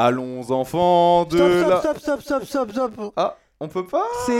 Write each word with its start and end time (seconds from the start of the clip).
Allons 0.00 0.52
enfants 0.52 1.24
de 1.24 1.36
Stop, 1.38 1.68
la... 1.68 1.80
stop, 1.80 1.98
stop, 1.98 2.20
stop, 2.20 2.44
stop, 2.44 2.70
stop, 2.70 2.92
stop. 2.92 3.12
Ah, 3.16 3.36
on 3.58 3.66
peut 3.66 3.84
pas 3.84 4.04
C'est. 4.26 4.32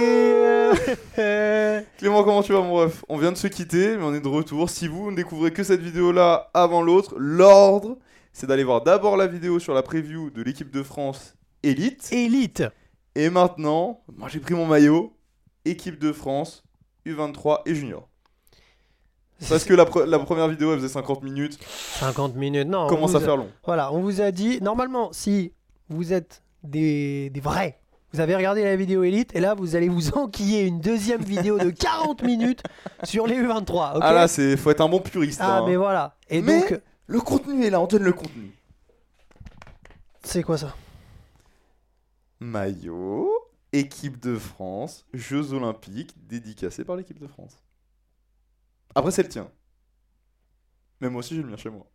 euh, 1.18 1.82
Clément, 1.98 2.22
comment 2.22 2.44
tu 2.44 2.52
vas 2.52 2.60
mon 2.60 2.74
ref? 2.74 3.04
On 3.08 3.16
vient 3.16 3.32
de 3.32 3.36
se 3.36 3.48
quitter, 3.48 3.96
mais 3.96 4.04
on 4.04 4.14
est 4.14 4.20
de 4.20 4.28
retour. 4.28 4.70
Si 4.70 4.86
vous 4.86 5.10
ne 5.10 5.16
découvrez 5.16 5.50
que 5.50 5.64
cette 5.64 5.80
vidéo-là 5.80 6.48
avant 6.54 6.80
l'autre, 6.80 7.16
l'ordre, 7.18 7.98
c'est 8.32 8.46
d'aller 8.46 8.62
voir 8.62 8.82
d'abord 8.82 9.16
la 9.16 9.26
vidéo 9.26 9.58
sur 9.58 9.74
la 9.74 9.82
preview 9.82 10.30
de 10.30 10.42
l'équipe 10.42 10.70
de 10.70 10.84
France 10.84 11.34
Elite. 11.64 12.08
Élite. 12.12 12.62
Et 13.16 13.28
maintenant, 13.28 14.04
moi 14.16 14.28
j'ai 14.28 14.38
pris 14.38 14.54
mon 14.54 14.64
maillot, 14.64 15.12
équipe 15.64 15.98
de 15.98 16.12
France, 16.12 16.62
U23 17.04 17.62
et 17.66 17.74
junior. 17.74 18.07
Parce 19.48 19.64
que 19.64 19.74
la, 19.74 19.84
pre- 19.84 20.04
la 20.04 20.18
première 20.18 20.48
vidéo 20.48 20.72
elle 20.72 20.78
faisait 20.80 20.88
50 20.92 21.22
minutes, 21.22 21.58
50 22.00 22.34
minutes, 22.34 22.66
non. 22.66 22.86
on 22.86 22.88
commence 22.88 23.14
à 23.14 23.18
a- 23.18 23.20
faire 23.20 23.36
long. 23.36 23.48
Voilà, 23.64 23.92
on 23.92 24.00
vous 24.00 24.20
a 24.20 24.30
dit, 24.32 24.60
normalement, 24.60 25.12
si 25.12 25.52
vous 25.88 26.12
êtes 26.12 26.42
des, 26.64 27.30
des 27.30 27.40
vrais, 27.40 27.78
vous 28.12 28.20
avez 28.20 28.34
regardé 28.34 28.64
la 28.64 28.74
vidéo 28.74 29.04
Elite, 29.04 29.34
et 29.36 29.40
là, 29.40 29.54
vous 29.54 29.76
allez 29.76 29.88
vous 29.88 30.10
enquiller 30.16 30.62
une 30.66 30.80
deuxième 30.80 31.22
vidéo 31.22 31.58
de 31.58 31.70
40 31.70 32.22
minutes 32.22 32.62
sur 33.04 33.26
les 33.26 33.36
U23. 33.36 33.96
ok 33.96 33.98
Ah 34.02 34.12
là, 34.12 34.26
c'est 34.28 34.56
faut 34.56 34.70
être 34.70 34.80
un 34.80 34.88
bon 34.88 35.00
puriste. 35.00 35.40
Ah, 35.42 35.58
hein. 35.58 35.64
mais 35.66 35.76
voilà. 35.76 36.16
Et 36.28 36.42
Mais- 36.42 36.60
donc, 36.60 36.80
Le 37.06 37.20
contenu 37.20 37.64
est 37.64 37.70
là, 37.70 37.80
on 37.80 37.86
donne 37.86 38.02
le 38.02 38.12
contenu. 38.12 38.50
c'est 40.24 40.42
quoi 40.42 40.58
ça? 40.58 40.74
Maillot, 42.40 43.30
équipe 43.72 44.20
de 44.20 44.36
France, 44.36 45.04
Jeux 45.14 45.52
Olympiques, 45.52 46.14
dédicacé 46.28 46.84
par 46.84 46.96
l'équipe 46.96 47.18
de 47.18 47.26
France. 47.26 47.62
Après, 48.94 49.10
c'est 49.10 49.22
le 49.22 49.28
tien. 49.28 49.48
Mais 51.00 51.08
moi 51.10 51.20
aussi, 51.20 51.36
j'ai 51.36 51.42
le 51.42 51.48
mien 51.48 51.56
chez 51.56 51.70
moi. 51.70 51.86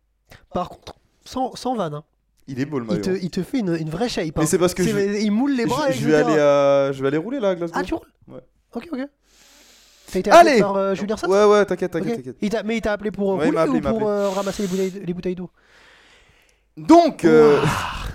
Par 0.52 0.68
contre, 0.70 0.94
sans, 1.24 1.54
sans 1.54 1.74
vanne, 1.74 1.94
hein. 1.94 2.04
Il 2.46 2.60
est 2.60 2.66
beau 2.66 2.78
le 2.78 2.84
il, 2.84 2.88
maillot. 2.88 3.02
te, 3.02 3.10
il 3.10 3.30
te 3.30 3.42
fait 3.42 3.58
une, 3.60 3.74
une 3.74 3.88
vraie 3.90 4.08
shape. 4.08 4.36
Mais 4.36 4.42
hein. 4.42 4.46
c'est 4.46 4.58
parce 4.58 4.74
que 4.74 4.82
C'est- 4.84 4.90
je, 4.90 4.96
vais- 4.96 5.22
Il 5.24 5.30
moule 5.30 5.52
les 5.56 5.64
bras. 5.66 5.90
je, 5.90 5.98
je 6.00 6.06
vais 6.08 6.12
etc. 6.20 6.30
aller 6.32 6.38
à... 6.40 6.92
je 6.92 7.00
vais 7.02 7.08
aller 7.08 7.16
rouler 7.16 7.40
là 7.40 7.50
à 7.50 7.54
Glasgow. 7.54 7.78
Ah, 7.78 7.82
tu 7.82 7.94
roules 7.94 8.06
Ouais. 8.28 8.40
Ok, 8.74 8.88
ok. 8.92 9.00
T'as 10.12 10.18
été 10.18 10.30
appelé 10.30 10.50
Allez 10.50 10.60
par 10.60 10.76
euh, 10.76 10.94
Julien 10.94 11.16
Sass 11.16 11.28
Ouais, 11.30 11.44
ouais, 11.44 11.64
t'inquiète, 11.64 11.90
t'inquiète, 11.92 12.10
Ok. 12.10 12.16
t'inquiète. 12.18 12.36
Il 12.42 12.50
t'a- 12.50 12.62
Mais 12.62 12.76
il 12.76 12.80
t'a 12.82 12.92
appelé 12.92 13.10
pour 13.10 13.32
euh, 13.32 13.36
Ouais, 13.38 13.48
il 13.48 13.52
m'a 13.54 13.64
rouler 13.64 13.78
appelé, 13.78 13.90
il 13.90 13.94
ou 13.94 13.98
pour 13.98 14.08
euh, 14.08 14.28
ramasser 14.28 14.62
les 14.62 14.68
bouteilles, 14.68 15.02
les 15.04 15.14
bouteilles 15.14 15.34
d'eau? 15.34 15.50
Donc, 16.76 17.24
euh, 17.24 17.62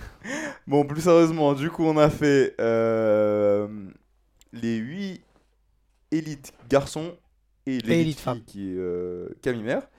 bon, 0.67 0.85
plus 0.85 1.01
sérieusement, 1.01 1.53
du 1.53 1.69
coup, 1.71 1.83
on 1.85 1.97
a 1.97 2.09
fait 2.09 2.55
euh, 2.61 3.67
les 4.53 4.75
8 4.77 5.23
élites 6.11 6.53
garçons 6.69 7.13
et 7.69 7.75
élite 7.75 7.87
l'élite 7.87 8.19
fille 8.19 8.43
qui 8.45 8.69
est 8.69 8.77
euh, 8.77 9.29
Camille 9.41 9.63
Mère. 9.63 9.89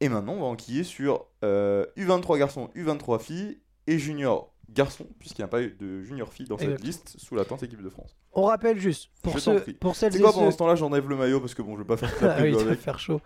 Et 0.00 0.08
maintenant, 0.08 0.34
on 0.34 0.40
va 0.40 0.46
enquiller 0.46 0.84
sur 0.84 1.26
euh, 1.44 1.84
U23 1.96 2.38
garçons, 2.38 2.70
U23 2.76 3.20
filles 3.20 3.58
et 3.86 3.98
junior 3.98 4.52
garçons, 4.70 5.06
puisqu'il 5.18 5.40
n'y 5.40 5.46
a 5.46 5.48
pas 5.48 5.62
eu 5.62 5.76
de 5.78 6.02
junior 6.02 6.32
filles 6.32 6.46
dans 6.46 6.58
cette 6.58 6.82
liste 6.82 7.16
sous 7.18 7.34
la 7.34 7.44
tente 7.44 7.62
équipe 7.62 7.82
de 7.82 7.88
France. 7.88 8.16
On 8.32 8.44
rappelle 8.44 8.78
juste, 8.78 9.10
pour, 9.22 9.38
ceux, 9.40 9.60
pour 9.80 9.96
celles 9.96 10.14
et 10.14 10.20
quoi 10.20 10.30
ceux... 10.30 10.38
pendant 10.38 10.50
ce 10.50 10.56
temps-là, 10.58 10.76
j'enlève 10.76 11.08
le 11.08 11.16
maillot 11.16 11.40
parce 11.40 11.54
que 11.54 11.62
bon, 11.62 11.74
je 11.74 11.80
vais 11.80 11.86
pas 11.86 11.96
faire 11.96 12.12
Ah 12.22 12.42
oui, 12.42 12.54
avec. 12.54 12.78
faire 12.78 12.98
chaud. 12.98 13.20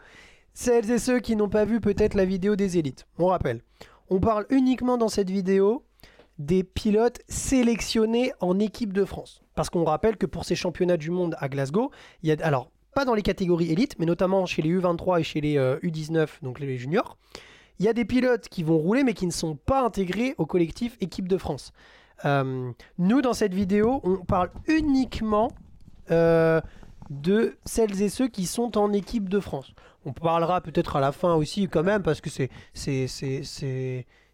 Celles 0.54 0.90
et 0.90 0.98
ceux 0.98 1.20
qui 1.20 1.34
n'ont 1.36 1.48
pas 1.48 1.64
vu 1.64 1.80
peut-être 1.80 2.14
la 2.14 2.24
vidéo 2.24 2.56
des 2.56 2.78
élites, 2.78 3.06
on 3.18 3.26
rappelle. 3.26 3.62
On 4.08 4.20
parle 4.20 4.46
uniquement 4.50 4.98
dans 4.98 5.08
cette 5.08 5.30
vidéo 5.30 5.84
des 6.38 6.64
pilotes 6.64 7.20
sélectionnés 7.28 8.32
en 8.40 8.58
équipe 8.58 8.92
de 8.92 9.04
France. 9.04 9.42
Parce 9.54 9.70
qu'on 9.70 9.84
rappelle 9.84 10.16
que 10.16 10.26
pour 10.26 10.44
ces 10.44 10.54
championnats 10.54 10.96
du 10.96 11.10
monde 11.10 11.36
à 11.38 11.48
Glasgow, 11.48 11.90
il 12.22 12.28
y 12.28 12.32
a 12.32 12.36
alors 12.44 12.70
pas 12.94 13.04
dans 13.04 13.14
les 13.14 13.22
catégories 13.22 13.72
élites, 13.72 13.96
mais 13.98 14.06
notamment 14.06 14.46
chez 14.46 14.62
les 14.62 14.70
U23 14.70 15.20
et 15.20 15.22
chez 15.22 15.40
les 15.40 15.58
euh, 15.58 15.78
U19, 15.82 16.28
donc 16.42 16.60
les 16.60 16.78
juniors, 16.78 17.16
il 17.78 17.86
y 17.86 17.88
a 17.88 17.92
des 17.92 18.04
pilotes 18.04 18.48
qui 18.48 18.62
vont 18.62 18.78
rouler 18.78 19.02
mais 19.04 19.14
qui 19.14 19.26
ne 19.26 19.32
sont 19.32 19.56
pas 19.56 19.82
intégrés 19.82 20.34
au 20.38 20.46
collectif 20.46 20.96
équipe 21.00 21.28
de 21.28 21.38
France. 21.38 21.72
Euh, 22.24 22.70
nous, 22.98 23.22
dans 23.22 23.32
cette 23.32 23.54
vidéo, 23.54 24.00
on 24.04 24.18
parle 24.18 24.50
uniquement 24.68 25.50
euh, 26.10 26.60
de 27.10 27.56
celles 27.64 28.02
et 28.02 28.08
ceux 28.08 28.28
qui 28.28 28.46
sont 28.46 28.78
en 28.78 28.92
équipe 28.92 29.28
de 29.28 29.40
France. 29.40 29.72
On 30.04 30.12
parlera 30.12 30.60
peut-être 30.60 30.96
à 30.96 31.00
la 31.00 31.12
fin 31.12 31.34
aussi 31.34 31.68
quand 31.68 31.82
même 31.82 32.02
parce 32.02 32.20
que 32.20 32.30
c'est 32.30 32.50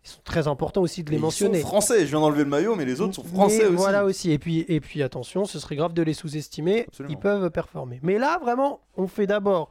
ils 0.08 0.14
sont 0.14 0.22
très 0.24 0.48
importants 0.48 0.80
aussi 0.80 1.02
de 1.04 1.10
les 1.10 1.16
Et 1.16 1.20
mentionner. 1.20 1.58
Ils 1.58 1.62
sont 1.62 1.68
français, 1.68 2.00
je 2.00 2.10
viens 2.10 2.20
d'enlever 2.20 2.44
le 2.44 2.50
maillot, 2.50 2.74
mais 2.74 2.84
les 2.84 3.00
autres 3.00 3.14
sont 3.14 3.24
français 3.24 3.58
Mais 3.58 3.64
aussi. 3.66 3.76
Voilà 3.76 4.04
aussi. 4.04 4.30
Et 4.32 4.38
puis, 4.38 4.64
et 4.68 4.80
puis 4.80 5.02
attention, 5.02 5.44
ce 5.44 5.58
serait 5.58 5.76
grave 5.76 5.92
de 5.92 6.02
les 6.02 6.14
sous-estimer. 6.14 6.86
Ils 7.08 7.18
peuvent 7.18 7.50
performer. 7.50 8.00
Mais 8.02 8.18
là, 8.18 8.38
vraiment, 8.38 8.80
on 8.96 9.06
fait 9.06 9.26
d'abord 9.26 9.68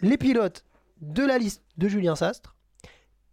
les 0.00 0.16
pilotes 0.16 0.64
de 1.00 1.24
la 1.24 1.38
liste 1.38 1.62
de 1.76 1.88
Julien 1.88 2.16
Sastre. 2.16 2.54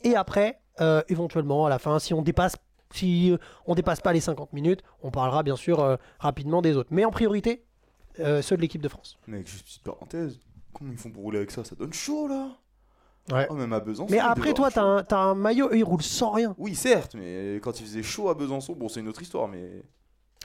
Et 0.01 0.16
après, 0.16 0.59
euh, 0.81 1.01
éventuellement, 1.07 1.66
à 1.66 1.69
la 1.69 1.79
fin, 1.79 1.99
si 1.99 2.13
on 2.13 2.21
dépasse, 2.21 2.55
si 2.94 3.31
euh, 3.31 3.38
on 3.65 3.75
dépasse 3.75 4.01
pas 4.01 4.13
les 4.13 4.19
50 4.19 4.53
minutes, 4.53 4.81
on 5.01 5.11
parlera 5.11 5.44
bien 5.44 5.55
sûr 5.55 5.79
euh, 5.79 5.95
rapidement 6.19 6.61
des 6.61 6.75
autres. 6.75 6.89
Mais 6.91 7.05
en 7.05 7.11
priorité, 7.11 7.63
euh, 8.19 8.41
ceux 8.41 8.57
de 8.57 8.61
l'équipe 8.61 8.81
de 8.81 8.89
France. 8.89 9.17
Mec, 9.27 9.47
juste 9.47 9.65
petite 9.65 9.83
parenthèse. 9.83 10.39
Comment 10.73 10.91
ils 10.91 10.97
font 10.97 11.11
pour 11.11 11.23
rouler 11.23 11.38
avec 11.38 11.51
ça? 11.51 11.63
Ça 11.63 11.75
donne 11.75 11.94
chaud 11.94 12.27
là? 12.27 12.50
Ouais. 13.31 13.47
Oh, 13.50 13.53
même 13.53 13.72
à 13.72 13.79
Besançon. 13.79 14.11
Mais 14.11 14.19
après, 14.19 14.53
toi, 14.53 14.69
t'as 14.69 14.84
un, 14.84 15.03
t'as 15.03 15.17
un 15.17 15.35
maillot, 15.35 15.67
eux, 15.72 15.78
ils 15.78 15.84
roulent 15.84 16.01
sans 16.03 16.31
rien. 16.31 16.53
Oui, 16.57 16.75
certes, 16.75 17.16
mais 17.16 17.56
quand 17.63 17.79
il 17.79 17.85
faisait 17.85 18.03
chaud 18.03 18.29
à 18.29 18.34
Besançon, 18.34 18.73
bon, 18.73 18.89
c'est 18.89 19.00
une 19.00 19.07
autre 19.07 19.22
histoire, 19.22 19.47
mais. 19.47 19.84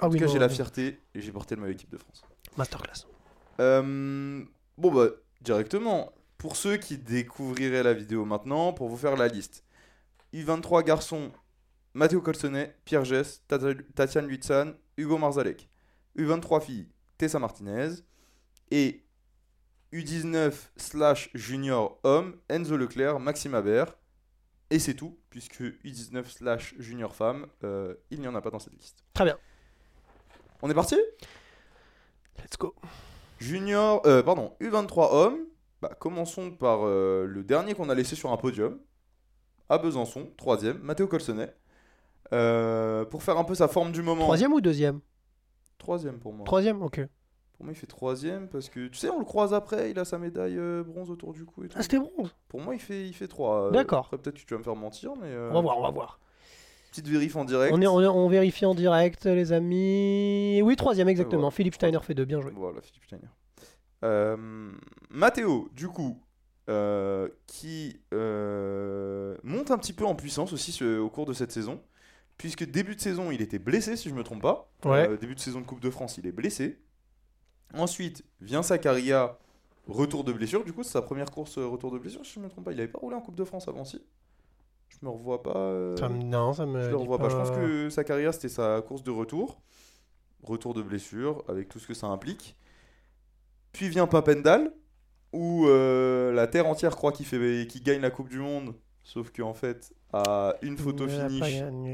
Ah 0.01 0.07
En 0.07 0.11
tout 0.11 0.17
cas, 0.17 0.27
non, 0.27 0.33
j'ai 0.33 0.39
la 0.39 0.47
non. 0.47 0.55
fierté 0.55 1.01
et 1.15 1.21
j'ai 1.21 1.33
porté 1.33 1.57
le 1.57 1.63
maillot 1.63 1.75
équipe 1.75 1.91
de 1.91 1.97
France. 1.99 2.23
Masterclass. 2.57 3.07
Euh, 3.61 4.45
bon, 4.77 4.93
bah, 4.93 5.09
directement, 5.41 6.13
pour 6.37 6.55
ceux 6.55 6.77
qui 6.77 6.99
découvriraient 6.99 7.83
la 7.83 7.95
vidéo 7.95 8.25
maintenant, 8.25 8.73
pour 8.73 8.89
vous 8.89 8.97
faire 8.97 9.17
la 9.17 9.27
liste 9.27 9.65
U23 10.33 10.85
garçons, 10.85 11.33
Matteo 11.95 12.21
Colsonnet, 12.21 12.77
Pierre 12.85 13.05
Gess, 13.05 13.43
Tatiane 13.95 14.29
Lutzan, 14.29 14.73
Hugo 14.97 15.19
Marzalek. 15.19 15.69
U23 16.17 16.61
filles, 16.61 16.89
Tessa 17.17 17.41
Martinez. 17.41 17.89
Et 18.71 19.03
U19 19.93 20.53
slash 20.77 21.31
junior 21.35 21.99
homme, 22.03 22.37
Enzo 22.49 22.77
Leclerc, 22.77 23.21
Maxime 23.21 23.55
Habert. 23.55 23.97
Et 24.71 24.79
c'est 24.79 24.95
tout, 24.95 25.19
puisque 25.31 25.63
U19 25.63 26.27
slash 26.27 26.75
junior 26.79 27.15
femme, 27.15 27.47
euh, 27.65 27.95
il 28.11 28.21
n'y 28.21 28.29
en 28.29 28.35
a 28.35 28.43
pas 28.43 28.51
dans 28.51 28.59
cette 28.59 28.75
liste. 28.75 29.03
Très 29.15 29.25
bien. 29.25 29.39
On 30.61 30.69
est 30.69 30.75
parti? 30.75 30.97
Let's 32.39 32.59
go. 32.59 32.75
Junior, 33.39 34.03
euh, 34.07 34.23
pardon, 34.23 34.55
U23 34.61 35.09
hommes. 35.13 35.39
Bah, 35.81 35.97
commençons 35.99 36.51
par 36.51 36.81
euh, 36.83 37.25
le 37.25 37.45
dernier 37.45 37.75
qu'on 37.75 37.89
a 37.89 37.95
laissé 37.95 38.15
sur 38.15 38.31
un 38.31 38.37
podium. 38.37 38.79
À 39.71 39.79
Besançon, 39.79 40.33
troisième, 40.37 40.79
Matteo 40.79 41.07
Colsonnet. 41.07 41.55
Pour 42.31 43.23
faire 43.23 43.39
un 43.39 43.45
peu 43.45 43.55
sa 43.55 43.69
forme 43.69 43.93
du 43.93 44.03
moment. 44.03 44.25
Troisième 44.25 44.53
ou 44.53 44.61
deuxième? 44.61 45.01
Troisième 45.79 46.19
pour 46.19 46.35
moi. 46.35 46.45
Troisième, 46.45 46.83
ok. 46.83 47.01
Pour 47.59 47.65
moi, 47.67 47.73
il 47.73 47.77
fait 47.77 47.87
troisième 47.89 48.49
parce 48.49 48.69
que, 48.69 48.87
tu 48.87 48.97
sais, 48.97 49.11
on 49.11 49.19
le 49.19 49.25
croise 49.25 49.53
après, 49.53 49.91
il 49.91 49.99
a 49.99 50.05
sa 50.05 50.17
médaille 50.17 50.57
euh, 50.57 50.85
bronze 50.85 51.11
autour 51.11 51.33
du 51.33 51.45
cou 51.45 51.65
et 51.65 51.69
tout. 51.69 51.77
Ah, 51.79 51.83
c'était 51.83 51.99
bronze. 51.99 52.33
Pour 52.49 52.61
moi, 52.61 52.75
il 52.75 52.81
fait, 52.81 53.07
il 53.09 53.13
fait 53.13 53.27
trois. 53.29 53.67
Euh, 53.67 53.71
D'accord. 53.73 54.05
Après, 54.07 54.17
peut-être 54.19 54.37
que 54.41 54.45
tu 54.47 54.55
vas 54.55 54.59
me 54.59 54.63
faire 54.65 54.77
mentir, 54.77 55.11
mais... 55.21 55.27
euh, 55.27 55.51
On 55.51 55.55
va 55.55 55.61
voir, 55.61 55.79
on 55.79 55.83
va 55.83 55.91
voir. 55.91 56.21
Petite 56.93 57.09
vérif 57.09 57.35
en 57.37 57.45
direct. 57.45 57.75
On, 57.77 57.83
est, 57.83 57.87
on, 57.89 58.01
est- 58.01 58.07
on 58.07 58.29
vérifie 58.29 58.65
en 58.65 58.75
direct, 58.77 59.27
les 59.27 59.53
amis. 59.53 60.63
Oui, 60.63 60.77
troisième, 60.77 61.09
exactement. 61.09 61.41
voilà. 61.43 61.51
Philippe 61.51 61.75
Steiner 61.75 61.99
fait 62.01 62.15
deux, 62.15 62.25
bien 62.25 62.41
joué. 62.41 62.53
Voilà, 62.55 62.81
Philippe 62.81 63.05
Steiner. 63.05 63.27
Euh, 64.05 64.71
Matteo, 65.11 65.69
du 65.73 65.89
coup, 65.89 66.23
euh, 66.71 67.29
qui 67.49 68.01
euh, 68.15 69.37
monte 69.43 69.71
un 69.73 69.79
petit 69.79 69.93
peu 69.93 70.05
en 70.07 70.15
puissance 70.15 70.53
aussi 70.53 70.71
ce- 70.73 70.99
au 70.99 71.11
cours 71.11 71.27
de 71.27 71.33
cette 71.33 71.51
saison. 71.53 71.81
Puisque 72.37 72.65
début 72.71 72.95
de 72.95 73.01
saison, 73.01 73.33
il 73.33 73.43
était 73.43 73.59
blessé, 73.59 73.97
si 73.97 74.09
je 74.09 74.15
ne 74.15 74.19
me 74.21 74.23
trompe 74.25 74.43
pas. 74.43 74.71
Ouais. 74.85 75.17
Début 75.19 75.35
de 75.35 75.41
saison 75.41 75.61
de 75.61 75.67
Coupe 75.67 75.81
de 75.81 75.91
France, 75.91 76.19
il 76.19 76.27
est 76.29 76.33
blessé. 76.33 76.79
Ensuite, 77.75 78.25
vient 78.41 78.63
Sakaria, 78.63 79.39
retour 79.87 80.25
de 80.25 80.33
blessure. 80.33 80.65
Du 80.65 80.73
coup, 80.73 80.83
c'est 80.83 80.93
sa 80.93 81.03
première 81.03 81.31
course 81.31 81.59
euh, 81.59 81.67
retour 81.67 81.91
de 81.93 81.99
blessure, 81.99 82.25
si 82.25 82.35
je 82.35 82.39
ne 82.41 82.45
me 82.45 82.51
trompe 82.51 82.65
pas. 82.65 82.73
Il 82.73 82.77
n'avait 82.77 82.89
pas 82.91 82.99
roulé 82.99 83.15
en 83.17 83.21
Coupe 83.21 83.35
de 83.37 83.45
France 83.45 83.69
avant, 83.69 83.85
si? 83.85 84.01
Je 84.89 84.97
me 85.03 85.11
revois 85.11 85.43
pas. 85.43 85.57
euh, 85.57 85.97
Ça 85.97 86.09
me- 86.09 86.23
non, 86.23 86.53
ça 86.55 86.65
me. 86.67 86.81
je 86.83 86.89
le 86.89 86.97
revois 86.97 87.19
pas. 87.19 87.29
Je 87.29 87.37
pense 87.37 87.51
que 87.51 87.91
sa 87.91 88.05
carrière, 88.05 88.33
c'était 88.33 88.49
sa 88.49 88.81
course 88.83 89.03
de 89.03 89.11
retour. 89.11 89.61
Retour 90.43 90.73
de 90.73 90.83
blessure, 90.83 91.45
avec 91.49 91.69
tout 91.69 91.79
ce 91.79 91.87
que 91.87 91.95
ça 91.95 92.07
implique. 92.07 92.57
Puis 93.73 93.89
vient 93.89 94.07
Papendal, 94.07 94.73
où 95.33 95.67
euh, 95.67 96.33
la 96.33 96.47
terre 96.47 96.67
entière 96.67 96.97
croit 96.97 97.13
qu'il 97.13 97.27
fait, 97.27 97.67
qu'il 97.69 97.83
gagne 97.83 98.01
la 98.01 98.11
Coupe 98.11 98.29
du 98.29 98.39
Monde. 98.39 98.75
Sauf 99.03 99.31
qu'en 99.31 99.55
fait, 99.55 99.93
à 100.13 100.55
une 100.63 100.77
photo 100.79 101.07
finish, 101.29 101.41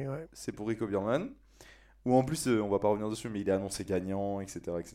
ouais. 0.07 0.29
c'est 0.33 0.53
pour 0.53 0.69
Rico 0.69 0.87
Bierman. 0.87 1.31
Ou 2.05 2.15
en 2.15 2.23
plus, 2.23 2.47
on 2.49 2.69
va 2.69 2.79
pas 2.79 2.89
revenir 2.89 3.09
dessus, 3.09 3.29
mais 3.29 3.41
il 3.41 3.49
est 3.49 3.53
annoncé 3.53 3.85
gagnant, 3.85 4.41
etc. 4.41 4.61
etc. 4.79 4.95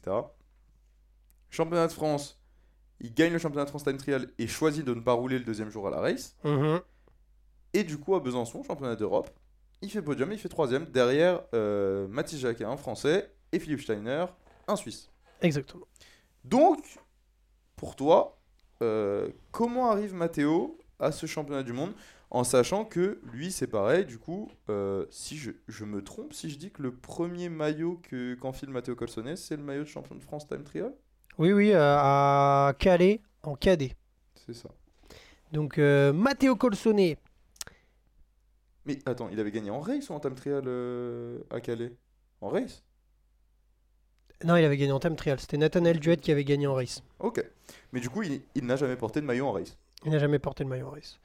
Championnat 1.50 1.88
de 1.88 1.92
France, 1.92 2.40
il 3.00 3.13
gagne 3.13 3.34
le 3.34 3.40
championnat 3.40 3.66
de 3.66 3.69
France 3.69 3.84
Time 3.84 3.98
Trial 3.98 4.28
et 4.38 4.48
choisit 4.48 4.86
de 4.86 4.94
ne 4.94 5.01
pas 5.01 5.13
rouler 5.13 5.40
le 5.40 5.46
deuxième 5.46 5.69
jour 5.69 5.88
à 5.88 5.92
la 5.92 6.00
race. 6.00 6.36
Mhm. 6.44 6.81
Et 7.74 7.84
du 7.84 7.98
coup, 7.98 8.16
à 8.16 8.19
Besançon, 8.19 8.63
championnat 8.63 8.96
d'Europe, 8.96 9.30
il 9.81 9.90
fait 9.90 10.01
podium, 10.01 10.31
il 10.31 10.40
fait 10.40 10.50
troisième, 10.50 10.86
derrière 10.86 11.42
euh, 11.54 12.07
Mathis 12.07 12.40
Jacquet, 12.40 12.66
un 12.66 12.78
Français, 12.78 13.31
et 13.51 13.60
Philippe 13.60 13.81
Steiner, 13.81 14.25
un 14.68 14.75
Suisse. 14.75 15.10
Exactement. 15.42 15.88
Donc, 16.44 17.00
pour 17.75 17.96
toi, 17.96 18.38
euh, 18.81 19.30
comment 19.51 19.90
arrive 19.92 20.13
Matteo 20.13 20.78
à 21.00 21.12
ce 21.12 21.25
championnat 21.25 21.63
du 21.63 21.74
monde 21.74 21.94
En 22.30 22.44
sachant 22.44 22.86
que 22.86 23.19
lui, 23.31 23.51
c'est 23.51 23.68
pareil, 23.68 24.06
du 24.06 24.18
coup, 24.18 24.51
euh, 24.69 25.06
si 25.10 25.38
je, 25.38 25.51
je 25.68 25.86
me 25.86 26.04
trompe, 26.04 26.34
si 26.34 26.50
je 26.50 26.57
dis 26.57 26.72
que 26.72 26.81
le 26.81 26.92
premier 26.92 27.50
maillot 27.50 28.01
que 28.04 28.36
qu'enfile 28.36 28.69
Matteo 28.69 28.96
Colsonnet, 28.96 29.38
c'est 29.38 29.56
le 29.56 29.63
maillot 29.63 29.84
de 29.84 29.88
champion 29.88 30.16
de 30.16 30.22
France 30.22 30.48
Time 30.48 30.63
Trial? 30.63 30.94
Oui, 31.39 31.53
oui, 31.53 31.71
euh, 31.71 31.95
à 31.97 32.74
Calais, 32.77 33.21
en 33.44 33.56
cadet. 33.56 33.95
C'est 34.45 34.53
ça. 34.53 34.69
Donc, 35.53 35.77
euh, 35.77 36.12
Matteo 36.12 36.56
Colsonnet, 36.57 37.18
Mais 38.86 39.00
attends, 39.06 39.30
il 39.31 39.39
avait 39.39 39.51
gagné 39.51 39.69
en 39.69 39.80
race 39.80 40.09
ou 40.09 40.13
en 40.13 40.19
Time 40.19 40.36
Trial 40.36 40.63
euh, 40.68 41.39
à 41.50 41.62
Calais? 41.62 41.94
En 42.41 42.50
race? 42.50 42.83
Non, 44.44 44.57
il 44.57 44.63
avait 44.65 44.77
gagné 44.77 44.91
en 44.91 45.00
time 45.00 45.15
trial. 45.18 45.39
C'était 45.39 45.57
Nathanael 45.57 46.00
Duet 46.00 46.18
qui 46.18 46.31
avait 46.31 46.45
gagné 46.45 46.65
en 46.68 46.74
race. 46.74 47.03
Ok. 47.19 47.44
Mais 47.91 48.00
du 48.00 48.09
coup, 48.09 48.24
il, 48.24 48.41
il 48.56 48.65
n'a 48.65 48.77
jamais 48.77 48.95
porté 48.95 49.19
de 49.19 49.25
maillot 49.25 49.47
en 49.47 49.51
race. 49.51 49.77
Il 50.06 50.12
n'a 50.12 50.19
jamais 50.19 50.39
porté 50.39 50.63
le 50.63 50.69
maillot 50.69 50.88
en 50.88 50.91
race. 50.91 51.19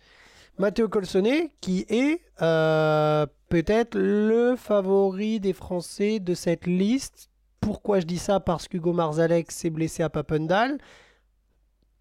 Matteo 0.58 0.88
Colsonnet, 0.88 1.52
qui 1.60 1.86
est 1.88 2.20
euh, 2.42 3.26
peut-être 3.48 3.96
le 3.96 4.56
favori 4.56 5.38
des 5.38 5.52
Français 5.52 6.18
de 6.18 6.34
cette 6.34 6.66
liste. 6.66 7.30
Pourquoi 7.64 7.98
je 7.98 8.04
dis 8.04 8.18
ça 8.18 8.40
Parce 8.40 8.68
qu'Hugo 8.68 8.92
Marzalek 8.92 9.50
s'est 9.50 9.70
blessé 9.70 10.02
à 10.02 10.10
Papendal, 10.10 10.76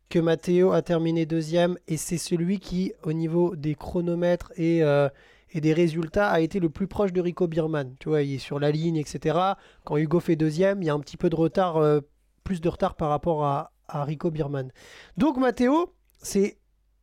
que 0.10 0.20
Matteo 0.20 0.74
a 0.74 0.82
terminé 0.82 1.26
deuxième, 1.26 1.78
et 1.88 1.96
c'est 1.96 2.18
celui 2.18 2.60
qui, 2.60 2.92
au 3.04 3.14
niveau 3.14 3.56
des 3.56 3.74
chronomètres 3.74 4.52
et, 4.58 4.84
euh, 4.84 5.08
des 5.56 5.72
résultats, 5.72 6.30
a 6.30 6.42
été 6.42 6.60
le 6.60 6.70
plus 6.70 6.88
proche 6.88 7.14
de 7.14 7.22
Rico 7.22 7.48
Biermann. 7.48 7.96
Tu 8.02 8.10
vois, 8.10 8.24
il 8.24 8.34
est 8.34 8.40
sur 8.40 8.60
la 8.60 8.72
ligne, 8.72 8.98
etc. 8.98 9.40
Quand 9.86 9.96
Hugo 9.96 10.20
fait 10.20 10.36
deuxième, 10.36 10.82
il 10.82 10.88
y 10.88 10.90
a 10.90 10.94
un 10.94 11.00
petit 11.00 11.16
peu 11.16 11.30
de 11.30 11.36
retard, 11.38 11.78
euh, 11.78 12.02
plus 12.44 12.60
de 12.60 12.68
retard 12.68 12.96
par 12.96 13.08
rapport 13.08 13.46
à, 13.46 13.72
Rico 13.88 14.32
Biermann. 14.32 14.70
Donc 15.16 15.38
Matteo, 15.38 15.94
c'est 16.22 16.58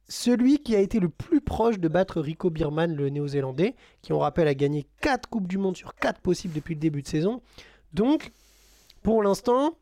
celui 0.09 0.59
qui 0.59 0.75
a 0.75 0.81
été 0.81 0.99
le 0.99 1.09
plus 1.09 1.41
proche 1.41 1.79
de 1.79 1.89
battre 1.89 2.21
Rico 2.21 2.51
Biermann, 2.51 2.95
le 2.95 3.09
néo-zélandais, 3.09 3.75
qui, 4.03 4.13
on 4.13 4.19
rappelle, 4.19 4.49
a 4.49 4.55
gagné 4.55 4.87
4 5.01 5.31
Coupes 5.31 5.47
du 5.47 5.57
Monde 5.57 5.77
sur 5.77 5.95
4 5.95 6.21
possibles 6.21 6.53
depuis 6.53 6.75
le 6.75 6.81
début 6.81 7.01
de 7.01 7.09
saison. 7.09 7.41
Donc, 7.93 8.33
pour 9.03 9.23
l'instant, 9.23 9.75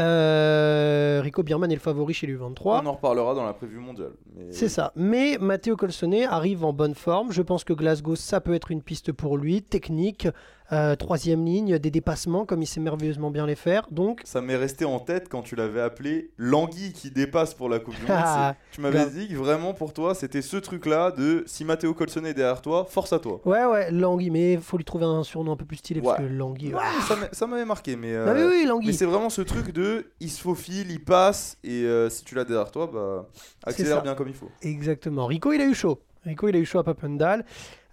euh, 0.00 1.20
Rico 1.22 1.42
Biermann 1.42 1.70
est 1.70 1.74
le 1.76 1.80
favori 1.80 2.14
chez 2.14 2.26
l'U23. 2.26 2.80
On 2.82 2.86
en 2.86 2.92
reparlera 2.92 3.34
dans 3.34 3.44
la 3.44 3.52
prévue 3.52 3.78
mondiale. 3.78 4.12
mais- 4.34 4.50
C'est 4.52 4.68
ça. 4.68 4.92
Mais 4.96 5.38
Matteo 5.40 5.76
Colsonnet 5.76 6.24
arrive 6.24 6.64
en 6.64 6.72
bonne 6.72 6.94
forme. 6.94 7.30
Je 7.32 7.42
pense 7.42 7.62
que 7.64 7.72
Glasgow, 7.72 8.16
ça 8.16 8.40
peut 8.40 8.54
être 8.54 8.70
une 8.72 8.82
piste 8.82 9.12
pour 9.12 9.36
lui. 9.38 9.62
Technique, 9.62 10.26
euh, 10.72 10.96
troisième 10.96 11.44
ligne, 11.44 11.78
des 11.78 11.90
dépassements, 11.90 12.46
comme 12.46 12.62
il 12.62 12.66
sait 12.66 12.80
merveilleusement 12.80 13.30
bien 13.30 13.46
les 13.46 13.54
faire. 13.54 13.86
Donc, 13.90 14.22
Ça 14.24 14.40
m'est 14.40 14.56
resté 14.56 14.84
en 14.86 14.98
tête 14.98 15.28
quand 15.28 15.42
tu 15.42 15.56
l'avais 15.56 15.80
appelé 15.82 16.30
l'anguille 16.38 16.92
qui 16.92 17.10
dépasse 17.10 17.52
pour 17.54 17.68
la 17.68 17.78
Coupe 17.80 17.94
du 17.96 18.00
Monde. 18.02 18.10
Ah, 18.18 18.54
tu 18.72 18.80
m'avais 18.80 18.98
grave. 19.00 19.12
dit 19.14 19.28
que 19.28 19.34
vraiment 19.34 19.74
pour 19.74 19.92
toi, 19.92 20.14
c'était 20.14 20.40
ce 20.42 20.56
truc-là 20.56 21.10
de 21.10 21.44
si 21.46 21.64
Matteo 21.64 21.92
Colsonnet 21.92 22.30
est 22.30 22.34
derrière 22.34 22.62
toi, 22.62 22.86
force 22.88 23.12
à 23.12 23.18
toi. 23.18 23.40
ouais, 23.44 23.64
ouais, 23.66 23.90
Langui. 23.90 24.30
Mais 24.30 24.54
il 24.54 24.60
faut 24.60 24.78
lui 24.78 24.84
trouver 24.84 25.04
un 25.04 25.22
surnom 25.22 25.52
un 25.52 25.56
peu 25.56 25.66
plus 25.66 25.76
stylé 25.76 26.00
parce 26.00 26.18
Ouais. 26.18 26.26
que 26.26 26.32
Langui. 26.32 26.68
Ouais, 26.68 26.74
ouais. 26.74 26.80
ça 27.06 27.16
m'a- 27.16 27.28
ça 27.32 27.46
m'avait 27.46 27.64
marqué, 27.66 27.94
mais, 27.96 28.14
euh, 28.14 28.24
Ah 28.26 28.74
oui, 28.76 28.86
mais 28.86 28.92
c'est 28.92 29.04
vraiment 29.06 29.30
ce 29.30 29.42
truc 29.42 29.70
de 29.72 30.06
il 30.20 30.30
se 30.30 30.40
faufile, 30.40 30.90
il 30.90 31.04
passe, 31.04 31.58
et 31.62 31.82
euh, 31.84 32.08
si 32.08 32.24
tu 32.24 32.34
l'as 32.34 32.44
derrière 32.44 32.70
toi, 32.70 32.90
bah, 32.92 33.28
accélère 33.66 34.02
bien 34.02 34.14
comme 34.14 34.28
il 34.28 34.34
faut. 34.34 34.50
Exactement. 34.62 35.26
Rico, 35.26 35.52
il 35.52 35.60
a 35.60 35.66
eu 35.66 35.74
chaud. 35.74 36.00
Rico, 36.24 36.48
il 36.48 36.56
a 36.56 36.58
eu 36.58 36.64
chaud 36.64 36.78
à 36.78 36.84
Papendal. 36.84 37.44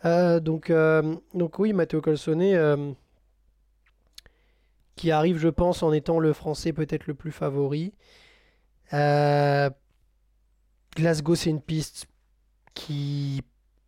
Euh, 0.05 0.39
donc, 0.39 0.69
euh, 0.69 1.15
donc 1.33 1.59
oui, 1.59 1.73
Matteo 1.73 2.01
Colsonnet, 2.01 2.55
euh, 2.55 2.91
qui 4.95 5.11
arrive, 5.11 5.37
je 5.37 5.49
pense, 5.49 5.83
en 5.83 5.91
étant 5.93 6.19
le 6.19 6.33
Français 6.33 6.73
peut-être 6.73 7.07
le 7.07 7.13
plus 7.13 7.31
favori. 7.31 7.93
Glasgow, 10.95 11.35
c'est 11.35 11.49
une 11.49 11.61
piste 11.61 12.07
qui 12.73 13.41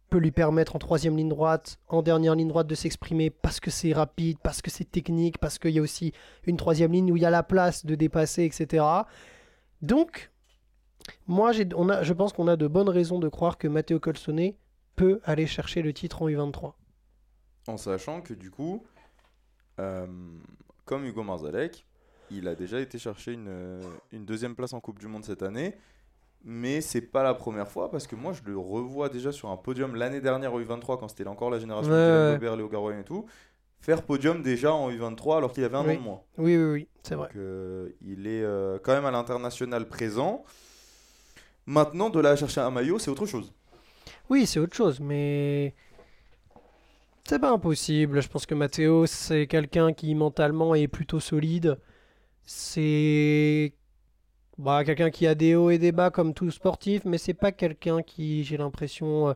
peut 0.09 0.19
lui 0.19 0.31
permettre 0.31 0.75
en 0.75 0.79
troisième 0.79 1.17
ligne 1.17 1.29
droite, 1.29 1.79
en 1.89 2.01
dernière 2.01 2.35
ligne 2.35 2.47
droite 2.47 2.67
de 2.67 2.75
s'exprimer 2.75 3.29
parce 3.29 3.59
que 3.59 3.71
c'est 3.71 3.93
rapide, 3.93 4.37
parce 4.41 4.61
que 4.61 4.69
c'est 4.69 4.89
technique, 4.89 5.39
parce 5.39 5.57
qu'il 5.57 5.71
y 5.71 5.79
a 5.79 5.81
aussi 5.81 6.13
une 6.45 6.55
troisième 6.55 6.91
ligne 6.91 7.11
où 7.11 7.17
il 7.17 7.23
y 7.23 7.25
a 7.25 7.29
la 7.29 7.43
place 7.43 7.85
de 7.85 7.95
dépasser, 7.95 8.43
etc. 8.43 8.85
Donc, 9.81 10.31
moi, 11.27 11.51
on 11.75 11.89
a, 11.89 12.03
je 12.03 12.13
pense 12.13 12.31
qu'on 12.31 12.47
a 12.47 12.55
de 12.55 12.67
bonnes 12.67 12.89
raisons 12.89 13.19
de 13.19 13.27
croire 13.27 13.57
que 13.57 13.67
Matteo 13.67 13.99
Colsonnet 13.99 14.55
peut 14.95 15.19
aller 15.23 15.47
chercher 15.47 15.81
le 15.81 15.93
titre 15.93 16.21
en 16.21 16.29
U23. 16.29 16.73
En 17.67 17.77
sachant 17.77 18.21
que 18.21 18.33
du 18.33 18.51
coup, 18.51 18.83
euh, 19.79 20.05
comme 20.85 21.05
Hugo 21.05 21.23
Marzalek, 21.23 21.85
il 22.31 22.47
a 22.47 22.55
déjà 22.55 22.79
été 22.79 22.97
chercher 22.97 23.33
une, 23.33 23.47
euh, 23.47 23.81
une 24.11 24.25
deuxième 24.25 24.55
place 24.55 24.73
en 24.73 24.79
Coupe 24.79 24.99
du 24.99 25.07
Monde 25.07 25.23
cette 25.25 25.43
année. 25.43 25.75
Mais 26.45 26.81
c'est 26.81 27.01
pas 27.01 27.23
la 27.23 27.33
première 27.33 27.69
fois 27.69 27.89
parce 27.89 28.05
que 28.05 28.17
moi 28.17 28.33
je 28.33 28.41
le 28.43 28.57
revois 28.57 29.07
déjà 29.07 29.31
sur 29.31 29.49
un 29.49 29.55
podium 29.55 29.95
l'année 29.95 30.19
dernière 30.19 30.53
au 30.53 30.61
U23 30.61 30.99
quand 30.99 31.07
c'était 31.07 31.25
encore 31.25 31.49
la 31.49 31.57
génération 31.59 31.89
Ouais, 31.91 31.97
de 31.97 32.27
ouais. 32.31 32.33
Gobert, 32.33 32.55
Léo 32.57 32.67
Garoyan 32.67 32.99
et 32.99 33.03
tout. 33.05 33.25
Faire 33.79 34.03
podium 34.03 34.41
déjà 34.41 34.73
en 34.73 34.91
U23 34.91 35.37
alors 35.37 35.53
qu'il 35.53 35.63
avait 35.63 35.77
un 35.77 35.85
Oui. 35.85 35.93
an 35.95 35.99
de 35.99 36.03
moins. 36.03 36.21
Oui, 36.37 36.57
oui, 36.57 36.71
oui, 36.73 36.87
c'est 37.01 37.15
vrai. 37.15 37.27
Donc, 37.29 37.37
euh, 37.37 37.89
il 38.01 38.27
est 38.27 38.43
euh, 38.43 38.77
quand 38.83 38.93
même 38.93 39.05
à 39.05 39.11
l'international 39.11 39.87
présent. 39.87 40.43
Maintenant, 41.65 42.09
de 42.09 42.19
là 42.19 42.31
à 42.31 42.35
chercher 42.35 42.59
un 42.61 42.71
maillot, 42.71 42.99
c'est 42.99 43.09
autre 43.11 43.25
chose. 43.25 43.53
Oui, 44.29 44.45
c'est 44.45 44.59
autre 44.59 44.75
chose, 44.75 44.99
mais 44.99 45.73
c'est 47.25 47.39
pas 47.39 47.51
impossible. 47.51 48.21
Je 48.21 48.27
pense 48.27 48.45
que 48.45 48.53
Matteo, 48.55 49.05
c'est 49.05 49.47
quelqu'un 49.47 49.93
qui 49.93 50.13
mentalement 50.15 50.75
est 50.75 50.87
plutôt 50.87 51.19
solide. 51.19 51.79
C'est 52.45 53.73
bah, 54.57 54.83
quelqu'un 54.83 55.09
qui 55.09 55.25
a 55.27 55.35
des 55.35 55.55
hauts 55.55 55.69
et 55.69 55.77
des 55.77 55.91
bas 55.91 56.11
comme 56.11 56.33
tout 56.33 56.51
sportif, 56.51 57.05
mais 57.05 57.17
c'est 57.17 57.33
pas 57.33 57.51
quelqu'un 57.51 58.01
qui, 58.01 58.43
j'ai 58.43 58.57
l'impression, 58.57 59.29
euh, 59.29 59.33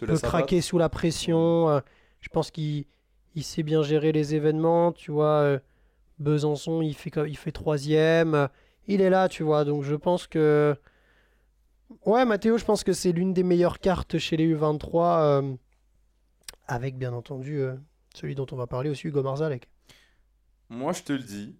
peut 0.00 0.18
craquer 0.18 0.60
sous 0.62 0.78
la 0.78 0.88
pression. 0.88 1.68
euh, 1.68 1.80
je 2.20 2.28
pense 2.30 2.50
qu'il 2.50 2.86
il 3.34 3.44
sait 3.44 3.62
bien 3.62 3.82
gérer 3.82 4.12
les 4.12 4.34
événements. 4.34 4.92
Tu 4.92 5.10
vois, 5.10 5.40
euh, 5.42 5.58
Besançon, 6.18 6.82
il 6.82 6.94
fait, 6.94 7.12
il 7.28 7.36
fait 7.36 7.52
troisième. 7.52 8.48
il 8.88 9.00
est 9.02 9.10
là, 9.10 9.28
tu 9.28 9.42
vois. 9.42 9.64
Donc 9.64 9.82
je 9.82 9.94
pense 9.94 10.26
que. 10.26 10.76
Ouais, 12.06 12.24
Mathéo, 12.24 12.56
je 12.58 12.64
pense 12.64 12.84
que 12.84 12.92
c'est 12.92 13.12
l'une 13.12 13.34
des 13.34 13.42
meilleures 13.42 13.78
cartes 13.80 14.18
chez 14.18 14.36
les 14.36 14.46
U23. 14.54 15.20
euh, 15.22 15.54
avec 16.66 16.96
bien 16.96 17.12
entendu 17.12 17.58
euh, 17.60 17.74
celui 18.14 18.34
dont 18.34 18.46
on 18.52 18.56
va 18.56 18.66
parler 18.66 18.90
aussi, 18.90 19.08
Hugo 19.08 19.22
Marzalek. 19.22 19.68
Moi, 20.68 20.92
je 20.92 21.02
te 21.02 21.12
le 21.12 21.18
dis. 21.22 21.56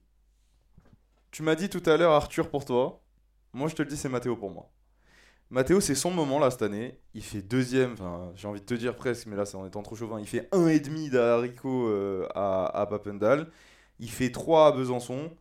Tu 1.32 1.42
m'as 1.42 1.54
dit 1.56 1.68
tout 1.68 1.82
à 1.86 1.96
l'heure 1.96 2.12
Arthur 2.12 2.48
pour 2.48 2.64
toi. 2.64 3.00
Moi, 3.52 3.68
je 3.68 3.74
te 3.74 3.82
le 3.82 3.88
dis, 3.88 3.96
c'est 3.96 4.08
Mathéo 4.08 4.36
pour 4.36 4.50
moi. 4.50 4.70
Mathéo, 5.50 5.80
c'est 5.80 5.96
son 5.96 6.12
moment 6.12 6.38
là 6.38 6.50
cette 6.52 6.62
année. 6.62 7.00
Il 7.14 7.24
fait 7.24 7.42
deuxième, 7.42 7.96
j'ai 8.36 8.46
envie 8.46 8.60
de 8.60 8.66
te 8.66 8.74
dire 8.74 8.94
presque, 8.94 9.26
mais 9.26 9.34
là, 9.36 9.44
c'est 9.44 9.56
en 9.56 9.66
étant 9.66 9.82
trop 9.82 9.96
chauvin. 9.96 10.20
Il 10.20 10.26
fait 10.28 10.48
un 10.52 10.68
et 10.68 10.78
demi 10.78 11.10
d'Arico 11.10 11.88
euh, 11.88 12.28
à, 12.36 12.86
Papendal. 12.88 13.50
Il 13.98 14.10
fait 14.10 14.30
3 14.30 14.68
à 14.68 14.72
Besançon. 14.72 15.32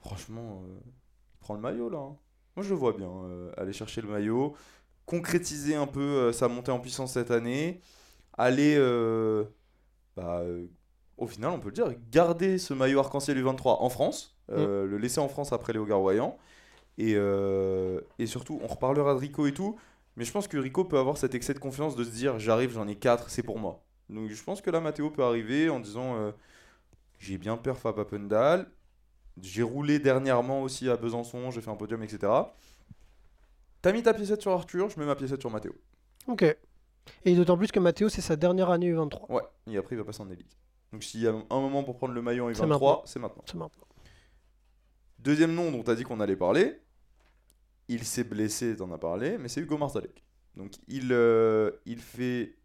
Franchement, 0.00 0.64
euh, 0.64 0.80
il 1.34 1.38
prend 1.38 1.54
le 1.54 1.60
maillot 1.60 1.88
là. 1.90 1.98
hein. 1.98 2.16
Moi, 2.60 2.66
je 2.66 2.74
le 2.74 2.78
vois 2.78 2.92
bien 2.92 3.08
euh, 3.08 3.50
aller 3.56 3.72
chercher 3.72 4.02
le 4.02 4.08
maillot, 4.08 4.54
concrétiser 5.06 5.76
un 5.76 5.86
peu 5.86 6.02
euh, 6.02 6.30
sa 6.30 6.46
montée 6.46 6.70
en 6.70 6.78
puissance 6.78 7.14
cette 7.14 7.30
année, 7.30 7.80
aller 8.36 8.74
euh, 8.76 9.44
bah, 10.14 10.42
au 11.16 11.26
final, 11.26 11.52
on 11.52 11.58
peut 11.58 11.68
le 11.70 11.74
dire, 11.74 11.90
garder 12.10 12.58
ce 12.58 12.74
maillot 12.74 13.00
arc-en-ciel 13.00 13.42
U23 13.42 13.78
en 13.80 13.88
France, 13.88 14.36
euh, 14.50 14.84
le 14.84 14.98
laisser 14.98 15.20
en 15.20 15.28
France 15.28 15.54
après 15.54 15.72
Léo 15.72 15.86
Garoyan. 15.86 16.36
Et, 16.98 17.14
euh, 17.16 18.02
et 18.18 18.26
surtout, 18.26 18.60
on 18.62 18.66
reparlera 18.66 19.14
de 19.14 19.20
Rico 19.20 19.46
et 19.46 19.54
tout, 19.54 19.78
mais 20.16 20.26
je 20.26 20.32
pense 20.32 20.46
que 20.46 20.58
Rico 20.58 20.84
peut 20.84 20.98
avoir 20.98 21.16
cet 21.16 21.34
excès 21.34 21.54
de 21.54 21.60
confiance 21.60 21.96
de 21.96 22.04
se 22.04 22.10
dire 22.10 22.38
j'arrive, 22.38 22.72
j'en 22.72 22.86
ai 22.86 22.96
4, 22.96 23.30
c'est 23.30 23.42
pour 23.42 23.58
moi. 23.58 23.82
Donc 24.10 24.28
je 24.28 24.44
pense 24.44 24.60
que 24.60 24.68
là, 24.68 24.82
Mathéo 24.82 25.08
peut 25.08 25.24
arriver 25.24 25.70
en 25.70 25.80
disant 25.80 26.16
euh, 26.16 26.32
j'ai 27.18 27.38
bien 27.38 27.56
perf 27.56 27.86
à 27.86 27.94
Papendal, 27.94 28.70
j'ai 29.42 29.62
roulé 29.62 29.98
dernièrement 29.98 30.62
aussi 30.62 30.88
à 30.88 30.96
Besançon, 30.96 31.50
j'ai 31.50 31.60
fait 31.60 31.70
un 31.70 31.76
podium, 31.76 32.02
etc. 32.02 32.32
T'as 33.82 33.92
mis 33.92 34.02
ta 34.02 34.12
piécette 34.14 34.42
sur 34.42 34.52
Arthur, 34.52 34.90
je 34.90 34.98
mets 35.00 35.06
ma 35.06 35.14
piécette 35.16 35.40
sur 35.40 35.50
Mathéo. 35.50 35.72
Ok. 36.26 36.44
Et 37.24 37.34
d'autant 37.34 37.56
plus 37.56 37.72
que 37.72 37.80
Mathéo, 37.80 38.08
c'est 38.08 38.20
sa 38.20 38.36
dernière 38.36 38.70
année 38.70 38.92
U23. 38.92 39.30
Ouais, 39.32 39.42
et 39.66 39.76
après 39.78 39.94
il 39.94 39.98
va 39.98 40.04
passer 40.04 40.20
en 40.22 40.30
élite. 40.30 40.56
Donc 40.92 41.02
s'il 41.02 41.20
y 41.20 41.26
a 41.26 41.30
un 41.32 41.60
moment 41.60 41.82
pour 41.84 41.96
prendre 41.96 42.12
le 42.14 42.20
maillot 42.22 42.50
en 42.50 42.54
C'est 42.54 42.66
maintenant. 42.66 42.96
U23, 42.96 43.02
c'est 43.06 43.18
maintenant. 43.18 43.44
C'est 43.46 43.56
maintenant. 43.56 43.86
Deuxième 45.18 45.54
nom 45.54 45.70
dont 45.70 45.82
tu 45.82 45.90
as 45.90 45.94
dit 45.94 46.02
qu'on 46.04 46.20
allait 46.20 46.36
parler, 46.36 46.80
il 47.88 48.04
s'est 48.04 48.24
blessé, 48.24 48.76
t'en 48.76 48.90
as 48.92 48.98
parlé, 48.98 49.38
mais 49.38 49.48
c'est 49.48 49.60
Hugo 49.60 49.76
Marzalek. 49.78 50.22
Donc 50.56 50.72
il, 50.88 51.08
euh, 51.12 51.70
il 51.86 52.00
fait 52.00 52.56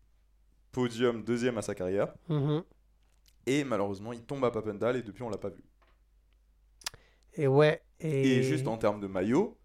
podium 0.72 1.24
deuxième 1.24 1.58
à 1.58 1.62
sa 1.62 1.76
carrière, 1.76 2.14
Mhm. 2.30 2.64
et 3.46 3.64
malheureusement 3.64 4.12
il 4.14 4.22
tombe 4.22 4.44
à 4.46 4.52
Papendal 4.52 4.96
et 4.98 5.02
depuis 5.02 5.24
on 5.24 5.30
l'a 5.30 5.38
pas 5.38 5.50
vu. 5.50 5.64
Et 7.36 7.48
ouais. 7.48 7.82
Et, 8.00 8.38
Et, 8.38 8.44
juste 8.44 8.68
en 8.68 8.78
termes 8.78 9.00
de 9.00 9.08
maillot, 9.08 9.58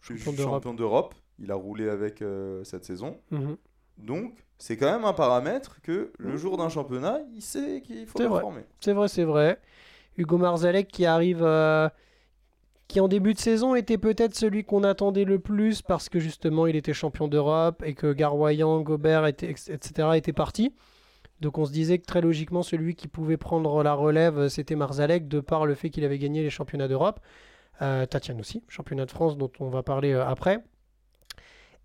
Champion 0.00 0.74
d'Europe. 0.74 1.14
il 1.38 1.50
a 1.50 1.54
roulé 1.54 1.88
avec 1.88 2.22
euh, 2.22 2.62
cette 2.64 2.84
saison. 2.84 3.20
Mhm. 3.30 3.56
Donc 3.98 4.44
c'est 4.58 4.76
quand 4.76 4.90
même 4.90 5.04
un 5.04 5.12
paramètre 5.12 5.80
que 5.82 6.12
le 6.18 6.36
jour 6.36 6.56
d'un 6.56 6.68
championnat, 6.68 7.20
il 7.32 7.42
sait 7.42 7.80
qu'il 7.80 8.06
faut 8.06 8.18
performer. 8.18 8.62
C'est 8.80 8.92
vrai, 8.92 9.08
c'est 9.08 9.24
vrai. 9.24 9.60
Hugo 10.16 10.36
Marzalek 10.36 10.88
qui 10.88 11.06
arrive, 11.06 11.42
euh, 11.42 11.88
qui 12.88 13.00
en 13.00 13.08
début 13.08 13.34
de 13.34 13.38
saison 13.38 13.74
était 13.74 13.98
peut-être 13.98 14.34
celui 14.34 14.64
qu'on 14.64 14.84
attendait 14.84 15.24
le 15.24 15.38
plus 15.38 15.82
parce 15.82 16.08
que 16.08 16.18
justement 16.18 16.66
il 16.66 16.76
était 16.76 16.92
champion 16.92 17.28
d'Europe 17.28 17.82
et 17.84 17.94
que 17.94 18.12
Garwayan, 18.12 18.80
Gobert, 18.82 19.26
était, 19.26 19.50
etc. 19.50 20.08
étaient 20.14 20.32
partis. 20.32 20.74
Donc 21.40 21.58
on 21.58 21.64
se 21.64 21.72
disait 21.72 21.98
que 21.98 22.06
très 22.06 22.20
logiquement 22.20 22.62
celui 22.62 22.94
qui 22.94 23.08
pouvait 23.08 23.36
prendre 23.36 23.82
la 23.82 23.94
relève 23.94 24.48
c'était 24.48 24.76
Marzalek 24.76 25.28
de 25.28 25.40
par 25.40 25.66
le 25.66 25.74
fait 25.74 25.90
qu'il 25.90 26.04
avait 26.04 26.18
gagné 26.18 26.42
les 26.42 26.50
championnats 26.50 26.88
d'Europe. 26.88 27.20
Euh, 27.82 28.06
Tatiane 28.06 28.40
aussi, 28.40 28.62
championnat 28.68 29.04
de 29.04 29.10
France 29.10 29.36
dont 29.36 29.50
on 29.58 29.68
va 29.68 29.82
parler 29.82 30.12
euh, 30.12 30.24
après. 30.24 30.62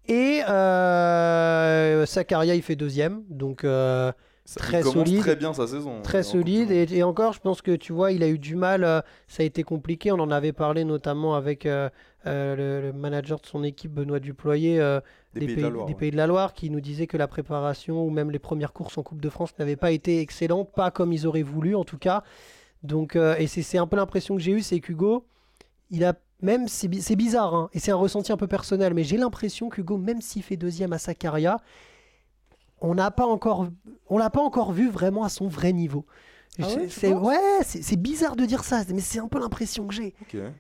Et 0.07 0.41
euh, 0.47 2.05
Sakaria 2.05 2.55
il 2.55 2.61
fait 2.61 2.75
deuxième, 2.75 3.23
donc 3.29 3.63
euh, 3.63 4.11
Ça- 4.49 4.59
Très 4.61 4.79
il 4.79 4.83
solide. 4.85 5.19
Très 5.19 5.35
bien 5.35 5.53
sa 5.53 5.67
saison. 5.67 6.01
très 6.01 6.23
Coupe 6.23 6.43
du 6.43 6.53
solide. 6.55 6.71
Et, 6.71 6.87
et 6.97 7.03
encore, 7.03 7.33
je 7.33 7.39
pense 7.39 7.61
que 7.61 7.75
tu 7.75 7.93
vois, 7.93 8.11
il 8.11 8.23
a 8.23 8.27
eu 8.29 8.39
du 8.39 8.55
mal. 8.55 8.83
euh, 8.83 9.01
ça 9.27 9.43
a 9.43 9.45
été 9.45 9.61
compliqué. 9.61 10.11
On 10.11 10.17
en 10.19 10.31
avait 10.31 10.53
parlé 10.53 10.85
notamment 10.85 11.35
avec 11.35 11.67
euh, 11.67 11.87
euh, 12.25 12.55
le, 12.81 12.87
le 12.87 12.93
manager 12.93 13.39
de 13.39 13.45
son 13.45 13.63
équipe, 13.63 13.91
Benoît 13.93 14.19
Duployer, 14.19 14.77
Des, 15.35 15.45
pays, 15.45 15.55
de 15.55 15.61
la 15.61 15.69
Loire. 15.69 15.85
des 15.85 15.93
ouais. 15.93 15.99
Pays 15.99 16.09
de 16.11 16.17
la 16.17 16.25
Loire, 16.25 16.53
qui 16.53 16.71
nous 16.71 16.81
disait 16.81 17.05
que 17.05 17.15
la 17.17 17.27
préparation 17.27 18.03
ou 18.03 18.09
même 18.09 18.31
les 18.31 18.39
premières 18.39 18.73
courses 18.73 18.97
en 18.97 19.03
Coupe 19.03 19.21
de 19.21 19.29
France 19.29 19.51
n'avaient 19.59 19.75
pas 19.75 19.91
été 19.91 20.19
excellentes, 20.19 20.71
pas 20.73 20.89
comme 20.89 21.13
ils 21.13 21.27
auraient 21.27 21.43
voulu 21.43 21.75
en 21.75 21.83
tout 21.83 21.99
cas. 21.99 22.23
Donc, 22.81 23.15
et 23.15 23.45
c'est 23.45 23.77
un 23.77 23.85
peu 23.87 23.97
l'impression 23.97 24.35
que 24.35 24.41
j'ai 24.41 24.53
eue, 24.53 24.61
c'est 24.61 24.79
qu'Hugo, 24.79 25.25
il 25.91 26.03
a 26.03 26.13
même, 26.41 26.67
c'est 26.69 26.87
bizarre, 27.15 27.53
hein, 27.53 27.69
et 27.73 27.79
c'est 27.79 27.91
un 27.91 27.95
ressenti 27.97 28.31
un 28.31 28.37
peu 28.37 28.47
personnel, 28.47 28.93
mais 28.93 29.03
j'ai 29.03 29.17
l'impression 29.17 29.69
qu'Hugo, 29.69 29.97
même 29.97 30.21
s'il 30.21 30.41
fait 30.41 30.55
deuxième 30.57 30.93
à 30.93 30.97
Sakaria, 30.97 31.57
on 32.81 32.95
n'a 32.95 33.11
pas 33.11 33.25
encore, 33.25 33.67
on 34.07 34.17
l'a 34.17 34.29
pas 34.29 34.41
encore 34.41 34.71
vu 34.71 34.89
vraiment 34.89 35.23
à 35.23 35.29
son 35.29 35.47
vrai 35.47 35.73
niveau. 35.73 36.05
Ah 36.61 36.67
ouais, 36.67 36.89
C'est- 36.89 37.13
ouais, 37.13 37.37
c'est 37.63 37.95
bizarre 37.95 38.35
de 38.35 38.43
dire 38.45 38.63
ça, 38.65 38.81
mais 38.93 38.99
c'est 38.99 39.19
un 39.19 39.27
peu 39.29 39.39
l'impression 39.39 39.87
que 39.87 39.93
j'ai. 39.93 40.13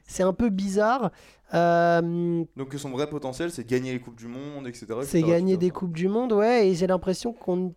C'est 0.05 0.23
un 0.23 0.33
peu 0.33 0.49
bizarre. 0.49 1.11
Euh, 1.53 2.43
Donc 2.55 2.69
que 2.69 2.77
son 2.77 2.91
vrai 2.91 3.09
potentiel, 3.09 3.51
c'est 3.51 3.67
gagner 3.67 3.91
les 3.91 3.99
coupes 3.99 4.15
du 4.17 4.27
monde, 4.27 4.67
etc. 4.67 4.85
c'est 5.03 5.21
gagner 5.21 5.53
etc. 5.53 5.57
des 5.57 5.69
coupes 5.71 5.95
du 5.95 6.07
monde, 6.07 6.31
ouais, 6.31 6.69
et 6.69 6.75
j'ai 6.75 6.87
l'impression 6.87 7.33
qu'on 7.33 7.73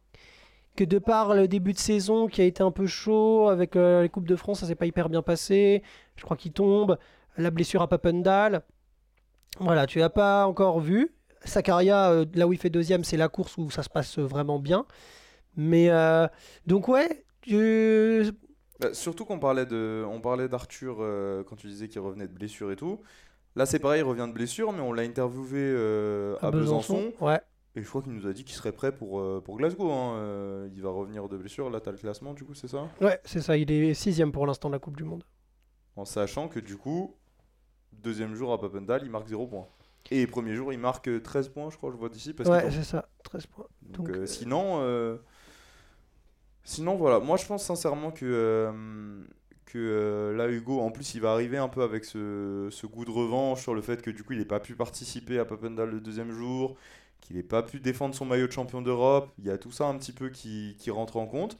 que 0.77 0.85
de 0.85 0.99
par 0.99 1.35
le 1.35 1.49
début 1.49 1.73
de 1.75 1.79
saison 1.79 2.29
qui 2.29 2.41
a 2.41 2.45
été 2.45 2.63
un 2.63 2.71
peu 2.71 2.87
chaud 2.87 3.49
avec 3.49 3.77
euh, 3.77 4.03
les 4.03 4.09
coupes 4.09 4.27
de 4.29 4.37
France, 4.37 4.61
ça 4.61 4.67
s'est 4.67 4.75
pas 4.75 4.87
hyper 4.87 5.09
bien 5.11 5.21
passé. 5.23 5.83
Je 6.17 6.25
crois 6.25 6.37
qu'il 6.37 6.53
tombe, 6.53 6.97
la 7.37 7.51
blessure 7.51 7.83
à 7.83 7.89
Papendal. 7.89 8.63
Voilà, 9.61 9.87
tu 9.87 9.99
l'as 9.99 10.09
pas 10.11 10.47
encore 10.47 10.81
vu. 10.81 11.13
Sakaria, 11.45 12.11
euh, 12.11 12.27
là 12.35 12.47
où 12.47 12.53
il 12.53 12.59
fait 12.59 12.71
deuxième, 12.71 13.05
c'est 13.05 13.17
la 13.17 13.29
course 13.29 13.57
où 13.59 13.71
ça 13.71 13.83
se 13.83 13.89
passe 13.91 14.19
vraiment 14.19 14.59
bien. 14.59 14.87
Mais 15.57 15.91
euh, 15.91 16.27
donc 16.67 16.89
ouais, 16.89 17.25
tu- 17.43 18.25
Bah, 18.81 18.95
surtout 18.95 19.25
qu'on 19.25 19.39
parlait 19.39 19.67
de, 19.67 20.05
on 20.09 20.21
parlait 20.21 20.49
d'Arthur 20.49 20.97
euh, 21.01 21.43
quand 21.45 21.57
tu 21.57 21.67
disais 21.67 21.89
qu'il 21.89 22.01
revenait 22.01 22.27
de 22.29 22.33
blessure 22.33 22.71
et 22.73 22.77
tout. 22.77 23.01
Là, 23.55 23.67
c'est 23.67 23.79
pareil, 23.79 24.01
il 24.01 24.05
revient 24.05 24.27
de 24.29 24.33
blessure, 24.33 24.73
mais 24.73 24.81
on 24.81 24.93
l'a 24.95 25.03
interviewé 25.03 25.59
euh, 25.61 26.37
à, 26.41 26.51
Besançon. 26.51 27.13
ouais. 27.21 27.41
Et 27.75 27.83
je 27.83 27.89
crois 27.89 28.01
qu'il 28.03 28.13
nous 28.13 28.27
a 28.27 28.33
dit 28.33 28.45
qu'il 28.45 28.55
serait 28.55 28.73
prêt 28.73 28.93
pour, 28.93 29.23
pour 29.45 29.57
Glasgow. 29.57 29.91
hein. 29.91 30.69
Il 30.75 30.81
va 30.83 30.91
revenir 30.91 31.29
de 31.29 31.37
blessure. 31.39 31.69
Là, 31.71 31.81
t'as 31.81 31.91
le 31.91 31.97
classement, 31.99 32.33
du 32.35 32.45
coup, 32.45 32.55
c'est 32.55 32.69
ça? 32.69 32.89
Ouais, 33.01 33.19
c'est 33.25 33.41
ça, 33.41 33.57
il 33.57 33.71
est 33.71 33.95
sixième 33.95 34.31
pour 34.33 34.47
l'instant 34.47 34.69
de 34.69 34.75
la 34.75 34.79
Coupe 34.79 34.97
du 34.97 35.05
Monde. 35.05 35.25
En 35.97 36.05
sachant 36.07 36.49
que, 36.49 36.61
du 36.61 36.77
coup, 36.77 37.15
deuxième 37.93 38.35
jour 38.35 38.53
à 38.53 38.61
Papendal, 38.61 39.03
il 39.05 39.11
marque 39.11 39.27
0 39.29 39.47
points. 39.47 39.67
Et 40.11 40.27
premier 40.27 40.55
jour, 40.55 40.73
il 40.73 40.79
marque 40.79 41.09
euh, 41.09 41.21
13 41.21 41.49
points, 41.49 41.71
je 41.71 41.77
crois, 41.77 41.91
je 41.91 41.97
vois 41.97 42.09
d'ici. 42.09 42.35
Ouais, 42.45 42.71
c'est 42.71 42.83
ça, 42.85 43.09
13 43.25 43.47
points. 43.47 43.67
Donc, 43.83 44.07
Donc, 44.07 44.11
euh, 44.11 44.23
euh, 44.23 44.27
sinon, 44.27 44.79
euh, 44.81 45.17
sinon 46.65 46.97
voilà. 46.97 47.21
Moi, 47.21 47.37
je 47.37 47.47
pense 47.47 47.65
sincèrement 47.65 48.11
que 48.11 48.25
euh, 48.25 48.73
que 49.67 49.79
euh, 49.79 50.37
là, 50.37 50.49
Hugo, 50.51 50.81
en 50.81 50.91
plus, 50.91 51.15
il 51.15 51.21
va 51.21 51.33
arriver 51.33 51.59
un 51.59 51.69
peu 51.69 51.83
avec 51.83 52.05
ce, 52.05 52.69
ce 52.71 52.87
goût 52.87 53.05
de 53.05 53.11
revanche 53.11 53.63
sur 53.63 53.75
le 53.75 53.83
fait 53.83 54.03
que 54.03 54.11
du 54.11 54.23
coup, 54.25 54.33
il 54.35 54.39
n'ait 54.39 54.45
pas 54.45 54.61
pu 54.61 54.75
participer 54.77 55.39
à 55.39 55.45
Papendal 55.45 55.91
le 55.91 56.01
deuxième 56.01 56.33
jour, 56.33 56.77
qu'il 57.21 57.37
n'ait 57.37 57.43
pas 57.43 57.63
pu 57.63 57.81
défendre 57.81 58.15
son 58.15 58.25
maillot 58.27 58.47
de 58.47 58.53
champion 58.53 58.83
d'Europe. 58.83 59.33
Il 59.39 59.47
y 59.47 59.51
a 59.51 59.59
tout 59.59 59.73
ça 59.73 59.87
un 59.87 59.97
petit 59.99 60.13
peu 60.13 60.29
qui, 60.31 60.77
qui 60.79 60.91
rentre 60.91 61.17
en 61.17 61.27
compte. 61.27 61.59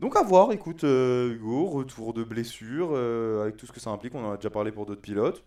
Donc 0.00 0.16
à 0.16 0.22
voir, 0.22 0.52
écoute, 0.52 0.84
euh, 0.84 1.34
Hugo, 1.34 1.66
retour 1.66 2.14
de 2.14 2.24
blessure, 2.24 2.90
euh, 2.92 3.42
avec 3.42 3.56
tout 3.56 3.66
ce 3.66 3.72
que 3.72 3.80
ça 3.80 3.90
implique, 3.90 4.14
on 4.14 4.24
en 4.24 4.32
a 4.32 4.36
déjà 4.36 4.50
parlé 4.50 4.72
pour 4.72 4.86
d'autres 4.86 5.02
pilotes. 5.02 5.44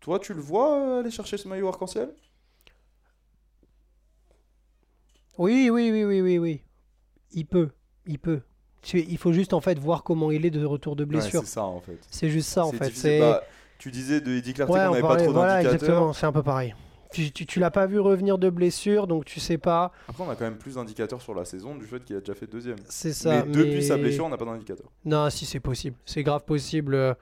Toi, 0.00 0.18
tu 0.18 0.34
le 0.34 0.40
vois 0.40 0.78
euh, 0.78 1.00
aller 1.00 1.10
chercher 1.10 1.36
ce 1.36 1.46
maillot 1.46 1.68
arc-en-ciel? 1.68 2.10
Oui, 5.38 5.70
oui, 5.70 5.90
oui, 5.90 6.04
oui, 6.04 6.20
oui, 6.20 6.38
oui. 6.38 6.62
Il 7.32 7.46
peut, 7.46 7.70
il 8.06 8.18
peut. 8.18 8.40
Il 8.92 9.18
faut 9.18 9.32
juste 9.32 9.52
en 9.52 9.60
fait 9.60 9.78
voir 9.78 10.02
comment 10.02 10.30
il 10.30 10.46
est 10.46 10.50
de 10.50 10.64
retour 10.64 10.96
de 10.96 11.04
blessure. 11.04 11.40
Ouais, 11.40 11.46
c'est 11.46 11.52
ça 11.52 11.64
en 11.64 11.80
fait. 11.80 11.98
c'est 12.10 12.30
juste 12.30 12.48
ça 12.48 12.64
en 12.64 12.72
fait. 12.72 13.20
Bah, 13.20 13.42
tu 13.78 13.90
disais 13.90 14.20
de 14.20 14.32
Eddie 14.32 14.54
Clarté 14.54 14.72
ouais, 14.72 14.78
qu'on 14.80 14.86
on 14.86 14.90
n'avait 14.90 15.02
pas 15.02 15.16
trop 15.16 15.32
voilà, 15.32 15.54
d'indicateurs. 15.62 15.74
exactement. 15.82 16.12
C'est 16.12 16.26
un 16.26 16.32
peu 16.32 16.42
pareil. 16.42 16.74
Tu, 17.12 17.32
tu, 17.32 17.44
tu 17.44 17.58
l'as 17.58 17.70
pas 17.70 17.86
vu 17.86 17.98
revenir 17.98 18.38
de 18.38 18.48
blessure, 18.48 19.06
donc 19.06 19.24
tu 19.24 19.40
sais 19.40 19.58
pas. 19.58 19.92
Après, 20.08 20.22
on 20.22 20.30
a 20.30 20.36
quand 20.36 20.44
même 20.44 20.58
plus 20.58 20.76
d'indicateurs 20.76 21.20
sur 21.20 21.34
la 21.34 21.44
saison 21.44 21.74
du 21.74 21.84
fait 21.84 22.04
qu'il 22.04 22.16
a 22.16 22.20
déjà 22.20 22.34
fait 22.34 22.46
deuxième. 22.46 22.76
C'est 22.88 23.12
ça. 23.12 23.44
mais 23.44 23.52
depuis 23.52 23.74
mais- 23.76 23.82
sa 23.82 23.96
blessure, 23.96 24.26
on 24.26 24.28
n'a 24.28 24.36
pas 24.36 24.44
d'indicateur. 24.44 24.86
Non, 25.04 25.28
si 25.28 25.44
c'est 25.44 25.60
possible. 25.60 25.96
C'est 26.06 26.22
grave 26.22 26.44
possible. 26.44 27.16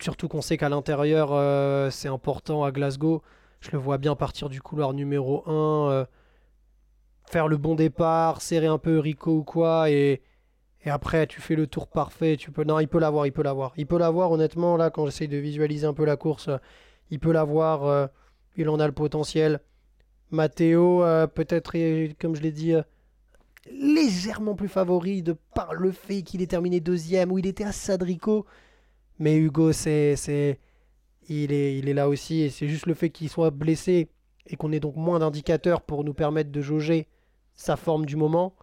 Surtout 0.00 0.28
qu'on 0.28 0.42
sait 0.42 0.56
qu'à 0.56 0.68
l'intérieur, 0.68 1.30
euh, 1.32 1.90
c'est 1.90 2.08
important 2.08 2.62
à 2.62 2.70
Glasgow. 2.70 3.22
Je 3.60 3.70
le 3.72 3.78
vois 3.78 3.98
bien 3.98 4.14
partir 4.14 4.48
du 4.48 4.62
couloir 4.62 4.92
numéro 4.92 5.42
1, 5.48 5.90
euh, 5.90 6.04
faire 7.24 7.48
le 7.48 7.56
bon 7.56 7.74
départ, 7.74 8.40
serrer 8.40 8.68
un 8.68 8.78
peu 8.78 9.00
Rico 9.00 9.32
ou 9.32 9.42
quoi, 9.42 9.90
et, 9.90 10.22
après 10.86 11.26
tu 11.26 11.42
fais 11.42 11.54
le 11.54 11.66
tour 11.66 11.88
parfait. 11.88 12.36
Tu 12.38 12.50
peux... 12.50 12.64
Non, 12.64 12.78
il 12.80 12.88
peut 12.88 13.00
l'avoir, 13.00 13.26
il 13.26 13.32
peut 13.32 13.42
l'avoir. 13.42 13.72
Il 13.76 13.86
peut 13.86 13.98
l'avoir, 13.98 14.30
honnêtement, 14.30 14.76
là, 14.76 14.90
quand 14.90 15.04
j'essaye 15.04 15.28
de 15.28 15.36
visualiser 15.36 15.86
un 15.86 15.92
peu 15.92 16.04
la 16.04 16.16
course, 16.16 16.48
euh, 16.48 16.56
il 17.10 17.18
peut 17.18 17.32
l'avoir. 17.32 18.08
il 18.56 18.68
en 18.68 18.78
a 18.78 18.86
le 18.86 18.92
potentiel. 18.92 19.60
Matteo, 20.30 21.02
peut-être, 21.34 21.72
comme 22.18 22.36
je 22.36 22.42
l'ai 22.42 22.52
dit, 22.52 22.74
légèrement 23.70 24.54
plus 24.54 24.68
favori 24.68 25.22
de 25.22 25.34
par 25.54 25.74
le 25.74 25.90
fait 25.90 26.22
qu'il 26.22 26.42
ait 26.42 26.46
terminé 26.46 26.80
deuxième, 26.80 27.32
où 27.32 27.38
il 27.38 27.46
était 27.46 27.64
à 27.64 27.72
Sadrico. 27.72 28.46
Mais 29.18 29.36
Hugo, 29.36 29.72
c'est, 29.72 30.16
c'est, 30.16 30.58
il, 31.28 31.52
est, 31.52 31.76
il 31.78 31.88
est 31.88 31.94
là 31.94 32.08
aussi, 32.08 32.50
c'est 32.50 32.68
juste 32.68 32.86
le 32.86 32.94
fait 32.94 33.10
qu'il 33.10 33.28
soit 33.28 33.50
blessé 33.50 34.08
et 34.46 34.56
qu'on 34.56 34.72
ait 34.72 34.80
donc 34.80 34.96
moins 34.96 35.18
d'indicateurs 35.18 35.82
pour 35.82 36.04
nous 36.04 36.14
permettre 36.14 36.50
de 36.50 36.60
jauger 36.60 37.06
sa 37.54 37.76
forme 37.76 38.06
du 38.06 38.16
moment. 38.16 38.54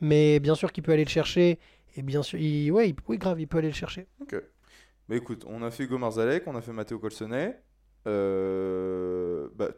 Mais 0.00 0.38
bien 0.40 0.54
sûr 0.54 0.72
qu'il 0.72 0.82
peut 0.84 0.92
aller 0.92 1.04
le 1.04 1.10
chercher, 1.10 1.58
et 1.96 2.02
bien 2.02 2.22
sûr, 2.22 2.38
oui, 2.38 2.94
grave, 3.18 3.40
il 3.40 3.48
peut 3.48 3.58
aller 3.58 3.68
le 3.68 3.74
chercher. 3.74 4.06
Ok. 4.20 4.36
Bah 5.08 5.16
écoute, 5.16 5.44
on 5.48 5.62
a 5.62 5.70
fait 5.70 5.84
Hugo 5.84 5.96
Marzalek, 5.98 6.46
on 6.46 6.54
a 6.54 6.60
fait 6.60 6.72
Matteo 6.72 6.98
Colsonnet. 6.98 7.60
Euh, 8.06 9.48
bah, 9.56 9.70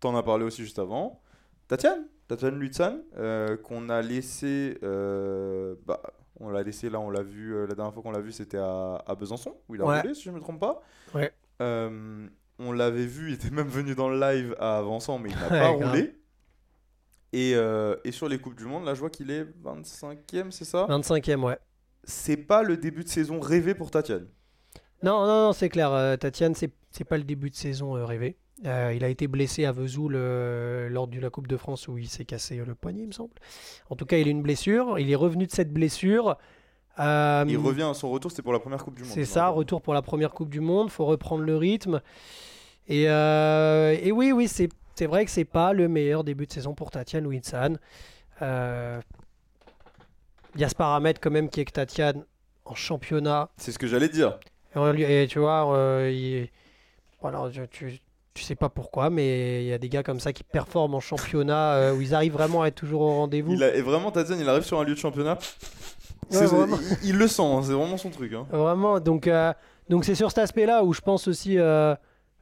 T'en 0.00 0.16
as 0.16 0.22
parlé 0.24 0.44
aussi 0.44 0.62
juste 0.62 0.80
avant. 0.80 1.22
Tatiane, 1.68 2.08
Tatiane 2.26 2.58
Lutzan, 2.58 2.98
euh, 3.16 3.56
qu'on 3.56 3.88
a 3.88 4.02
laissé. 4.02 4.76
euh, 4.82 5.76
bah, 5.86 6.02
on 6.42 6.50
l'a 6.50 6.62
laissé 6.62 6.90
là, 6.90 7.00
on 7.00 7.08
l'a 7.10 7.22
vu. 7.22 7.54
euh, 7.54 7.66
la 7.66 7.74
dernière 7.74 7.92
fois 7.94 8.02
qu'on 8.02 8.10
l'a 8.10 8.20
vu, 8.20 8.32
c'était 8.32 8.58
à, 8.58 9.02
à 9.06 9.14
Besançon, 9.14 9.56
où 9.68 9.74
il 9.74 9.80
a 9.80 9.86
Ouais. 9.86 10.00
roulé, 10.00 10.14
si 10.14 10.24
je 10.24 10.30
ne 10.30 10.34
me 10.36 10.40
trompe 10.40 10.60
pas. 10.60 10.82
Ouais. 11.14 11.32
Euh, 11.62 12.28
on 12.58 12.72
l'avait 12.72 13.06
vu, 13.06 13.28
il 13.28 13.34
était 13.34 13.50
même 13.54 13.68
venu 13.68 13.94
dans 13.94 14.08
le 14.08 14.18
live 14.20 14.54
à 14.58 14.78
Avançant, 14.78 15.18
mais 15.18 15.30
il 15.30 15.36
n'a 15.38 15.48
pas 15.48 15.68
roulé. 15.68 16.18
Et, 17.32 17.54
euh, 17.54 17.96
et 18.04 18.12
sur 18.12 18.28
les 18.28 18.38
Coupes 18.38 18.56
du 18.56 18.66
Monde, 18.66 18.84
là, 18.84 18.94
je 18.94 19.00
vois 19.00 19.08
qu'il 19.10 19.30
est 19.30 19.44
25e, 19.64 20.50
c'est 20.50 20.66
ça? 20.66 20.86
25e, 20.88 21.42
ouais. 21.44 21.58
C'est 22.04 22.36
pas 22.36 22.62
le 22.62 22.76
début 22.76 23.04
de 23.04 23.08
saison 23.08 23.40
rêvé 23.40 23.74
pour 23.74 23.90
Tatiane? 23.90 24.26
Non, 25.02 25.20
non, 25.26 25.46
non, 25.46 25.52
c'est 25.52 25.68
clair. 25.68 26.16
Tatiane, 26.18 26.54
c'est, 26.54 26.72
pas 27.04 27.16
le 27.16 27.24
début 27.24 27.48
de 27.50 27.54
saison 27.54 27.92
rêvé. 28.04 28.36
Euh, 28.64 28.92
il 28.94 29.02
a 29.04 29.08
été 29.08 29.26
blessé 29.26 29.64
à 29.64 29.72
Vesoul 29.72 30.12
euh, 30.14 30.88
lors 30.88 31.08
de 31.08 31.18
la 31.18 31.30
Coupe 31.30 31.48
de 31.48 31.56
France 31.56 31.88
où 31.88 31.98
il 31.98 32.08
s'est 32.08 32.24
cassé 32.24 32.58
euh, 32.60 32.64
le 32.64 32.74
poignet, 32.76 33.02
il 33.02 33.08
me 33.08 33.12
semble. 33.12 33.32
En 33.90 33.96
tout 33.96 34.06
cas, 34.06 34.18
il 34.18 34.28
a 34.28 34.30
une 34.30 34.42
blessure. 34.42 34.98
Il 35.00 35.10
est 35.10 35.16
revenu 35.16 35.46
de 35.46 35.50
cette 35.50 35.72
blessure. 35.72 36.36
Euh, 37.00 37.44
Il 37.48 37.56
revient 37.58 37.82
à 37.90 37.94
son 37.94 38.10
retour, 38.10 38.30
c'était 38.30 38.42
pour 38.42 38.52
la 38.52 38.60
première 38.60 38.84
Coupe 38.84 38.94
du 38.94 39.02
Monde. 39.02 39.10
C'est 39.12 39.24
ça, 39.24 39.48
retour 39.48 39.82
pour 39.82 39.94
la 39.94 40.02
première 40.02 40.30
Coupe 40.32 40.50
du 40.50 40.60
Monde, 40.60 40.90
faut 40.90 41.06
reprendre 41.06 41.42
le 41.42 41.56
rythme. 41.56 42.00
Et, 42.86 43.04
et 43.04 44.12
oui, 44.12 44.30
oui, 44.32 44.46
c'est 44.48 44.68
c'est 44.94 45.06
vrai 45.06 45.24
que 45.24 45.30
c'est 45.30 45.46
pas 45.46 45.72
le 45.72 45.88
meilleur 45.88 46.22
début 46.22 46.46
de 46.46 46.52
saison 46.52 46.74
pour 46.74 46.90
Tatiane 46.90 47.26
Winsan. 47.26 47.78
Il 50.54 50.60
y 50.60 50.64
a 50.64 50.68
ce 50.68 50.74
paramètre 50.74 51.18
quand 51.20 51.30
même 51.30 51.48
qui 51.48 51.60
est 51.60 51.64
que 51.64 51.72
Tatiane 51.72 52.24
en 52.66 52.74
championnat. 52.74 53.48
C'est 53.56 53.72
ce 53.72 53.78
que 53.78 53.86
j'allais 53.86 54.08
dire. 54.10 54.38
Et, 54.74 54.78
on 54.78 54.92
lui- 54.92 55.02
et 55.04 55.26
tu 55.28 55.38
vois, 55.38 55.66
il- 56.10 56.48
voilà, 57.22 57.48
tu, 57.70 57.98
tu 58.34 58.42
sais 58.44 58.54
pas 58.54 58.68
pourquoi, 58.68 59.10
mais 59.10 59.62
il 59.64 59.68
y 59.68 59.72
a 59.72 59.78
des 59.78 59.88
gars 59.88 60.02
comme 60.02 60.20
ça 60.20 60.32
qui 60.32 60.42
performent 60.44 60.94
en 60.94 61.00
championnat 61.00 61.74
euh, 61.74 61.94
où 61.94 62.00
ils 62.00 62.14
arrivent 62.14 62.32
vraiment 62.32 62.62
à 62.62 62.68
être 62.68 62.74
toujours 62.76 63.02
au 63.02 63.14
rendez-vous. 63.16 63.52
Il 63.52 63.62
a- 63.62 63.74
et 63.74 63.82
vraiment, 63.82 64.10
Tatiane, 64.10 64.40
il 64.40 64.48
arrive 64.48 64.62
sur 64.64 64.80
un 64.80 64.84
lieu 64.84 64.94
de 64.94 64.98
championnat. 64.98 65.34
Ouais, 65.34 66.38
C'est- 66.38 66.46
vraiment. 66.46 66.78
il, 67.02 67.10
il 67.10 67.16
le 67.16 67.28
sent, 67.28 67.42
hein, 67.42 67.60
c'est 67.62 67.72
vraiment 67.72 67.96
son 67.98 68.10
truc. 68.10 68.32
hein. 68.32 68.46
Vraiment, 68.50 69.00
donc 69.00 69.26
euh, 69.26 69.52
donc 69.90 70.04
c'est 70.06 70.14
sur 70.14 70.30
cet 70.30 70.38
aspect-là 70.38 70.82
où 70.84 70.92
je 70.94 71.00
pense 71.02 71.28
aussi 71.28 71.56
euh, 71.58 71.94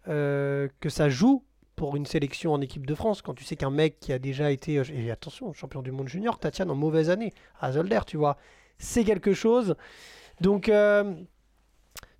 que 0.07 0.89
ça 0.89 1.09
joue 1.09 1.45
pour 1.75 1.97
une 1.97 2.07
sélection 2.07 2.53
en 2.53 2.61
équipe 2.61 2.87
de 2.87 2.95
France. 2.95 3.21
Quand 3.23 3.35
tu 3.35 3.43
sais 3.45 3.57
qu'un 3.57 3.71
mec 3.71 3.99
qui 4.01 4.13
a 4.13 4.19
déjà 4.21 4.51
été, 4.53 4.75
et 4.95 5.11
attention, 5.11 5.53
champion 5.55 5.83
du 5.83 5.91
monde 5.93 6.09
junior, 6.09 6.39
Tatiane 6.39 6.71
en 6.71 6.75
mauvaise 6.77 7.11
année, 7.11 7.33
à 7.61 7.73
Zolder, 7.73 8.01
tu 8.07 8.17
vois, 8.17 8.37
c'est 8.79 9.03
quelque 9.03 9.33
chose. 9.35 9.75
Donc, 10.41 10.71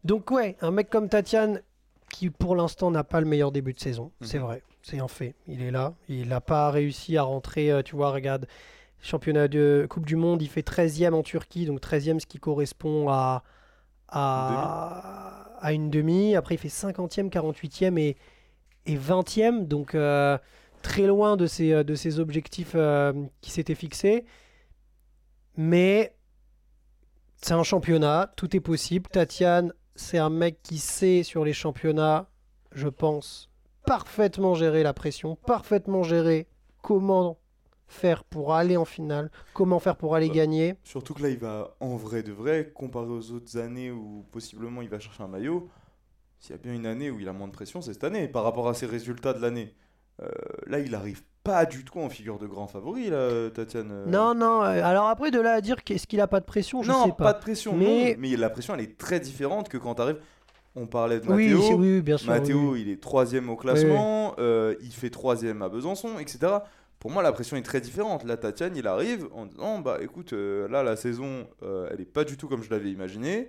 Donc 0.05 0.31
ouais, 0.31 0.57
un 0.63 0.71
mec 0.71 0.89
comme 0.89 1.09
Tatiane, 1.09 1.63
qui 2.11 2.31
pour 2.31 2.55
l'instant 2.57 2.91
n'a 2.91 3.05
pas 3.05 3.21
le 3.21 3.27
meilleur 3.27 3.53
début 3.53 3.73
de 3.73 3.81
saison, 3.81 4.13
c'est 4.21 4.39
Mhm. 4.39 4.45
vrai, 4.45 4.63
c'est 4.83 4.99
un 5.01 5.09
fait. 5.09 5.35
Il 5.47 5.63
est 5.63 5.71
là, 5.71 5.95
il 6.09 6.29
n'a 6.29 6.41
pas 6.41 6.71
réussi 6.71 7.17
à 7.17 7.23
rentrer, 7.23 7.71
euh, 7.71 7.83
tu 7.83 7.97
vois, 7.97 8.11
regarde, 8.11 8.47
championnat 9.01 9.49
de 9.49 9.87
Coupe 9.89 10.05
du 10.07 10.17
Monde, 10.17 10.43
il 10.43 10.49
fait 10.49 10.63
13e 10.63 11.15
en 11.15 11.23
Turquie, 11.23 11.65
donc 11.67 11.81
13e 11.81 12.21
ce 12.21 12.27
qui 12.27 12.39
correspond 12.39 13.09
à, 13.09 13.43
à, 14.09 15.57
à 15.61 15.73
une 15.73 15.91
demi. 15.91 16.35
Après 16.37 16.55
il 16.57 16.59
fait 16.59 16.69
50e, 16.69 17.29
48e 17.31 17.97
et, 17.99 18.17
et 18.87 18.97
20e, 18.97 19.67
donc 19.67 19.95
euh, 19.95 20.37
très 20.83 21.07
loin 21.07 21.37
de 21.37 21.47
ses, 21.47 21.73
euh, 21.73 21.83
de 21.85 21.95
ses 21.95 22.21
objectifs 22.21 22.73
euh, 22.75 23.13
qui 23.41 23.51
s'étaient 23.51 23.75
fixés. 23.75 24.25
Mais 25.57 26.15
c'est 27.37 27.55
un 27.55 27.63
championnat, 27.63 28.33
tout 28.37 28.55
est 28.57 28.61
possible. 28.61 29.09
Tatiane, 29.11 29.73
c'est 30.01 30.19
un 30.19 30.31
mec 30.31 30.63
qui 30.63 30.79
sait 30.79 31.23
sur 31.23 31.45
les 31.45 31.53
championnats, 31.53 32.29
je 32.73 32.89
pense, 32.89 33.51
parfaitement 33.85 34.55
gérer 34.55 34.83
la 34.83 34.95
pression, 34.95 35.37
parfaitement 35.37 36.03
gérer 36.03 36.49
comment 36.83 37.39
faire 37.87 38.25
pour 38.25 38.55
aller 38.55 38.77
en 38.77 38.85
finale, 38.85 39.31
comment 39.53 39.79
faire 39.79 39.97
pour 39.97 40.15
aller 40.15 40.29
Bah. 40.29 40.35
gagner. 40.35 40.75
Surtout 40.85 41.13
que 41.15 41.23
là, 41.23 41.29
il 41.29 41.39
va 41.39 41.77
en 41.81 41.97
vrai 41.97 42.23
de 42.23 42.33
vrai, 42.33 42.73
comparé 42.75 43.09
aux 43.09 43.31
autres 43.33 43.59
années 43.59 43.91
où 43.91 44.25
possiblement 44.33 44.81
il 44.83 44.89
va 44.89 44.99
chercher 44.99 45.23
un 45.23 45.29
maillot. 45.29 45.69
S'il 46.39 46.53
y 46.53 46.59
a 46.59 46.63
bien 46.63 46.73
une 46.73 46.87
année 46.87 47.11
où 47.11 47.21
il 47.21 47.29
a 47.29 47.33
moins 47.33 47.49
de 47.49 47.53
pression, 47.53 47.83
c'est 47.83 47.93
cette 47.93 48.05
année 48.05 48.27
par 48.27 48.43
rapport 48.45 48.69
à 48.69 48.75
ses 48.75 48.87
résultats 48.87 49.35
de 49.35 49.41
l'année. 49.41 49.75
Euh, 50.23 50.31
là, 50.67 50.79
il 50.79 50.95
arrive 50.95 51.23
pas 51.43 51.65
du 51.67 51.85
tout 51.85 51.99
en 52.01 52.09
figure 52.11 52.39
de 52.39 52.47
grand 52.47 52.67
favori, 52.67 53.09
là, 53.11 53.51
Tatiane. 53.51 53.91
euh. 53.91 54.07
Non, 54.07 54.35
non, 54.35 54.63
euh, 54.63 54.83
alors 54.85 55.09
après 55.09 55.31
de 55.31 55.41
là 55.41 55.53
à 55.55 55.61
dire 55.61 55.83
qu'est-ce 55.85 56.07
qu'il 56.07 56.21
a 56.21 56.27
pas 56.27 56.41
de 56.41 56.45
pression, 56.45 56.83
je 56.83 56.91
non, 56.91 57.07
sais 57.07 57.13
pas. 57.17 57.33
de 57.33 57.39
pression, 57.39 57.75
Mais- 57.75 58.17
mais... 58.19 58.31
mais 58.31 58.37
la 58.37 58.51
pression, 58.51 58.75
elle 58.75 58.83
est 58.83 58.99
très 58.99 59.21
différente 59.21 59.69
que 59.69 59.79
quand 59.79 59.95
t'arrives. 59.95 60.19
On 60.77 60.87
parlait 60.87 61.19
de 61.19 61.25
c'est- 61.25 61.33
oui, 61.33 61.53
oui, 61.77 62.01
bien 62.01 62.17
sûr. 62.17 62.31
Mathéo, 62.31 62.73
oui. 62.73 62.83
il 62.83 62.91
est 62.91 63.01
troisième 63.03 63.51
au 63.51 63.57
classement, 63.57 64.35
euh, 64.39 64.77
il 64.83 64.93
fait 64.93 65.11
troisième 65.11 65.63
à 65.63 65.69
Besançon, 65.69 66.19
etc. 66.21 66.39
Pour 67.01 67.11
moi, 67.11 67.23
la 67.25 67.33
pression 67.33 67.57
est 67.57 67.63
très 67.63 67.81
différente. 67.81 68.23
Là, 68.25 68.37
Tatiane, 68.37 68.77
il 68.77 68.87
arrive 68.87 69.27
en 69.35 69.47
disant 69.47 69.81
Bah 69.81 69.99
écoute, 70.01 70.33
euh, 70.33 70.69
là, 70.69 70.83
la 70.85 70.95
saison, 70.95 71.49
euh, 71.65 71.89
elle 71.91 72.01
est 72.01 72.05
pas 72.05 72.23
du 72.25 72.37
tout 72.37 72.47
comme 72.47 72.63
je 72.63 72.71
l'avais 72.71 72.91
imaginé. 72.93 73.49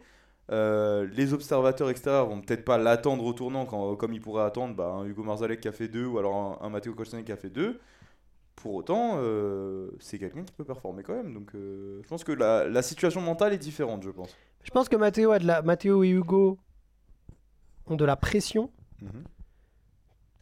Euh, 0.51 1.07
les 1.13 1.33
observateurs 1.33 1.89
extérieurs 1.89 2.27
vont 2.27 2.41
peut-être 2.41 2.65
pas 2.65 2.77
l'attendre 2.77 3.23
au 3.23 3.31
tournant 3.33 3.65
quand, 3.65 3.95
comme 3.95 4.13
ils 4.13 4.19
pourraient 4.19 4.43
attendre 4.43 4.75
bah, 4.75 4.87
un 4.89 5.05
Hugo 5.05 5.23
Marzalek 5.23 5.61
qui 5.61 5.67
a 5.69 5.71
fait 5.71 5.87
deux 5.87 6.05
ou 6.05 6.17
alors 6.19 6.35
un, 6.61 6.65
un 6.65 6.69
Matteo 6.69 6.93
Colsonnet 6.93 7.23
qui 7.23 7.31
a 7.31 7.37
fait 7.37 7.49
deux. 7.49 7.79
Pour 8.57 8.75
autant, 8.75 9.13
euh, 9.15 9.89
c'est 9.99 10.19
quelqu'un 10.19 10.43
qui 10.43 10.53
peut 10.53 10.65
performer 10.65 11.03
quand 11.03 11.15
même. 11.15 11.33
Donc, 11.33 11.55
euh, 11.55 12.01
je 12.03 12.07
pense 12.07 12.23
que 12.25 12.33
la, 12.33 12.67
la 12.67 12.81
situation 12.81 13.21
mentale 13.21 13.53
est 13.53 13.57
différente, 13.57 14.03
je 14.03 14.09
pense. 14.09 14.35
Je 14.63 14.69
pense 14.71 14.89
que 14.89 14.95
Matteo, 14.97 15.31
a 15.31 15.39
de 15.39 15.47
la... 15.47 15.61
Matteo 15.61 16.03
et 16.03 16.09
Hugo 16.09 16.59
ont 17.87 17.95
de 17.95 18.05
la 18.05 18.17
pression. 18.17 18.69
Mhm. 19.01 19.23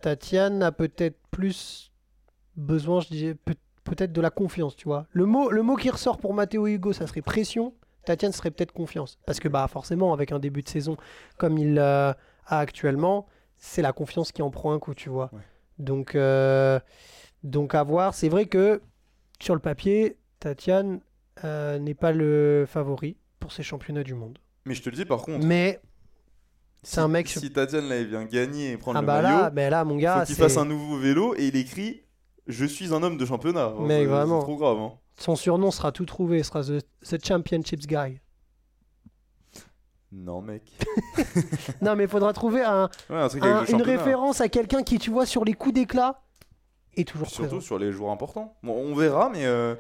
Tatiane 0.02 0.64
a 0.64 0.72
peut-être 0.72 1.18
plus 1.32 1.92
besoin, 2.56 3.00
je 3.02 3.10
disais, 3.10 3.36
peut- 3.36 3.56
peut-être 3.84 4.12
de 4.12 4.22
la 4.22 4.30
confiance, 4.30 4.76
tu 4.76 4.86
vois. 4.86 5.08
Le 5.12 5.26
mot, 5.26 5.50
le 5.50 5.62
mot 5.62 5.76
qui 5.76 5.90
ressort 5.90 6.18
pour 6.18 6.34
Matteo 6.34 6.68
et 6.68 6.74
Hugo, 6.74 6.94
ça 6.94 7.06
serait 7.08 7.22
pression. 7.22 7.74
Tatiane 8.10 8.32
serait 8.32 8.50
peut-être 8.50 8.72
confiance. 8.72 9.20
Parce 9.28 9.40
que 9.40 9.48
bah 9.48 9.68
forcément, 9.68 10.14
avec 10.14 10.32
un 10.32 10.40
début 10.40 10.64
de 10.64 10.70
saison 10.70 10.98
comme 11.38 11.60
il 11.60 11.78
euh, 11.78 12.12
a 12.48 12.58
actuellement, 12.58 13.28
c'est 13.58 13.84
la 13.84 13.94
confiance 13.94 14.32
qui 14.32 14.42
en 14.42 14.50
prend 14.50 14.74
un 14.74 14.80
coup, 14.80 14.96
tu 14.96 15.10
vois. 15.10 15.30
Ouais. 15.32 15.42
Donc, 15.78 16.16
euh, 16.16 16.80
donc 17.44 17.76
à 17.76 17.84
voir. 17.84 18.16
C'est 18.16 18.30
vrai 18.30 18.48
que 18.48 18.82
sur 19.40 19.54
le 19.54 19.60
papier, 19.60 20.18
Tatiane 20.40 21.02
euh, 21.44 21.78
n'est 21.78 21.94
pas 21.94 22.12
le 22.12 22.66
favori 22.68 23.16
pour 23.40 23.52
ces 23.52 23.62
championnats 23.62 24.04
du 24.04 24.16
monde. 24.16 24.40
Mais 24.66 24.74
je 24.74 24.82
te 24.82 24.90
le 24.90 24.96
dis, 24.96 25.06
par 25.06 25.22
contre, 25.22 25.46
Mais 25.46 25.80
c'est 26.82 26.96
si, 26.96 27.00
un 27.02 27.08
mec- 27.10 27.28
si 27.28 27.54
Tatiane 27.54 27.88
là, 27.88 28.00
il 28.00 28.08
vient 28.08 28.26
gagner 28.26 28.72
et 28.72 28.78
prendre 28.78 28.98
ah 28.98 29.02
le 29.02 29.08
bah 29.08 29.22
maillot, 29.22 29.38
là, 29.38 29.52
mais 29.54 29.70
là, 29.70 29.86
mon 29.86 29.98
gars, 29.98 30.22
faut 30.22 30.26
qu'il 30.26 30.36
fasse 30.36 30.58
un 30.58 30.66
nouveau 30.66 30.98
vélo 30.98 31.36
et 31.36 31.46
il 31.46 31.56
écrit 31.56 32.02
Je 32.48 32.66
suis 32.66 32.92
un 32.92 33.04
homme 33.04 33.18
de 33.18 33.26
championnat. 33.28 33.72
Mais 33.82 34.06
vraiment. 34.06 34.40
C'est 34.40 34.46
trop 34.48 34.58
grave. 34.58 34.80
Hein. 34.80 34.94
Son 35.20 35.36
surnom 35.36 35.70
sera 35.72 35.92
tout 35.92 36.06
trouvé. 36.06 36.42
Sera 36.44 36.64
the, 36.64 36.82
the 37.08 37.24
Championships 37.24 37.86
Guy. 37.88 38.20
Non, 40.12 40.42
mec. 40.42 40.64
non, 41.82 41.96
mais 41.96 42.06
il 42.06 42.10
faudra 42.10 42.34
trouver 42.34 42.64
un- 42.64 42.90
Ouais, 43.10 43.18
un 43.18 43.28
truc 43.30 43.44
un- 43.44 43.58
avec 43.58 43.70
le 43.70 43.76
une 43.76 43.82
référence 43.84 44.42
à 44.42 44.50
quelqu'un 44.50 44.82
qui, 44.82 44.98
tu 44.98 45.12
vois, 45.12 45.28
sur 45.28 45.46
les 45.46 45.54
coups 45.54 45.76
d'éclat 45.76 46.22
est 46.98 47.08
toujours 47.08 47.28
Surtout 47.28 47.48
présent. 47.50 47.62
sur 47.62 47.78
les 47.78 47.92
joueurs 47.92 48.12
importants. 48.12 48.58
Bon, 48.64 48.74
on 48.74 48.96
verra, 48.96 49.30
mais 49.30 49.46
euh, 49.46 49.76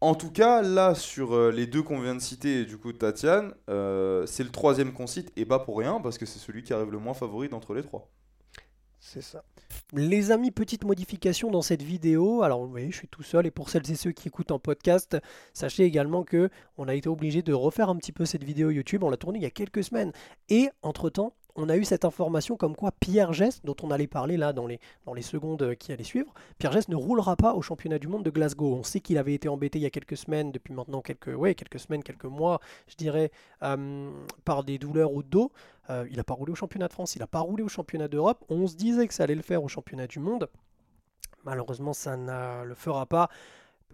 en 0.00 0.14
tout 0.14 0.30
cas, 0.30 0.62
là, 0.62 0.94
sur 0.94 1.34
euh, 1.34 1.50
les 1.52 1.66
deux 1.66 1.82
qu'on 1.82 2.00
vient 2.00 2.14
de 2.14 2.20
citer, 2.20 2.64
du 2.64 2.78
coup, 2.78 2.90
Tatiane, 2.94 3.52
euh, 3.68 4.24
c'est 4.24 4.44
le 4.44 4.50
troisième 4.50 4.94
qu'on 4.94 5.06
cite, 5.06 5.30
et 5.36 5.44
pas 5.44 5.58
pour 5.58 5.76
rien, 5.78 6.00
parce 6.00 6.16
que 6.16 6.24
c'est 6.24 6.38
celui 6.38 6.62
qui 6.62 6.72
arrive 6.72 6.90
le 6.90 6.98
moins 6.98 7.14
favori 7.14 7.50
d'entre 7.50 7.74
les 7.74 7.82
trois. 7.82 8.08
C'est 9.04 9.20
ça. 9.20 9.42
Les 9.92 10.30
amis, 10.30 10.52
petite 10.52 10.84
modification 10.84 11.50
dans 11.50 11.60
cette 11.60 11.82
vidéo. 11.82 12.42
Alors, 12.42 12.64
voyez, 12.64 12.92
je 12.92 12.96
suis 12.96 13.08
tout 13.08 13.24
seul 13.24 13.46
et 13.46 13.50
pour 13.50 13.68
celles 13.68 13.90
et 13.90 13.96
ceux 13.96 14.12
qui 14.12 14.28
écoutent 14.28 14.52
en 14.52 14.60
podcast, 14.60 15.18
sachez 15.52 15.82
également 15.82 16.22
que 16.22 16.50
on 16.78 16.86
a 16.86 16.94
été 16.94 17.08
obligé 17.08 17.42
de 17.42 17.52
refaire 17.52 17.88
un 17.88 17.96
petit 17.96 18.12
peu 18.12 18.24
cette 18.24 18.44
vidéo 18.44 18.70
YouTube. 18.70 19.02
On 19.02 19.10
l'a 19.10 19.16
tournée 19.16 19.40
il 19.40 19.42
y 19.42 19.46
a 19.46 19.50
quelques 19.50 19.82
semaines 19.82 20.12
et 20.48 20.70
entre-temps, 20.82 21.34
on 21.54 21.68
a 21.68 21.76
eu 21.76 21.84
cette 21.84 22.04
information 22.04 22.56
comme 22.56 22.74
quoi 22.74 22.92
Pierre 22.92 23.32
Gess, 23.32 23.60
dont 23.62 23.76
on 23.82 23.90
allait 23.90 24.06
parler 24.06 24.36
là 24.36 24.52
dans 24.52 24.66
les, 24.66 24.80
secondes 25.22 25.74
qui 25.76 25.92
allaient 25.92 26.02
suivre, 26.02 26.32
Pierre 26.58 26.72
Gess 26.72 26.88
ne 26.88 26.96
roulera 26.96 27.36
pas 27.36 27.54
au 27.54 27.62
championnat 27.62 27.98
du 27.98 28.08
monde 28.08 28.24
de 28.24 28.30
Glasgow. 28.30 28.74
On 28.74 28.82
sait 28.82 29.00
qu'il 29.00 29.18
avait 29.18 29.34
été 29.34 29.48
embêté 29.48 29.78
il 29.78 29.82
y 29.82 29.86
a 29.86 29.90
quelques 29.90 30.16
semaines, 30.16 30.50
depuis 30.50 30.72
maintenant 30.72 31.02
quelques, 31.02 31.36
ouais, 31.36 31.54
quelques 31.54 31.78
semaines, 31.78 32.02
quelques 32.02 32.24
mois, 32.24 32.60
je 32.88 32.96
dirais, 32.96 33.30
euh, 33.62 34.10
par 34.44 34.64
des 34.64 34.78
douleurs 34.78 35.12
au 35.12 35.22
dos. 35.22 35.52
Euh, 35.90 36.06
il 36.10 36.16
n'a 36.16 36.24
pas 36.24 36.34
roulé 36.34 36.52
au 36.52 36.56
championnat 36.56 36.88
de 36.88 36.92
France, 36.92 37.16
il 37.16 37.18
n'a 37.18 37.26
pas 37.26 37.40
roulé 37.40 37.62
au 37.62 37.68
championnat 37.68 38.08
d'Europe. 38.08 38.44
On 38.48 38.66
se 38.66 38.74
disait 38.74 39.06
que 39.06 39.14
ça 39.14 39.24
allait 39.24 39.34
le 39.34 39.42
faire 39.42 39.62
au 39.62 39.68
championnat 39.68 40.06
du 40.06 40.20
monde. 40.20 40.48
Malheureusement, 41.44 41.92
ça 41.92 42.16
ne 42.16 42.64
le 42.64 42.74
fera 42.74 43.04
pas. 43.06 43.28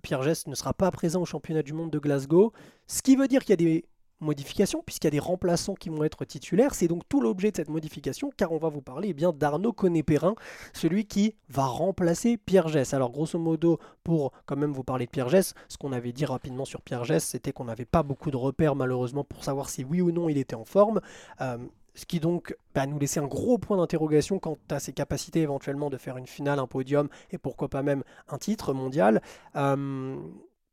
Pierre 0.02 0.22
Gess 0.22 0.46
ne 0.46 0.54
sera 0.54 0.74
pas 0.74 0.90
présent 0.90 1.22
au 1.22 1.24
championnat 1.24 1.62
du 1.62 1.72
monde 1.72 1.90
de 1.90 1.98
Glasgow. 1.98 2.52
Ce 2.86 3.02
qui 3.02 3.16
veut 3.16 3.26
dire 3.26 3.40
qu'il 3.40 3.50
y 3.50 3.52
a 3.54 3.56
des 3.56 3.84
modifications, 4.20 4.82
puisqu'il 4.84 5.06
y 5.06 5.08
a 5.08 5.12
des 5.12 5.18
remplaçants 5.18 5.74
qui 5.74 5.88
vont 5.88 6.04
être 6.04 6.24
titulaires. 6.24 6.74
C'est 6.74 6.88
donc 6.88 7.02
tout 7.08 7.20
l'objet 7.20 7.50
de 7.50 7.56
cette 7.56 7.68
modification, 7.68 8.30
car 8.36 8.52
on 8.52 8.58
va 8.58 8.68
vous 8.68 8.82
parler 8.82 9.14
eh 9.16 9.32
d'Arnaud 9.32 9.72
Conné-Perrin, 9.72 10.34
celui 10.72 11.06
qui 11.06 11.34
va 11.48 11.64
remplacer 11.64 12.36
Pierre 12.36 12.68
Gess. 12.68 12.94
Alors 12.94 13.10
grosso 13.10 13.38
modo, 13.38 13.78
pour 14.04 14.32
quand 14.46 14.56
même 14.56 14.72
vous 14.72 14.84
parler 14.84 15.06
de 15.06 15.10
Pierre 15.10 15.28
Gess, 15.28 15.54
ce 15.68 15.76
qu'on 15.76 15.92
avait 15.92 16.12
dit 16.12 16.24
rapidement 16.24 16.64
sur 16.64 16.82
Pierre 16.82 17.04
Gess, 17.04 17.24
c'était 17.24 17.52
qu'on 17.52 17.64
n'avait 17.64 17.84
pas 17.84 18.02
beaucoup 18.02 18.30
de 18.30 18.36
repères 18.36 18.74
malheureusement 18.74 19.24
pour 19.24 19.44
savoir 19.44 19.68
si 19.68 19.84
oui 19.84 20.00
ou 20.00 20.12
non 20.12 20.28
il 20.28 20.38
était 20.38 20.56
en 20.56 20.64
forme. 20.64 21.00
Euh, 21.40 21.58
ce 21.98 22.06
qui 22.06 22.20
donc 22.20 22.56
bah, 22.74 22.86
nous 22.86 22.98
laissait 22.98 23.18
un 23.18 23.26
gros 23.26 23.58
point 23.58 23.76
d'interrogation 23.76 24.38
quant 24.38 24.56
à 24.70 24.78
ses 24.78 24.92
capacités 24.92 25.40
éventuellement 25.40 25.90
de 25.90 25.96
faire 25.96 26.16
une 26.16 26.28
finale, 26.28 26.60
un 26.60 26.68
podium 26.68 27.08
et 27.32 27.38
pourquoi 27.38 27.68
pas 27.68 27.82
même 27.82 28.04
un 28.28 28.38
titre 28.38 28.72
mondial. 28.72 29.20
Euh, 29.56 30.16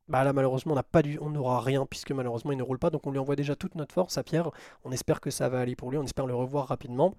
bah 0.08 0.24
là 0.24 0.34
malheureusement 0.34 0.74
on 0.74 0.76
n'a 0.76 0.84
pas 0.84 1.02
du, 1.02 1.18
on 1.20 1.30
n'aura 1.30 1.62
rien 1.62 1.86
puisque 1.86 2.12
malheureusement 2.12 2.52
il 2.52 2.58
ne 2.58 2.64
roule 2.64 2.78
pas 2.78 2.92
donc 2.92 3.08
on 3.08 3.12
lui 3.12 3.20
envoie 3.20 3.36
déjà 3.36 3.56
toute 3.56 3.76
notre 3.76 3.94
force 3.94 4.18
à 4.18 4.24
Pierre. 4.24 4.52
On 4.84 4.92
espère 4.92 5.20
que 5.20 5.32
ça 5.32 5.50
va 5.50 5.60
aller 5.60 5.76
pour 5.76 5.92
lui, 5.92 5.98
on 5.98 6.04
espère 6.04 6.28
le 6.28 6.36
revoir 6.36 6.68
rapidement. 6.68 7.16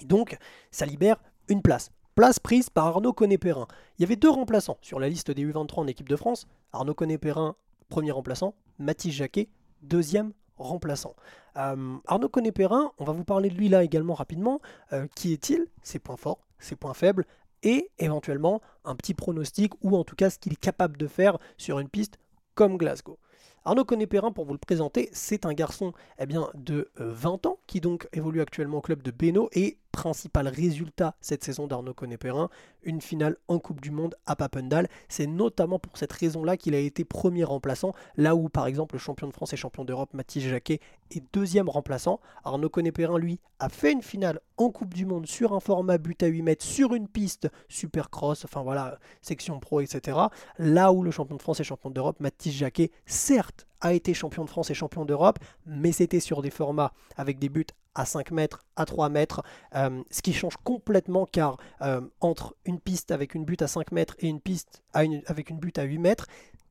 Et 0.00 0.04
donc 0.04 0.36
ça 0.70 0.86
libère 0.86 1.16
une 1.48 1.62
place. 1.62 1.90
Place 2.14 2.40
prise 2.40 2.68
par 2.68 2.86
Arnaud 2.86 3.12
Conné-Perrin. 3.12 3.68
Il 3.96 4.02
y 4.02 4.04
avait 4.04 4.16
deux 4.16 4.30
remplaçants 4.30 4.78
sur 4.80 4.98
la 4.98 5.08
liste 5.08 5.30
des 5.30 5.46
U23 5.46 5.80
en 5.80 5.86
équipe 5.86 6.08
de 6.08 6.16
France. 6.16 6.48
Arnaud 6.72 6.94
Conné-Perrin, 6.94 7.54
premier 7.88 8.10
remplaçant. 8.10 8.54
Mathis 8.80 9.14
Jacquet, 9.14 9.48
deuxième 9.82 10.32
remplaçant. 10.56 11.14
Euh, 11.56 11.96
Arnaud 12.06 12.28
Conné-Perrin, 12.28 12.90
on 12.98 13.04
va 13.04 13.12
vous 13.12 13.22
parler 13.22 13.50
de 13.50 13.54
lui 13.54 13.68
là 13.68 13.84
également 13.84 14.14
rapidement. 14.14 14.60
Euh, 14.92 15.06
qui 15.14 15.32
est-il? 15.32 15.66
Ses 15.82 16.00
points 16.00 16.16
forts, 16.16 16.40
ses 16.58 16.74
points 16.74 16.94
faibles 16.94 17.24
et 17.62 17.90
éventuellement 17.98 18.60
un 18.84 18.94
petit 18.94 19.14
pronostic 19.14 19.72
ou 19.82 19.96
en 19.96 20.04
tout 20.04 20.16
cas 20.16 20.30
ce 20.30 20.38
qu'il 20.38 20.52
est 20.52 20.60
capable 20.60 20.96
de 20.96 21.06
faire 21.06 21.38
sur 21.56 21.78
une 21.78 21.88
piste 21.88 22.18
comme 22.54 22.76
Glasgow. 22.76 23.18
Arnaud 23.64 23.84
Conné-Perrin, 23.84 24.32
pour 24.32 24.46
vous 24.46 24.52
le 24.52 24.58
présenter, 24.58 25.10
c'est 25.12 25.44
un 25.44 25.52
garçon 25.52 25.92
eh 26.18 26.26
bien, 26.26 26.48
de 26.54 26.90
euh, 27.00 27.12
20 27.12 27.46
ans 27.46 27.60
qui 27.66 27.80
donc 27.80 28.08
évolue 28.12 28.40
actuellement 28.40 28.78
au 28.78 28.80
club 28.80 29.02
de 29.02 29.10
Beno 29.10 29.48
et 29.52 29.78
principal 29.92 30.48
résultat 30.48 31.16
cette 31.20 31.44
saison 31.44 31.66
d'Arnaud 31.66 31.94
Conné-Perrin, 31.94 32.50
une 32.82 33.00
finale 33.00 33.36
en 33.48 33.58
Coupe 33.58 33.80
du 33.80 33.90
Monde 33.90 34.14
à 34.26 34.36
Papendal. 34.36 34.88
C'est 35.08 35.26
notamment 35.26 35.78
pour 35.78 35.96
cette 35.96 36.12
raison-là 36.12 36.56
qu'il 36.56 36.74
a 36.74 36.78
été 36.78 37.04
premier 37.04 37.44
remplaçant, 37.44 37.94
là 38.16 38.34
où 38.34 38.48
par 38.48 38.66
exemple 38.66 38.94
le 38.94 39.00
champion 39.00 39.26
de 39.26 39.32
France 39.32 39.52
et 39.52 39.56
champion 39.56 39.84
d'Europe 39.84 40.14
Mathis 40.14 40.44
Jacquet 40.44 40.80
est 41.10 41.22
deuxième 41.32 41.68
remplaçant. 41.68 42.20
Arnaud 42.44 42.68
Conné-Perrin, 42.68 43.18
lui, 43.18 43.40
a 43.58 43.68
fait 43.68 43.92
une 43.92 44.02
finale 44.02 44.40
en 44.56 44.70
Coupe 44.70 44.94
du 44.94 45.04
Monde 45.04 45.26
sur 45.26 45.52
un 45.52 45.60
format 45.60 45.98
but 45.98 46.22
à 46.22 46.26
8 46.26 46.42
mètres, 46.42 46.64
sur 46.64 46.94
une 46.94 47.08
piste 47.08 47.48
supercross, 47.68 48.44
enfin 48.44 48.62
voilà, 48.62 48.98
section 49.20 49.58
pro, 49.58 49.80
etc. 49.80 50.18
Là 50.58 50.92
où 50.92 51.02
le 51.02 51.10
champion 51.10 51.36
de 51.36 51.42
France 51.42 51.60
et 51.60 51.64
champion 51.64 51.90
d'Europe 51.90 52.20
Mathis 52.20 52.54
Jacquet, 52.54 52.90
certes, 53.06 53.66
a 53.80 53.92
été 53.92 54.14
champion 54.14 54.44
de 54.44 54.50
France 54.50 54.70
et 54.70 54.74
champion 54.74 55.04
d'Europe, 55.04 55.38
mais 55.66 55.92
c'était 55.92 56.20
sur 56.20 56.42
des 56.42 56.50
formats 56.50 56.92
avec 57.16 57.38
des 57.38 57.48
buts 57.48 57.66
à 57.94 58.04
5 58.04 58.30
mètres, 58.30 58.64
à 58.76 58.86
3 58.86 59.08
mètres, 59.08 59.42
euh, 59.74 60.02
ce 60.10 60.22
qui 60.22 60.32
change 60.32 60.56
complètement 60.64 61.26
car 61.26 61.58
euh, 61.82 62.00
entre 62.20 62.56
une 62.64 62.80
piste 62.80 63.10
avec 63.10 63.34
une 63.34 63.44
butte 63.44 63.62
à 63.62 63.68
5 63.68 63.92
mètres 63.92 64.14
et 64.20 64.28
une 64.28 64.40
piste 64.40 64.82
avec 64.92 65.50
une 65.50 65.58
butte 65.58 65.78
à 65.78 65.82
8 65.82 65.98
mètres, 65.98 66.26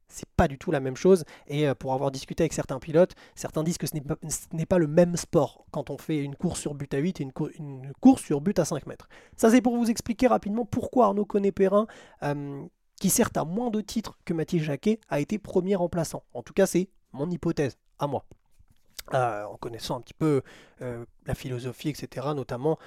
c'est 0.07 0.27
pas 0.37 0.47
du 0.47 0.57
tout 0.57 0.71
la 0.71 0.79
même 0.79 0.95
chose. 0.95 1.25
Et 1.47 1.67
euh, 1.67 1.75
pour 1.75 1.93
avoir 1.93 2.11
discuté 2.11 2.43
avec 2.43 2.53
certains 2.53 2.79
pilotes, 2.79 3.13
certains 3.35 3.63
disent 3.63 3.77
que 3.77 3.87
ce 3.87 3.93
n'est 4.53 4.65
pas, 4.65 4.77
le 4.77 4.87
même 4.87 5.17
sport 5.17 5.65
quand 5.71 5.89
on 5.89 5.97
fait 5.97 6.23
une 6.23 6.35
course 6.35 6.61
sur 6.61 6.73
but 6.73 6.93
à 6.93 6.97
8 6.97 7.21
et 7.21 7.27
une, 7.59 7.91
course 7.99 8.23
sur 8.23 8.39
but 8.39 8.57
à 8.57 8.65
5 8.65 8.87
mètres. 8.87 9.09
Ça, 9.35 9.51
c'est 9.51 9.61
pour 9.61 9.75
vous 9.75 9.89
expliquer 9.89 10.27
rapidement 10.27 10.65
pourquoi 10.65 11.07
Arnaud 11.07 11.25
Connet-Perrin, 11.25 11.87
qui 12.99 13.09
certes 13.09 13.37
a 13.37 13.43
moins 13.43 13.69
de 13.69 13.81
titres 13.81 14.17
que 14.25 14.33
Mathis 14.33 14.63
Jacquet, 14.63 14.99
a 15.09 15.19
été 15.19 15.37
premier 15.37 15.75
remplaçant. 15.75 16.23
En 16.33 16.41
tout 16.41 16.53
cas, 16.53 16.65
c'est 16.65 16.89
mon 17.11 17.29
hypothèse, 17.29 17.77
à 17.99 18.07
moi. 18.07 18.25
Euh, 19.13 19.45
en 19.45 19.55
connaissant 19.55 19.97
un 19.97 20.01
petit 20.01 20.13
peu 20.13 20.41
la 20.81 21.35
philosophie, 21.35 21.89
etc., 21.89 22.27
notamment 22.35 22.77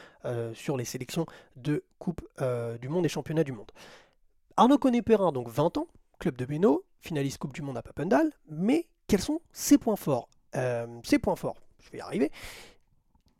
sur 0.54 0.76
les 0.76 0.84
sélections 0.84 1.26
de 1.56 1.82
Coupe 1.98 2.20
du 2.80 2.88
Monde 2.88 3.06
et 3.06 3.08
Championnat 3.08 3.44
du 3.44 3.52
Monde. 3.52 3.70
Arnaud 4.56 4.78
Connet-Perrin, 4.78 5.32
donc 5.32 5.48
20 5.48 5.78
ans, 5.78 5.86
club 6.18 6.36
de 6.36 6.44
Beno, 6.44 6.84
finaliste 7.00 7.38
Coupe 7.38 7.54
du 7.54 7.62
Monde 7.62 7.78
à 7.78 7.82
Papendal, 7.82 8.30
mais 8.48 8.86
quels 9.06 9.22
sont 9.22 9.40
ses 9.52 9.78
points 9.78 9.96
forts? 9.96 10.28
Euh, 10.54 10.86
Ses 11.02 11.18
points 11.18 11.36
forts, 11.36 11.56
je 11.82 11.90
vais 11.90 11.98
y 11.98 12.00
arriver. 12.00 12.30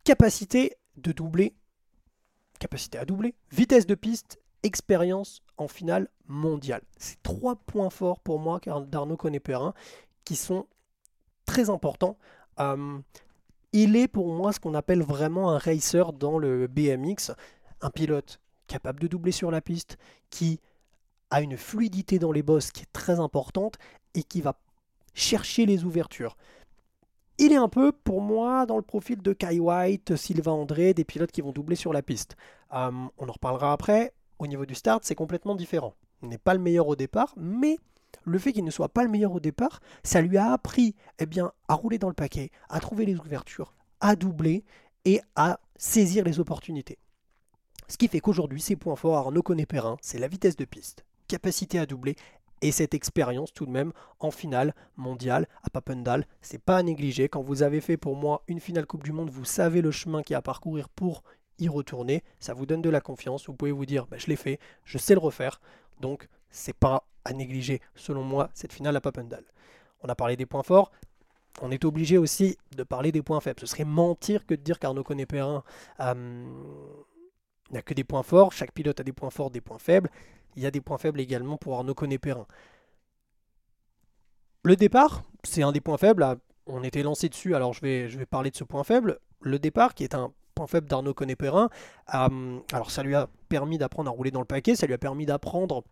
Capacité 0.05 0.77
de 0.97 1.13
doubler, 1.13 1.55
capacité 2.59 2.99
à 2.99 3.05
doubler, 3.05 3.35
vitesse 3.53 3.87
de 3.87 3.95
piste, 3.95 4.41
expérience 4.63 5.43
en 5.59 5.69
finale 5.69 6.09
mondiale. 6.27 6.83
C'est 6.97 7.23
trois 7.23 7.57
points 7.57 7.91
forts 7.91 8.21
pour 8.21 8.39
moi 8.39 8.61
d'Arnaud 8.87 9.17
Connet-Perrin 9.17 9.75
qui 10.25 10.37
sont 10.37 10.67
très 11.45 11.71
importants. 11.71 12.17
Euh, 12.59 12.99
il 13.73 13.97
est 13.97 14.09
pour 14.09 14.33
moi 14.33 14.53
ce 14.53 14.61
qu'on 14.61 14.75
appelle 14.75 15.03
vraiment 15.03 15.51
un 15.51 15.59
racer 15.59 16.13
dans 16.13 16.39
le 16.39 16.67
BMX, 16.67 17.33
un 17.81 17.91
pilote 17.91 18.41
capable 18.67 19.01
de 19.01 19.07
doubler 19.07 19.33
sur 19.33 19.51
la 19.51 19.61
piste, 19.61 19.97
qui 20.31 20.61
a 21.31 21.41
une 21.41 21.57
fluidité 21.57 22.19
dans 22.19 22.33
les 22.33 22.43
bosses 22.43 22.73
qui 22.73 22.83
est 22.83 22.93
très 22.93 23.21
importante 23.21 23.77
et 24.15 24.23
qui 24.23 24.41
va 24.41 24.59
chercher 25.15 25.67
les 25.67 25.85
ouvertures. 25.85 26.37
Il 27.39 27.53
est 27.53 27.57
un 27.57 27.69
peu, 27.69 27.93
pour 27.93 28.21
moi, 28.21 28.67
dans 28.67 28.77
le 28.77 28.83
profil 28.83 29.23
de 29.23 29.33
Kai 29.33 29.59
White, 29.59 30.17
Sylvain 30.17 30.53
André, 30.53 30.93
des 30.93 31.05
pilotes 31.05 31.33
qui 31.33 31.41
vont 31.41 31.53
doubler 31.53 31.77
sur 31.77 31.93
la 31.93 32.03
piste. 32.03 32.37
Euh, 32.75 32.91
on 33.17 33.29
en 33.29 33.33
reparlera 33.33 33.73
après. 33.73 34.13
Au 34.39 34.47
niveau 34.47 34.67
du 34.67 34.75
start, 34.75 35.05
c'est 35.05 35.15
complètement 35.15 35.55
différent. 35.55 35.95
Il 36.23 36.29
n'est 36.29 36.39
pas 36.39 36.55
le 36.55 36.61
meilleur 36.61 36.87
au 36.89 36.97
départ, 36.97 37.33
mais 37.37 37.79
le 38.25 38.39
fait 38.39 38.53
qu'il 38.53 38.65
ne 38.65 38.71
soit 38.71 38.89
pas 38.89 39.03
le 39.03 39.11
meilleur 39.11 39.33
au 39.33 39.41
départ, 39.41 39.81
ça 40.03 40.21
lui 40.21 40.37
a 40.37 40.53
appris 40.53 40.95
eh 41.19 41.27
bien, 41.27 41.53
à 41.69 41.75
rouler 41.75 41.99
dans 41.99 42.09
le 42.09 42.15
paquet, 42.15 42.51
à 42.69 42.81
trouver 42.81 43.07
les 43.07 43.17
ouvertures, 43.17 43.75
à 44.01 44.17
doubler 44.17 44.65
et 45.05 45.21
à 45.37 45.61
saisir 45.77 46.25
les 46.25 46.41
opportunités. 46.41 46.99
Ce 47.89 47.97
qui 47.97 48.09
fait 48.09 48.21
qu'aujourd'hui, 48.21 48.61
ses 48.61 48.77
points 48.77 48.97
forts, 48.97 49.17
Arnaud 49.17 49.43
Connet-Perrin, 49.43 49.97
c'est 50.01 50.19
la 50.19 50.29
vitesse 50.29 50.57
de 50.57 50.65
piste 50.65 51.05
capacité 51.31 51.79
à 51.79 51.87
doubler 51.87 52.17
et 52.61 52.73
cette 52.73 52.93
expérience 52.93 53.53
tout 53.53 53.65
de 53.65 53.71
même 53.71 53.93
en 54.19 54.31
finale 54.31 54.75
mondiale 54.97 55.47
à 55.63 55.71
Papendal. 55.71 56.27
C'est 56.43 56.61
pas 56.61 56.79
à 56.79 56.83
négliger. 56.83 57.29
Quand 57.29 57.41
vous 57.41 57.63
avez 57.63 57.81
fait 57.81 57.97
pour 57.97 58.17
moi 58.17 58.43
une 58.49 58.61
finale 58.61 58.87
Coupe 58.87 59.05
du 59.05 59.13
Monde, 59.13 59.31
vous 59.31 59.45
savez 59.45 59.81
le 59.81 59.93
chemin 59.93 60.23
qu'il 60.23 60.35
y 60.35 60.37
a 60.37 60.39
à 60.39 60.43
parcourir 60.43 60.89
pour 60.89 61.23
y 61.59 61.69
retourner. 61.69 62.23
Ça 62.41 62.53
vous 62.53 62.67
donne 62.67 62.83
de 62.83 62.91
la 62.91 63.01
confiance. 63.01 63.47
Vous 63.47 63.55
pouvez 63.55 63.73
vous 63.73 63.87
dire, 63.87 64.07
bah, 64.09 64.19
je 64.19 64.27
l'ai 64.27 64.37
fait, 64.37 64.59
je 64.85 64.99
sais 64.99 65.15
le 65.15 65.21
refaire. 65.21 65.61
Donc 66.01 66.29
c'est 66.51 66.77
pas 66.77 67.05
à 67.25 67.33
négliger, 67.33 67.81
selon 67.95 68.23
moi, 68.23 68.51
cette 68.55 68.73
finale 68.73 68.97
à 68.97 69.01
Papendal. 69.01 69.45
On 70.03 70.09
a 70.09 70.15
parlé 70.15 70.37
des 70.37 70.47
points 70.47 70.63
forts. 70.63 70.91
On 71.61 71.71
est 71.71 71.85
obligé 71.85 72.17
aussi 72.17 72.57
de 72.77 72.83
parler 72.83 73.13
des 73.13 73.23
points 73.23 73.41
faibles. 73.41 73.61
Ce 73.61 73.67
serait 73.67 73.85
mentir 73.85 74.47
que 74.47 74.55
de 74.55 74.63
dire 74.63 74.79
qu'Arnaud 74.79 75.05
Connet-Perrin 75.05 75.63
euh, 76.01 76.45
n'a 77.71 77.83
que 77.83 77.93
des 77.93 78.05
points 78.05 78.23
forts. 78.23 78.53
Chaque 78.53 78.73
pilote 78.73 79.01
a 79.01 79.03
des 79.03 79.13
points 79.13 79.31
forts, 79.31 79.51
des 79.51 79.61
points 79.61 79.79
faibles 79.79 80.11
il 80.57 80.63
y 80.63 80.67
a 80.67 80.71
des 80.71 80.81
points 80.81 80.99
faibles 80.99 81.21
également 81.21 81.57
pour 81.57 81.75
Arnaud 81.75 81.95
Connet-Perrin. 81.95 82.47
Le 84.63 84.77
départ, 84.77 85.23
c'est 85.43 85.63
un 85.63 85.73
des 85.73 85.81
points 85.81 85.97
faibles. 85.97 86.27
On 86.67 86.83
était 86.83 87.03
lancé 87.03 87.29
dessus, 87.29 87.55
alors 87.55 87.73
je 87.73 87.81
vais, 87.81 88.27
parler 88.27 88.51
de 88.51 88.57
ce 88.57 88.65
point 88.65 88.85
faible. 88.85 89.19
Le 89.41 89.59
départ, 89.59 89.95
qui 89.95 90.05
est 90.05 90.15
un 90.15 90.33
point 90.55 90.67
faible 90.67 90.87
d'Arnaud 90.89 91.15
Connet-Perrin, 91.15 91.71
euh, 92.15 92.59
alors 92.73 92.91
ça 92.91 93.03
lui 93.03 93.15
a 93.15 93.29
permis 93.49 93.79
d'apprendre 93.79 94.11
à 94.11 94.13
rouler 94.13 94.31
dans 94.31 94.41
le 94.41 94.47
paquet, 94.47 94.75
ça 94.75 94.87
lui 94.87 94.95
a 94.95 94.99
permis 94.99 95.25
d'apprendre 95.25 95.83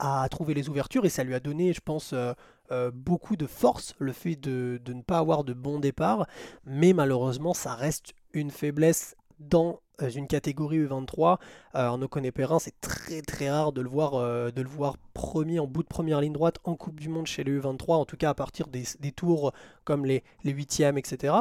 à 0.00 0.26
trouver 0.30 0.54
les 0.54 0.68
ouvertures 0.68 1.04
et 1.04 1.10
ça 1.10 1.22
lui 1.22 1.34
a 1.34 1.40
donné, 1.40 1.72
je 1.72 1.80
pense, 1.80 2.12
euh, 2.12 2.32
euh, 2.72 2.90
beaucoup 2.92 3.36
de 3.36 3.46
force, 3.46 3.94
le 3.98 4.12
fait 4.12 4.34
de, 4.34 4.80
de, 4.82 4.92
ne 4.94 5.02
pas 5.02 5.18
avoir 5.18 5.44
de 5.44 5.52
bon 5.52 5.78
départ. 5.78 6.26
Mais 6.64 6.92
malheureusement, 6.92 7.52
ça 7.52 7.74
reste 7.74 8.14
une 8.32 8.50
faiblesse 8.50 9.14
dans 9.38 9.80
euh, 10.00 10.10
une 10.10 10.26
catégorie 10.26 10.78
U23. 10.78 11.36
Euh, 11.74 11.78
Arnaud 11.78 12.08
Connet-Perrin, 12.08 12.58
c'est 12.58 12.80
très 12.80 13.20
très 13.20 13.50
rare 13.50 13.72
de 13.72 13.82
le, 13.82 13.90
voir, 13.90 14.12
de 14.52 14.62
le 14.62 14.68
voir 14.68 14.96
premier 15.12 15.60
en 15.60 15.66
bout 15.66 15.82
de 15.82 15.88
première 15.88 16.20
ligne 16.20 16.32
droite 16.32 16.56
en 16.64 16.76
Coupe 16.76 16.98
du 16.98 17.10
Monde 17.10 17.26
chez 17.26 17.44
les 17.44 17.58
U23, 17.58 17.94
en 17.96 18.04
tout 18.06 18.16
cas 18.16 18.30
à 18.30 18.34
partir 18.34 18.68
des, 18.68 19.12
tours 19.12 19.52
comme 19.84 20.06
les, 20.06 20.24
les 20.44 20.54
8e, 20.54 20.96
etc. 20.96 21.34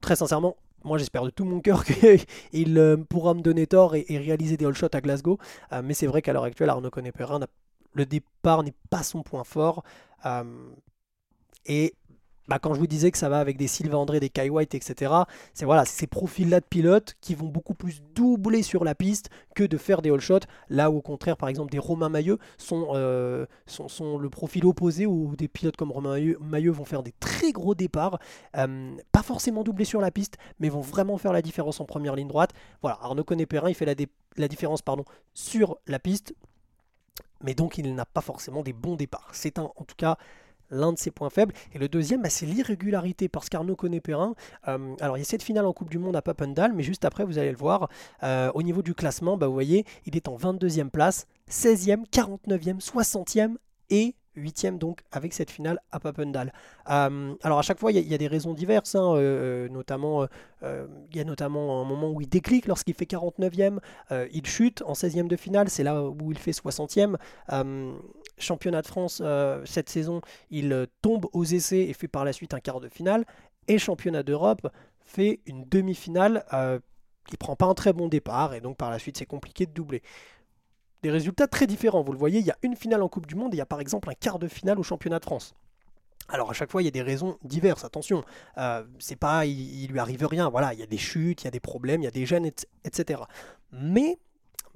très 0.00 0.16
sincèrement, 0.16 0.56
moi 0.84 0.98
j'espère 0.98 1.24
de 1.24 1.30
tout 1.30 1.44
mon 1.44 1.60
cœur 1.60 1.84
qu'il 2.50 3.04
pourra 3.08 3.34
me 3.34 3.40
donner 3.40 3.66
tort 3.66 3.94
et, 3.94 4.04
réaliser 4.08 4.56
des 4.56 4.66
all 4.66 4.74
shots 4.74 4.86
à 4.92 5.00
Glasgow. 5.00 5.38
mais 5.82 5.94
c'est 5.94 6.06
vrai 6.06 6.22
qu'à 6.22 6.32
l'heure 6.32 6.44
actuelle, 6.44 6.70
Arnaud 6.70 6.90
Connet-Perrin, 6.90 7.40
le 7.94 8.06
départ 8.06 8.62
n'est 8.62 8.74
pas 8.90 9.02
son 9.02 9.22
point 9.22 9.44
fort. 9.44 9.82
et 11.66 11.94
bah, 12.48 12.58
quand 12.58 12.74
je 12.74 12.80
vous 12.80 12.86
disais 12.86 13.10
que 13.10 13.18
ça 13.18 13.28
va 13.28 13.38
avec 13.38 13.56
des 13.56 13.68
Sylvain 13.68 13.98
André, 13.98 14.20
des 14.20 14.28
Kai 14.28 14.50
White, 14.50 14.74
etc., 14.74 15.12
c'est 15.54 15.64
voilà, 15.64 15.84
ces 15.84 16.06
profils-là 16.06 16.60
de 16.60 16.64
pilotes 16.64 17.14
qui 17.20 17.34
vont 17.34 17.46
beaucoup 17.46 17.74
plus 17.74 18.02
doubler 18.14 18.62
sur 18.62 18.84
la 18.84 18.94
piste 18.94 19.30
que 19.54 19.64
de 19.64 19.76
faire 19.76 20.02
des 20.02 20.10
all 20.10 20.20
shots. 20.20 20.40
Là 20.68 20.90
où 20.90 20.96
au 20.96 21.02
contraire, 21.02 21.36
par 21.36 21.48
exemple, 21.48 21.70
des 21.70 21.78
Romain 21.78 22.08
Mailleux 22.08 22.38
sont, 22.58 22.88
euh, 22.94 23.46
sont, 23.66 24.18
le 24.18 24.30
profil 24.30 24.66
opposé 24.66 25.06
où 25.06 25.36
des 25.36 25.48
pilotes 25.48 25.76
comme 25.76 25.92
Romain 25.92 26.18
Mailleux 26.40 26.72
vont 26.72 26.84
faire 26.84 27.02
des 27.02 27.12
très 27.20 27.52
gros 27.52 27.74
départs, 27.74 28.18
euh, 28.56 28.96
pas 29.12 29.22
forcément 29.22 29.62
doubler 29.62 29.84
sur 29.84 30.00
la 30.00 30.10
piste, 30.10 30.36
mais 30.58 30.68
vont 30.68 30.80
vraiment 30.80 31.18
faire 31.18 31.32
la 31.32 31.42
différence 31.42 31.80
en 31.80 31.84
première 31.84 32.16
ligne 32.16 32.28
droite. 32.28 32.50
Voilà, 32.80 32.98
Arnaud 33.02 33.24
Connet-Perrin, 33.24 33.68
il 33.68 33.74
fait 33.74 33.86
la, 33.86 33.94
la 34.36 34.48
différence 34.48 34.82
pardon, 34.82 35.04
sur 35.34 35.78
la 35.86 35.98
piste, 35.98 36.34
mais 37.42 37.54
donc 37.54 37.78
il 37.78 37.94
n'a 37.94 38.04
pas 38.04 38.20
forcément 38.20 38.62
des 38.62 38.72
bons 38.72 38.96
départs. 38.96 39.30
C'est 39.32 39.58
en 39.58 39.68
tout 39.86 39.96
cas 39.96 40.16
l'un 40.72 40.92
de 40.92 40.98
ses 40.98 41.12
points 41.12 41.30
faibles. 41.30 41.54
Et 41.72 41.78
le 41.78 41.88
deuxième, 41.88 42.22
bah, 42.22 42.30
c'est 42.30 42.46
l'irrégularité, 42.46 43.28
parce 43.28 43.48
qu'Arnaud 43.48 43.76
connaît 43.76 44.00
Perrin. 44.00 44.34
Euh, 44.66 44.94
alors, 45.00 45.16
il 45.16 45.20
y 45.20 45.22
a 45.22 45.26
cette 45.26 45.42
finale 45.42 45.66
en 45.66 45.72
Coupe 45.72 45.90
du 45.90 45.98
Monde 45.98 46.16
à 46.16 46.22
Papendal, 46.22 46.72
mais 46.72 46.82
juste 46.82 47.04
après, 47.04 47.24
vous 47.24 47.38
allez 47.38 47.50
le 47.50 47.56
voir, 47.56 47.88
euh, 48.22 48.50
au 48.54 48.62
niveau 48.62 48.82
du 48.82 48.94
classement, 48.94 49.36
bah, 49.36 49.46
vous 49.46 49.52
voyez, 49.52 49.84
il 50.06 50.16
est 50.16 50.26
en 50.26 50.36
22e 50.36 50.90
place, 50.90 51.26
16e, 51.48 52.04
49e, 52.10 52.80
60e 52.80 53.56
et 53.90 54.14
8 54.34 54.78
donc 54.78 55.02
avec 55.12 55.34
cette 55.34 55.50
finale 55.50 55.78
à 55.90 56.00
Papendal. 56.00 56.54
Euh, 56.90 57.34
alors 57.42 57.58
à 57.58 57.62
chaque 57.62 57.78
fois 57.78 57.92
il 57.92 58.08
y, 58.08 58.14
a 58.14 58.16
des 58.16 58.28
raisons 58.28 58.54
diverses, 58.54 58.94
hein, 58.94 59.20
notamment 59.70 60.26
il 60.62 61.14
y 61.14 61.20
a 61.20 61.24
notamment 61.24 61.82
un 61.82 61.84
moment 61.84 62.10
où 62.10 62.22
il 62.22 62.28
déclic 62.30 62.66
lorsqu'il 62.66 62.94
fait 62.94 63.04
49e, 63.04 63.78
il 64.32 64.46
chute 64.46 64.82
en 64.86 64.94
16e 64.94 65.26
de 65.26 65.36
finale, 65.36 65.68
c'est 65.68 65.82
là 65.82 66.02
où 66.02 66.32
il 66.32 66.38
fait 66.38 66.52
60e 66.52 67.16
championnat 68.38 68.82
de 68.82 68.86
France 68.86 69.20
euh, 69.24 69.62
cette 69.64 69.88
saison, 69.88 70.20
il 70.50 70.72
euh, 70.72 70.86
tombe 71.00 71.26
aux 71.32 71.44
essais 71.44 71.80
et 71.80 71.92
fait 71.92 72.08
par 72.08 72.24
la 72.24 72.32
suite 72.32 72.54
un 72.54 72.60
quart 72.60 72.80
de 72.80 72.88
finale. 72.88 73.24
Et 73.68 73.78
championnat 73.78 74.22
d'Europe 74.22 74.68
fait 75.00 75.40
une 75.46 75.64
demi-finale 75.64 76.44
euh, 76.52 76.78
qui 77.28 77.36
prend 77.36 77.56
pas 77.56 77.66
un 77.66 77.74
très 77.74 77.92
bon 77.92 78.08
départ 78.08 78.54
et 78.54 78.60
donc 78.60 78.76
par 78.76 78.90
la 78.90 78.98
suite 78.98 79.18
c'est 79.18 79.26
compliqué 79.26 79.66
de 79.66 79.72
doubler. 79.72 80.02
Des 81.02 81.10
résultats 81.10 81.46
très 81.46 81.66
différents, 81.66 82.02
vous 82.02 82.12
le 82.12 82.18
voyez, 82.18 82.40
il 82.40 82.46
y 82.46 82.50
a 82.50 82.58
une 82.62 82.76
finale 82.76 83.02
en 83.02 83.08
Coupe 83.08 83.26
du 83.26 83.34
Monde 83.34 83.54
et 83.54 83.56
il 83.56 83.58
y 83.58 83.62
a 83.62 83.66
par 83.66 83.80
exemple 83.80 84.08
un 84.08 84.14
quart 84.14 84.38
de 84.38 84.48
finale 84.48 84.78
au 84.78 84.82
championnat 84.82 85.18
de 85.18 85.24
France. 85.24 85.54
Alors 86.28 86.50
à 86.50 86.52
chaque 86.52 86.70
fois, 86.70 86.82
il 86.82 86.84
y 86.84 86.88
a 86.88 86.92
des 86.92 87.02
raisons 87.02 87.36
diverses. 87.42 87.84
Attention, 87.84 88.22
c'est 89.00 89.16
pas, 89.16 89.44
il, 89.44 89.82
il, 89.82 89.90
lui 89.90 89.98
arrive 89.98 90.24
rien. 90.24 90.48
Voilà, 90.48 90.72
il 90.72 90.78
y 90.78 90.82
a 90.82 90.86
des 90.86 90.98
chutes, 90.98 91.42
il 91.42 91.46
y 91.46 91.48
a 91.48 91.50
des 91.50 91.60
problèmes, 91.60 92.00
il 92.00 92.04
y 92.04 92.08
a 92.08 92.12
des 92.12 92.24
gènes, 92.24 92.48
etc. 92.84 93.22
Mais 93.72 94.18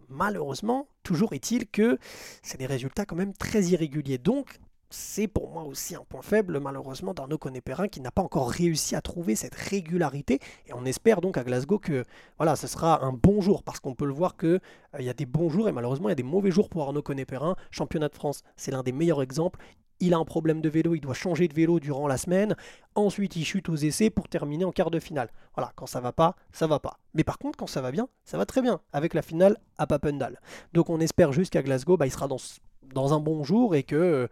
malheureusement, 0.08 0.88
toujours 1.02 1.32
est-il 1.32 1.66
que 1.66 1.98
c'est 2.42 2.58
des 2.58 2.66
résultats 2.66 3.04
quand 3.04 3.16
même 3.16 3.34
très 3.34 3.62
irréguliers. 3.64 4.18
Donc, 4.18 4.58
c'est 4.90 5.26
pour 5.26 5.50
moi 5.50 5.64
aussi 5.64 5.94
un 5.94 6.04
point 6.08 6.22
faible, 6.22 6.60
malheureusement, 6.60 7.12
d'Arnaud 7.12 7.38
Connet-Perrin 7.38 7.88
qui 7.88 8.00
n'a 8.00 8.10
pas 8.10 8.22
encore 8.22 8.50
réussi 8.50 8.94
à 8.94 9.00
trouver 9.00 9.34
cette 9.34 9.54
régularité. 9.54 10.38
Et 10.66 10.72
on 10.74 10.84
espère 10.84 11.20
donc 11.20 11.36
à 11.36 11.44
Glasgow 11.44 11.78
que 11.78 12.04
voilà, 12.38 12.56
ce 12.56 12.66
sera 12.66 13.04
un 13.04 13.12
bon 13.12 13.40
jour, 13.40 13.62
parce 13.62 13.80
qu'on 13.80 13.94
peut 13.94 14.06
le 14.06 14.12
voir 14.12 14.36
qu'il 14.36 14.60
euh, 14.94 15.02
y 15.02 15.08
a 15.08 15.14
des 15.14 15.26
bons 15.26 15.50
jours 15.50 15.68
et 15.68 15.72
malheureusement 15.72 16.08
il 16.08 16.12
y 16.12 16.12
a 16.12 16.16
des 16.16 16.22
mauvais 16.22 16.50
jours 16.50 16.68
pour 16.68 16.82
Arnaud 16.82 17.02
Connet-Perrin. 17.02 17.56
Championnat 17.70 18.08
de 18.08 18.14
France, 18.14 18.42
c'est 18.56 18.70
l'un 18.70 18.82
des 18.82 18.92
meilleurs 18.92 19.22
exemples 19.22 19.58
il 20.00 20.14
a 20.14 20.18
un 20.18 20.24
problème 20.24 20.60
de 20.60 20.68
vélo, 20.68 20.94
il 20.94 21.00
doit 21.00 21.14
changer 21.14 21.48
de 21.48 21.54
vélo 21.54 21.80
durant 21.80 22.06
la 22.06 22.16
semaine. 22.16 22.56
Ensuite, 22.94 23.36
il 23.36 23.44
chute 23.44 23.68
aux 23.68 23.76
essais 23.76 24.10
pour 24.10 24.28
terminer 24.28 24.64
en 24.64 24.72
quart 24.72 24.90
de 24.90 24.98
finale. 24.98 25.30
Voilà, 25.54 25.72
quand 25.76 25.86
ça 25.86 26.00
va 26.00 26.12
pas, 26.12 26.36
ça 26.52 26.66
va 26.66 26.78
pas. 26.78 26.98
Mais 27.14 27.24
par 27.24 27.38
contre, 27.38 27.58
quand 27.58 27.66
ça 27.66 27.80
va 27.80 27.90
bien, 27.90 28.08
ça 28.24 28.38
va 28.38 28.46
très 28.46 28.62
bien, 28.62 28.80
avec 28.92 29.14
la 29.14 29.22
finale 29.22 29.56
à 29.78 29.86
Papendal. 29.86 30.40
Donc 30.72 30.90
on 30.90 31.00
espère 31.00 31.32
jusqu'à 31.32 31.62
Glasgow, 31.62 31.96
bah, 31.96 32.06
il 32.06 32.10
sera 32.12 32.28
dans, 32.28 33.14
un 33.14 33.20
bon 33.20 33.42
jour 33.44 33.74
et 33.74 33.82
que, 33.82 34.28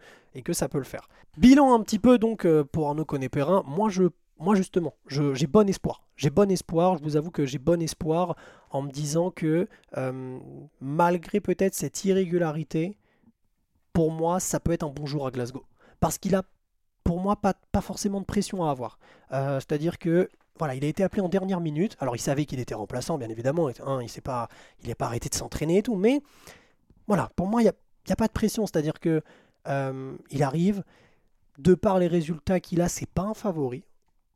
ça 0.51 0.69
peut 0.69 0.77
le 0.77 0.83
faire. 0.83 1.07
Bilan 1.37 1.73
un 1.73 1.81
petit 1.81 1.99
peu 1.99 2.17
donc 2.17 2.45
euh, 2.45 2.63
pour 2.63 2.87
Arnaud 2.87 3.05
je, 3.89 4.03
moi 4.39 4.55
justement, 4.55 4.93
j'ai 5.07 5.47
bon 5.47 5.67
espoir. 5.67 6.03
J'ai 6.17 6.29
bon 6.29 6.49
espoir, 6.49 6.97
je 6.97 7.03
vous 7.03 7.17
avoue 7.17 7.31
que 7.31 7.45
j'ai 7.45 7.57
bon 7.57 7.81
espoir 7.81 8.35
en 8.71 8.81
me 8.81 8.91
disant 8.91 9.31
que 9.31 9.67
euh, 9.97 10.39
malgré 10.79 11.39
peut-être 11.39 11.73
cette 11.73 12.05
irrégularité, 12.05 12.97
pour 13.95 14.11
moi, 14.11 14.41
ça 14.41 14.59
peut 14.59 14.73
être 14.73 14.83
un 14.83 14.89
bon 14.89 15.05
jour 15.05 15.25
à 15.25 15.31
Glasgow. 15.31 15.63
Parce 16.01 16.17
qu'il 16.17 16.35
a, 16.35 16.43
pour 17.05 17.21
moi, 17.21 17.37
pas, 17.37 17.55
forcément 17.79 18.19
de 18.19 18.25
pression 18.25 18.65
à 18.65 18.69
avoir. 18.69 18.99
Euh, 19.31 19.61
C'est-à-dire 19.61 19.97
que 19.97 20.29
voilà, 20.59 20.75
il 20.75 20.83
a 20.83 20.87
été 20.89 21.01
appelé 21.01 21.21
en 21.21 21.29
dernière 21.29 21.61
minute. 21.61 21.95
Alors, 22.01 22.13
il 22.13 22.19
savait 22.19 22.43
qu'il 22.43 22.59
était 22.59 22.75
remplaçant, 22.75 23.17
bien 23.17 23.29
évidemment. 23.29 23.69
Hein, 23.85 24.01
il 24.03 24.09
s'est 24.09 24.19
pas, 24.19 24.49
n'est 24.85 24.95
pas 24.95 25.05
arrêté 25.05 25.29
de 25.29 25.35
s'entraîner 25.35 25.77
et 25.77 25.81
tout. 25.81 25.95
Mais 25.95 26.21
voilà, 27.07 27.31
pour 27.37 27.47
moi, 27.47 27.61
il 27.61 27.65
n'y 27.65 27.69
a 28.11 28.15
pas 28.17 28.27
de 28.27 28.33
pression. 28.33 28.65
C'est-à-dire 28.65 28.99
que 28.99 29.21
euh, 29.69 30.17
il 30.29 30.43
arrive, 30.43 30.83
de 31.57 31.73
par 31.73 31.97
les 31.97 32.07
résultats 32.07 32.59
qu'il 32.59 32.81
a, 32.81 32.89
c'est 32.89 33.09
pas 33.09 33.23
un 33.23 33.33
favori. 33.33 33.85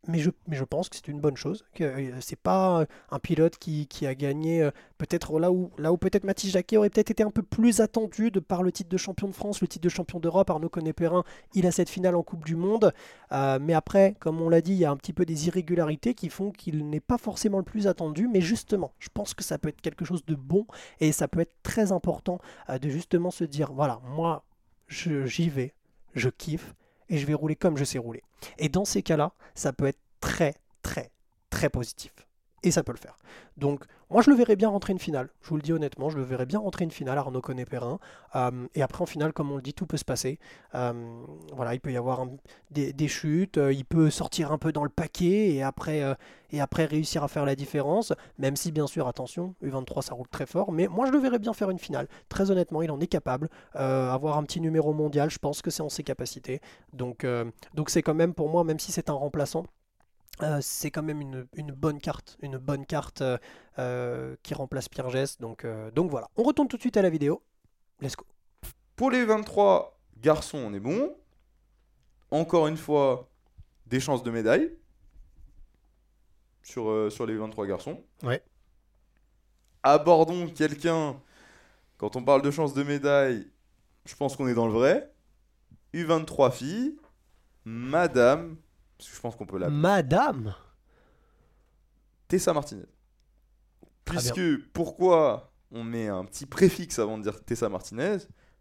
Mais 0.09 0.19
je, 0.19 0.31
mais 0.47 0.55
je 0.55 0.63
pense 0.63 0.89
que 0.89 0.95
c'est 0.95 1.07
une 1.07 1.19
bonne 1.19 1.37
chose. 1.37 1.63
Que 1.75 1.83
euh, 1.83 2.21
c'est 2.21 2.39
pas 2.39 2.85
un 3.11 3.19
pilote 3.19 3.57
qui, 3.57 3.87
a 4.05 4.15
gagné 4.15 4.63
euh, 4.63 4.71
peut-être 4.97 5.39
là 5.39 5.51
où, 5.51 5.97
peut-être 5.97 6.23
Mathis 6.23 6.51
Jacquet 6.51 6.77
aurait 6.77 6.89
peut-être 6.89 7.11
été 7.11 7.23
un 7.23 7.29
peu 7.29 7.43
plus 7.43 7.79
attendu 7.79 8.31
de 8.31 8.39
par 8.39 8.63
le 8.63 8.71
titre 8.71 8.89
de 8.89 8.97
champion 8.97 9.27
de 9.27 9.33
France, 9.33 9.61
le 9.61 9.67
titre 9.67 9.83
de 9.83 9.89
champion 9.89 10.19
d'Europe. 10.19 10.49
Arnaud 10.49 10.69
Connet-Perrin, 10.69 11.23
il 11.53 11.67
a 11.67 11.71
cette 11.71 11.89
finale 11.89 12.15
en 12.15 12.23
Coupe 12.23 12.43
du 12.43 12.55
Monde. 12.55 12.91
Euh, 13.31 13.59
mais 13.61 13.73
après, 13.73 14.15
comme 14.19 14.41
on 14.41 14.49
l'a 14.49 14.61
dit, 14.61 14.73
il 14.73 14.79
y 14.79 14.85
a 14.85 14.91
un 14.91 14.97
petit 14.97 15.13
peu 15.13 15.25
des 15.25 15.47
irrégularités 15.47 16.15
qui 16.15 16.29
font 16.29 16.51
qu'il 16.51 16.89
n'est 16.89 16.99
pas 16.99 17.17
forcément 17.17 17.59
le 17.59 17.63
plus 17.63 17.87
attendu. 17.87 18.27
Mais 18.27 18.41
justement, 18.41 18.93
je 18.97 19.09
pense 19.13 19.35
que 19.35 19.43
ça 19.43 19.59
peut 19.59 19.69
être 19.69 19.81
quelque 19.81 20.05
chose 20.05 20.25
de 20.25 20.35
bon 20.35 20.65
et 20.99 21.11
ça 21.11 21.27
peut 21.27 21.41
être 21.41 21.55
très 21.61 21.91
important 21.91 22.39
euh, 22.69 22.79
de 22.79 22.89
justement 22.89 23.29
se 23.29 23.43
dire 23.43 23.71
voilà, 23.73 24.01
moi, 24.15 24.43
j'y 24.87 25.49
vais, 25.49 25.73
je 26.15 26.29
kiffe 26.29 26.73
et 27.09 27.17
je 27.17 27.25
vais 27.25 27.33
rouler 27.33 27.55
comme 27.55 27.77
je 27.77 27.83
sais 27.83 27.97
rouler. 27.97 28.23
Et 28.57 28.69
dans 28.69 28.85
ces 28.85 29.03
cas-là, 29.03 29.33
ça 29.55 29.73
peut 29.73 29.87
être 29.87 29.99
très, 30.19 30.55
très, 30.81 31.11
très 31.49 31.69
positif. 31.69 32.13
Et 32.63 32.71
ça 32.71 32.83
peut 32.83 32.91
le 32.91 32.97
faire. 32.97 33.17
Donc, 33.57 33.83
moi, 34.09 34.23
je 34.23 34.31
le 34.31 34.35
verrais 34.35 34.55
bien 34.55 34.69
rentrer 34.69 34.91
une 34.91 34.99
finale. 34.99 35.29
Je 35.41 35.49
vous 35.49 35.55
le 35.55 35.61
dis 35.61 35.71
honnêtement, 35.71 36.09
je 36.09 36.17
le 36.17 36.23
verrais 36.23 36.47
bien 36.47 36.59
rentrer 36.59 36.83
une 36.83 36.91
finale, 36.91 37.17
Arnaud 37.17 37.41
Connet-Perrin. 37.41 37.99
Euh, 38.35 38.67
et 38.73 38.81
après, 38.81 39.03
en 39.03 39.05
finale, 39.05 39.33
comme 39.33 39.51
on 39.51 39.55
le 39.55 39.61
dit, 39.61 39.73
tout 39.73 39.85
peut 39.85 39.97
se 39.97 40.05
passer. 40.05 40.39
Euh, 40.73 40.93
voilà, 41.53 41.75
il 41.75 41.79
peut 41.79 41.91
y 41.91 41.97
avoir 41.97 42.25
des, 42.71 43.07
chutes, 43.07 43.57
euh, 43.57 43.71
il 43.71 43.85
peut 43.85 44.09
sortir 44.09 44.51
un 44.51 44.57
peu 44.57 44.71
dans 44.71 44.83
le 44.83 44.89
paquet 44.89 45.51
et 45.51 45.61
après, 45.61 46.03
et 46.51 46.59
après 46.59 46.85
réussir 46.85 47.23
à 47.23 47.27
faire 47.27 47.45
la 47.45 47.55
différence. 47.55 48.11
Même 48.39 48.55
si, 48.55 48.71
bien 48.71 48.87
sûr, 48.87 49.07
attention, 49.07 49.53
U23, 49.63 50.01
ça 50.01 50.15
roule 50.15 50.27
très 50.27 50.47
fort. 50.47 50.71
Mais 50.71 50.87
moi, 50.87 51.05
je 51.05 51.11
le 51.11 51.19
verrais 51.19 51.39
bien 51.39 51.53
faire 51.53 51.69
une 51.69 51.79
finale. 51.79 52.07
Très 52.29 52.49
honnêtement, 52.49 52.81
il 52.81 52.89
en 52.89 52.99
est 52.99 53.07
capable. 53.07 53.49
Avoir 53.73 54.37
un 54.37 54.43
petit 54.43 54.59
numéro 54.59 54.91
mondial, 54.91 55.29
je 55.29 55.37
pense 55.37 55.61
que 55.61 55.69
c'est 55.69 55.83
en 55.83 55.89
ses 55.89 56.03
capacités. 56.03 56.61
Donc 56.93 57.25
c'est 57.87 58.01
quand 58.01 58.15
même 58.15 58.33
pour 58.33 58.49
moi, 58.49 58.63
même 58.63 58.79
si 58.79 58.91
c'est 58.91 59.09
un 59.09 59.13
remplaçant, 59.13 59.65
euh, 60.41 60.59
c'est 60.61 60.91
quand 60.91 61.03
même 61.03 61.21
une, 61.21 61.47
une 61.53 61.71
bonne 61.71 61.99
carte, 61.99 62.37
une 62.41 62.57
bonne 62.57 62.85
carte 62.85 63.21
euh, 63.21 63.37
euh, 63.77 64.35
qui 64.43 64.53
remplace 64.53 64.89
Pierre 64.89 65.09
Gess. 65.09 65.37
Donc, 65.39 65.65
euh, 65.65 65.91
donc 65.91 66.09
voilà, 66.11 66.29
on 66.35 66.43
retourne 66.43 66.67
tout 66.67 66.77
de 66.77 66.81
suite 66.81 66.97
à 66.97 67.01
la 67.01 67.09
vidéo. 67.09 67.43
Let's 68.01 68.15
go. 68.15 68.25
Pour 68.95 69.11
les 69.11 69.25
23 69.25 69.97
garçons, 70.17 70.57
on 70.57 70.73
est 70.73 70.79
bon. 70.79 71.15
Encore 72.31 72.67
une 72.67 72.77
fois, 72.77 73.29
des 73.85 73.99
chances 73.99 74.23
de 74.23 74.31
médaille 74.31 74.71
sur, 76.63 76.89
euh, 76.89 77.09
sur 77.09 77.25
les 77.25 77.35
23 77.35 77.65
garçons. 77.65 78.03
Ouais. 78.23 78.43
Abordons 79.83 80.47
quelqu'un, 80.49 81.19
quand 81.97 82.15
on 82.15 82.23
parle 82.23 82.41
de 82.41 82.51
chances 82.51 82.73
de 82.73 82.83
médaille, 82.83 83.49
je 84.05 84.15
pense 84.15 84.35
qu'on 84.35 84.47
est 84.47 84.53
dans 84.53 84.67
le 84.67 84.73
vrai. 84.73 85.11
U23 85.93 86.51
filles, 86.51 86.97
Madame, 87.65 88.57
parce 88.99 89.09
que 89.09 89.15
je 89.15 89.21
pense 89.21 89.35
qu'on 89.35 89.45
peut 89.47 89.57
l'appeler, 89.57 89.77
Madame 89.77 90.53
Tessa 92.27 92.53
Martinez. 92.53 92.85
Puisque, 94.05 94.41
pourquoi 94.73 95.51
on 95.71 95.83
met 95.83 96.07
un 96.07 96.25
petit 96.25 96.45
préfixe 96.45 96.99
avant 96.99 97.17
de 97.17 97.23
dire 97.23 97.43
Tessa 97.43 97.69
Martinez? 97.69 98.17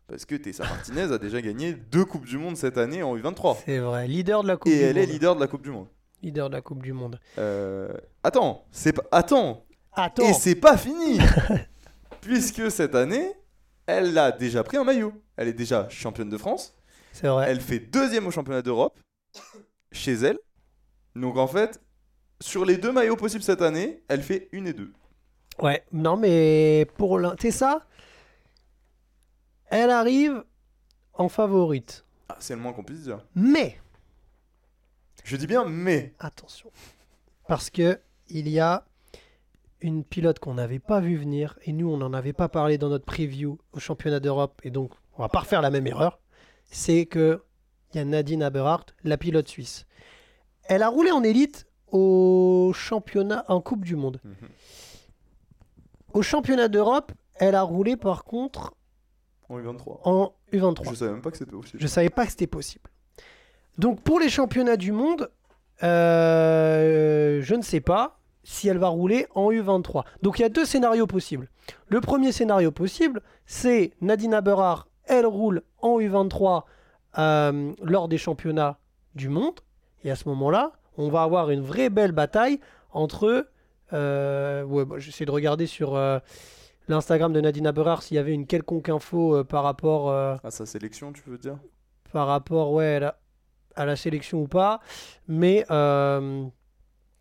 Parce 0.07 0.25
que 0.25 0.37
Tessa 0.37 0.65
Martinez 0.65 1.13
a 1.13 1.19
déjà 1.19 1.43
gagné 1.43 1.75
deux 1.75 2.05
Coupes 2.05 2.25
du 2.25 2.39
Monde 2.39 2.57
cette 2.57 2.79
année 2.79 3.03
en 3.03 3.17
U23. 3.17 3.59
C'est 3.67 3.79
vrai, 3.79 4.07
leader 4.09 4.43
de 4.43 4.49
la 4.49 4.57
Coupe 4.57 4.73
Et 4.73 4.79
du 4.79 4.85
elle 4.85 4.97
est 4.99 5.03
Monde. 5.07 5.11
leader 5.13 5.35
de 5.37 5.41
la 5.41 5.47
Coupe 5.49 5.63
du 5.63 5.71
Monde. 5.71 5.89
Leader 6.23 6.49
de 6.49 6.55
la 6.55 6.63
Coupe 6.63 6.83
du 6.83 6.93
Monde. 6.93 7.21
Euh, 7.39 7.93
Attends, 8.23 8.65
c'est 8.71 8.93
pas... 8.93 9.03
Attends, 9.13 9.67
Attends, 9.93 10.23
et 10.23 10.33
c'est 10.33 10.55
pas 10.55 10.77
fini 10.77 11.19
Puisque 12.21 12.71
cette 12.71 12.95
année, 12.95 13.33
elle 13.87 14.17
a 14.17 14.33
déjà 14.33 14.63
pris 14.65 14.77
un 14.77 14.85
maillot. 14.85 15.13
Elle 15.37 15.49
est 15.49 15.53
déjà 15.53 15.89
championne 15.89 16.31
de 16.31 16.39
France. 16.39 16.75
c'est 17.13 17.29
vrai. 17.29 17.47
Elle 17.51 17.61
fait 17.61 17.79
deuxième 17.81 18.27
au 18.27 18.31
championnat 18.31 18.63
d'Europe 18.63 18.99
chez 19.93 20.13
elle. 20.15 20.39
Donc 21.15 21.37
en 21.37 21.47
fait, 21.47 21.81
sur 22.41 22.65
les 22.65 22.77
deux 22.77 22.93
maillots 22.93 23.17
possibles 23.17 23.43
cette 23.43 23.63
année, 23.63 24.03
elle 24.09 24.23
fait 24.23 24.49
une 24.53 24.67
et 24.67 24.73
deux. 24.73 24.93
Ouais, 25.61 25.85
non 25.93 26.17
mais 26.17 26.87
pour 26.97 27.19
l'un, 27.19 27.35
c'est 27.41 27.51
ça? 27.51 27.87
Elle 29.67 29.91
arrive 29.91 30.45
en 31.15 31.29
favorite. 31.29 32.05
Ah, 32.29 32.37
c'est 32.39 32.55
le 32.55 32.61
moins 32.61 32.73
qu'on 32.73 32.85
puisse 32.85 33.03
dire. 33.03 33.25
Mais, 33.35 33.79
Je 35.25 35.37
dis 35.37 35.47
bien 35.47 35.65
mais. 35.65 36.15
attention, 36.19 36.71
parce 37.49 37.71
que 37.71 37.99
il 38.29 38.49
y 38.49 38.61
a 38.61 38.85
une 39.81 40.05
pilote 40.05 40.39
qu'on 40.39 40.55
n'avait 40.55 40.79
pas 40.79 41.01
vu 41.01 41.17
venir, 41.17 41.59
et 41.63 41.73
nous 41.73 41.89
on 41.91 41.97
n'en 41.97 42.13
avait 42.13 42.33
pas 42.33 42.49
parlé 42.49 42.79
dans 42.79 42.89
notre 42.89 43.05
preview 43.05 43.59
au 43.73 43.79
championnat 43.81 44.21
d'Europe, 44.21 44.61
et 44.65 44.71
donc 44.71 44.93
on 45.17 45.23
va 45.23 45.29
pas 45.29 45.41
refaire 45.41 45.63
la 45.63 45.71
même 45.71 45.87
erreur, 45.87 46.19
c'est 46.71 47.07
que 47.07 47.43
il 47.93 47.99
y 47.99 48.01
a 48.01 48.05
Nadine 48.05 48.43
Aberhardt, 48.43 48.95
la 49.05 49.17
pilote 49.17 49.49
suisse. 49.49 49.87
Elle 50.65 50.83
a 50.83 50.89
roulé 50.89 51.11
en 51.11 51.23
élite 51.23 51.67
au 51.91 52.73
championnat, 52.75 53.45
en 53.49 53.61
Coupe 53.61 53.85
du 53.85 53.97
Monde. 53.97 54.21
Mhm. 54.25 54.35
Au 56.13 56.23
championnat 56.23 56.69
d'Europe, 56.69 57.13
elle 57.37 57.55
a 57.55 57.63
roulé 57.63 57.97
par 57.97 58.25
contre 58.25 58.75
En 59.49 59.59
U23. 59.59 60.01
en 60.05 60.33
U23. 60.53 60.91
Je 60.91 60.95
savais 60.95 61.13
même 61.13 61.23
pas 61.23 61.31
que 61.31 61.39
c'était 61.39 61.51
possible. 61.53 61.81
Je 61.81 61.87
savais 61.87 62.11
pas 62.11 62.25
que 62.25 62.31
c'était 62.31 62.47
possible. 62.47 62.91
Donc 63.79 64.03
pour 64.03 64.19
les 64.19 64.29
championnats 64.29 64.77
du 64.77 64.93
monde, 64.93 65.31
euh, 65.83 67.41
je 67.43 67.55
ne 67.55 67.63
sais 67.63 67.81
pas 67.81 68.19
si 68.43 68.69
elle 68.69 68.79
va 68.79 68.89
rouler 68.89 69.27
en 69.35 69.51
U23. 69.51 70.05
Donc 70.23 70.39
il 70.39 70.43
y 70.43 70.45
a 70.45 70.49
deux 70.49 70.65
scénarios 70.65 71.07
possibles. 71.07 71.49
Le 71.89 72.01
premier 72.01 72.33
scénario 72.33 72.71
possible, 72.71 73.23
c'est 73.47 73.93
Nadine 74.01 74.35
Aberard, 74.35 74.89
elle 75.05 75.27
roule 75.27 75.63
en 75.81 76.01
U23 76.01 76.65
euh, 77.19 77.73
lors 77.83 78.09
des 78.09 78.19
championnats 78.19 78.79
du 79.15 79.29
monde. 79.29 79.61
Et 80.05 80.11
à 80.11 80.17
ce 80.17 80.29
moment-là, 80.29 80.73
on 80.97 81.09
va 81.09 81.23
avoir 81.23 81.51
une 81.51 81.63
vraie 81.63 81.91
belle 81.91 82.13
bataille 82.13 82.61
entre... 82.93 83.49
Euh, 83.93 84.63
ouais, 84.65 84.85
bah, 84.85 84.97
J'essaie 84.99 85.25
de 85.25 85.31
regarder 85.31 85.67
sur 85.67 85.95
euh, 85.97 86.19
l'Instagram 86.89 87.33
de 87.33 87.41
Nadine 87.41 87.67
Aberard 87.67 88.03
s'il 88.03 88.17
y 88.17 88.19
avait 88.19 88.33
une 88.35 88.47
quelconque 88.47 88.89
info 88.89 89.43
par 89.45 89.63
rapport... 89.65 90.11
À 90.11 90.51
sa 90.51 90.67
sélection, 90.67 91.13
tu 91.13 91.23
veux 91.27 91.39
dire? 91.39 91.59
par 92.13 92.27
rapport 92.27 92.73
ouais, 92.73 92.95
à, 92.97 93.01
la, 93.01 93.19
à 93.77 93.85
la 93.85 93.95
sélection 93.97 94.41
ou 94.41 94.49
pas. 94.49 94.81
Mais 95.27 95.67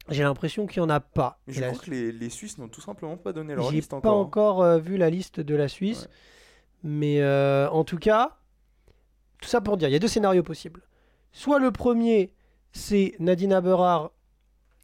j'ai 0.09 0.23
l'impression 0.23 0.65
qu'il 0.67 0.81
n'y 0.81 0.85
en 0.85 0.89
a 0.89 0.99
pas. 1.01 1.39
Mais 1.47 1.53
Je 1.53 1.61
la- 1.61 1.67
crois 1.69 1.79
que 1.83 1.89
les, 1.91 2.11
les 2.13 2.29
Suisses 2.29 2.57
n'ont 2.57 2.69
tout 2.69 2.79
simplement 2.81 3.17
pas 3.17 3.33
donné 3.33 3.55
leur 3.55 3.65
J'ai 3.69 3.75
liste 3.77 3.91
pas 3.91 3.97
encore. 3.97 4.13
hein. 4.17 4.21
encore 4.21 4.61
euh, 4.63 4.77
vu 4.77 4.95
la 4.97 5.09
liste 5.09 5.39
de 5.41 5.55
la 5.55 5.67
Suisse. 5.67 6.03
Ouais. 6.03 6.09
Mais 6.83 7.21
euh, 7.21 7.67
en 7.69 7.83
tout 7.83 7.97
cas, 7.97 8.36
tout 9.41 9.47
ça 9.49 9.61
pour 9.61 9.77
dire, 9.77 9.87
il 9.89 9.93
y 9.93 9.95
a 9.95 9.99
deux 9.99 10.07
scénarios 10.07 10.43
possibles. 10.43 10.81
Soit 11.31 11.59
le 11.59 11.71
premier, 11.71 12.33
c'est 12.71 13.15
Nadine 13.19 13.53
Aberard 13.53 14.11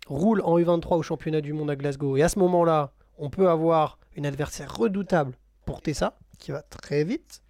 roule 0.07 0.41
en 0.41 0.59
U23 0.59 0.97
au 0.97 1.01
championnat 1.01 1.41
du 1.41 1.53
monde 1.53 1.69
à 1.71 1.75
Glasgow. 1.75 2.17
Et 2.17 2.23
à 2.23 2.29
ce 2.29 2.37
moment-là, 2.39 2.93
on 3.17 3.29
peut 3.29 3.49
avoir 3.49 3.99
une 4.15 4.25
adversaire 4.25 4.75
redoutable 4.75 5.37
pour 5.65 5.81
Tessa, 5.81 6.17
qui 6.39 6.51
va 6.51 6.61
très 6.61 7.03
vite. 7.03 7.41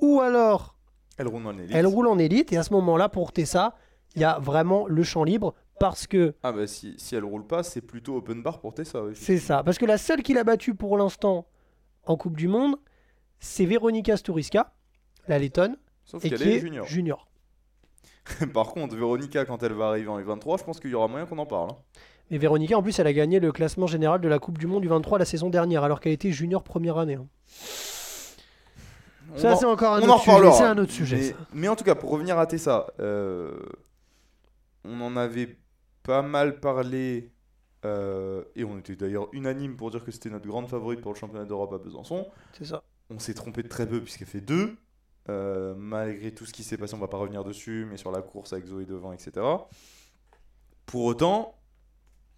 Ou 0.00 0.20
alors, 0.20 0.76
Elle 1.16 1.28
roule 1.28 1.46
en 1.46 1.56
élite. 1.58 1.70
elle 1.74 1.86
roule 1.86 2.08
en 2.08 2.18
élite. 2.18 2.52
Et 2.52 2.56
à 2.56 2.62
ce 2.64 2.72
moment-là, 2.74 3.08
pour 3.08 3.32
Tessa, 3.32 3.76
il 4.16 4.20
y 4.20 4.24
a 4.24 4.38
vraiment 4.40 4.86
le 4.88 5.02
champ 5.04 5.24
libre. 5.24 5.54
Parce 5.78 6.06
que 6.06 6.34
Ah 6.42 6.52
bah 6.52 6.66
si, 6.66 6.94
si 6.98 7.14
elle 7.16 7.24
roule 7.24 7.46
pas, 7.46 7.62
c'est 7.62 7.80
plutôt 7.80 8.16
open 8.16 8.42
bar 8.42 8.60
pour 8.60 8.74
Tessa. 8.74 9.02
oui. 9.02 9.12
C'est 9.14 9.38
ça. 9.38 9.62
Parce 9.64 9.78
que 9.78 9.86
la 9.86 9.98
seule 9.98 10.22
qui 10.22 10.34
l'a 10.34 10.44
battue 10.44 10.74
pour 10.74 10.96
l'instant 10.98 11.46
en 12.04 12.16
Coupe 12.16 12.36
du 12.36 12.46
Monde, 12.48 12.76
c'est 13.40 13.64
Veronika 13.64 14.16
Sturiska, 14.16 14.72
la 15.28 15.38
lettonne, 15.38 15.76
Sauf 16.04 16.22
qu'elle 16.22 16.42
est 16.42 16.56
est 16.56 16.60
junior. 16.60 16.86
junior. 16.86 17.28
Par 18.54 18.68
contre, 18.68 18.94
Véronica, 18.96 19.44
quand 19.44 19.62
elle 19.62 19.72
va 19.72 19.88
arriver 19.88 20.08
en 20.08 20.20
U23, 20.20 20.58
je 20.60 20.64
pense 20.64 20.78
qu'il 20.80 20.90
y 20.90 20.94
aura 20.94 21.08
moyen 21.08 21.26
qu'on 21.26 21.38
en 21.38 21.46
parle. 21.46 21.70
hein. 21.70 21.76
Et 22.30 22.38
Veronika, 22.38 22.78
en 22.78 22.82
plus, 22.82 22.98
elle 22.98 23.06
a 23.06 23.12
gagné 23.12 23.40
le 23.40 23.52
classement 23.52 23.86
général 23.86 24.20
de 24.20 24.28
la 24.28 24.38
Coupe 24.38 24.58
du 24.58 24.66
Monde 24.66 24.82
du 24.82 24.88
23 24.88 25.18
la 25.18 25.24
saison 25.24 25.50
dernière, 25.50 25.84
alors 25.84 26.00
qu'elle 26.00 26.12
était 26.12 26.30
junior 26.32 26.62
première 26.62 26.98
année. 26.98 27.14
hein. 27.16 27.26
On 29.34 29.38
Ça, 29.38 29.52
en- 29.52 29.56
c'est 29.56 29.64
encore 29.66 29.94
un 29.94 30.02
on 30.02 30.10
en 30.10 30.14
autre 30.16 30.22
sujet. 30.24 30.52
C'est 30.52 30.62
un 30.64 30.78
autre 30.78 30.92
sujet. 30.92 31.16
Mais, 31.16 31.22
ça. 31.22 31.36
mais 31.54 31.68
en 31.68 31.76
tout 31.76 31.84
cas, 31.84 31.94
pour 31.94 32.10
revenir 32.10 32.38
à 32.38 32.46
Tessa, 32.46 32.86
euh, 33.00 33.58
on 34.84 35.00
en 35.00 35.16
avait 35.16 35.56
pas 36.02 36.22
mal 36.22 36.60
parlé 36.60 37.30
euh, 37.84 38.44
et 38.56 38.64
on 38.64 38.78
était 38.78 38.96
d'ailleurs 38.96 39.28
unanime 39.32 39.76
pour 39.76 39.90
dire 39.90 40.04
que 40.04 40.10
c'était 40.10 40.30
notre 40.30 40.46
grande 40.46 40.68
favorite 40.68 41.00
pour 41.00 41.12
le 41.12 41.18
championnat 41.18 41.44
d'Europe 41.44 41.72
à 41.72 41.78
Besançon. 41.78 42.26
C'est 42.52 42.66
ça. 42.66 42.82
On 43.10 43.18
s'est 43.18 43.34
trompé 43.34 43.62
de 43.62 43.68
très 43.68 43.86
peu 43.88 44.00
puisqu'elle 44.00 44.28
fait 44.28 44.40
deux. 44.40 44.76
Euh, 45.28 45.74
malgré 45.76 46.32
tout 46.32 46.46
ce 46.46 46.52
qui 46.52 46.64
s'est 46.64 46.76
passé, 46.76 46.94
on 46.94 46.98
va 46.98 47.08
pas 47.08 47.16
revenir 47.16 47.44
dessus, 47.44 47.86
mais 47.88 47.96
sur 47.96 48.10
la 48.10 48.22
course 48.22 48.52
avec 48.52 48.66
Zoé 48.66 48.84
devant, 48.84 49.12
etc. 49.12 49.46
Pour 50.86 51.04
autant, 51.04 51.54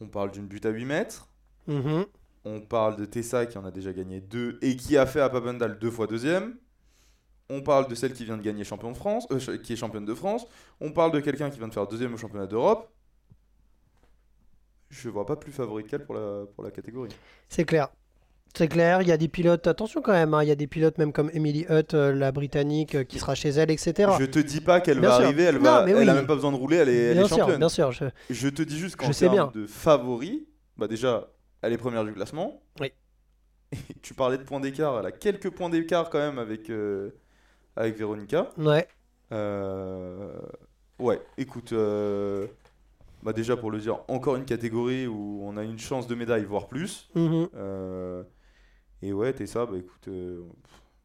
on 0.00 0.08
parle 0.08 0.30
d'une 0.30 0.46
butte 0.46 0.66
à 0.66 0.70
8 0.70 0.84
mètres. 0.84 1.28
Mhm. 1.66 2.04
On 2.44 2.60
parle 2.60 2.96
de 2.96 3.06
Tessa 3.06 3.46
qui 3.46 3.56
en 3.56 3.64
a 3.64 3.70
déjà 3.70 3.92
gagné 3.92 4.20
deux 4.20 4.58
et 4.60 4.76
qui 4.76 4.98
a 4.98 5.06
fait 5.06 5.20
à 5.20 5.30
Papendal 5.30 5.78
deux 5.78 5.90
fois 5.90 6.06
deuxième. 6.06 6.58
On 7.48 7.62
parle 7.62 7.88
de 7.88 7.94
celle 7.94 8.12
qui 8.12 8.24
vient 8.24 8.36
de 8.36 8.42
gagner 8.42 8.64
champion 8.64 8.90
de 8.90 8.96
France, 8.96 9.26
euh, 9.30 9.58
qui 9.58 9.72
est 9.72 9.76
championne 9.76 10.04
de 10.04 10.14
France. 10.14 10.46
On 10.80 10.92
parle 10.92 11.12
de 11.12 11.20
quelqu'un 11.20 11.50
qui 11.50 11.58
vient 11.58 11.68
de 11.68 11.74
faire 11.74 11.86
deuxième 11.86 12.12
au 12.12 12.16
championnat 12.16 12.46
d'Europe. 12.46 12.90
Je 14.90 15.08
vois 15.08 15.26
pas 15.26 15.36
plus 15.36 15.52
favori 15.52 15.84
qu'elle 15.84 16.04
pour 16.04 16.14
la, 16.14 16.44
pour 16.54 16.62
la 16.64 16.70
catégorie. 16.70 17.10
C'est 17.48 17.64
clair. 17.64 17.88
C'est 18.56 18.68
clair, 18.68 19.02
il 19.02 19.08
y 19.08 19.12
a 19.12 19.16
des 19.16 19.26
pilotes, 19.26 19.66
attention 19.66 20.00
quand 20.00 20.12
même, 20.12 20.32
hein, 20.32 20.42
il 20.44 20.48
y 20.48 20.52
a 20.52 20.54
des 20.54 20.68
pilotes 20.68 20.96
même 20.98 21.12
comme 21.12 21.28
Emily 21.34 21.66
Hutt, 21.68 21.94
euh, 21.94 22.14
la 22.14 22.30
britannique, 22.30 22.94
euh, 22.94 23.02
qui 23.02 23.18
sera 23.18 23.34
chez 23.34 23.48
elle, 23.48 23.68
etc. 23.72 24.12
Je 24.20 24.26
te 24.26 24.38
dis 24.38 24.60
pas 24.60 24.80
qu'elle 24.80 25.00
va 25.00 25.16
sûr. 25.16 25.24
arriver, 25.24 25.42
elle, 25.42 25.56
Non, 25.56 25.62
va, 25.62 25.84
mais 25.84 25.90
elle 25.90 25.98
oui. 25.98 26.08
a 26.08 26.14
même 26.14 26.26
pas 26.28 26.36
besoin 26.36 26.52
de 26.52 26.56
rouler, 26.56 26.76
elle 26.76 26.88
est, 26.88 26.94
elle 26.96 27.10
est 27.10 27.14
bien 27.20 27.26
sûr, 27.26 27.36
championne. 27.38 27.58
bien 27.58 27.68
sûr. 27.68 27.90
je- 27.90 28.04
Je 28.30 28.48
te 28.48 28.62
dis 28.62 28.78
juste 28.78 28.94
qu'en 28.94 29.10
termes 29.10 29.32
bien. 29.34 29.50
de 29.52 29.66
favoris, 29.66 30.42
bah 30.76 30.86
déjà, 30.86 31.30
elle 31.62 31.72
est 31.72 31.78
première 31.78 32.04
du 32.04 32.12
classement. 32.12 32.62
Oui. 32.80 32.92
Tu 34.02 34.14
parlais 34.14 34.38
de 34.38 34.44
points 34.44 34.60
d'écart, 34.60 35.00
elle 35.00 35.06
a 35.06 35.10
quelques 35.12 35.50
points 35.50 35.68
d'écart 35.68 36.08
quand 36.08 36.20
même 36.20 36.38
avec, 36.38 36.70
euh, 36.70 37.10
avec 37.74 37.98
Véronica. 37.98 38.50
Ouais, 38.56 38.86
Ouais, 41.00 41.20
écoute, 41.38 41.74
bah 43.24 43.32
déjà 43.32 43.56
pour 43.56 43.72
le 43.72 43.78
dire, 43.80 43.98
encore 44.06 44.36
une 44.36 44.44
catégorie 44.44 45.08
où 45.08 45.40
on 45.42 45.56
a 45.56 45.64
une 45.64 45.78
chance 45.80 46.06
de 46.06 46.14
médaille, 46.14 46.44
voire 46.44 46.68
plus. 46.68 47.08
mhm. 47.16 47.48
Et 49.04 49.12
ouais, 49.12 49.32
t'es 49.34 49.46
ça, 49.46 49.66
bah 49.66 49.76
écoute, 49.76 50.08
euh, 50.08 50.42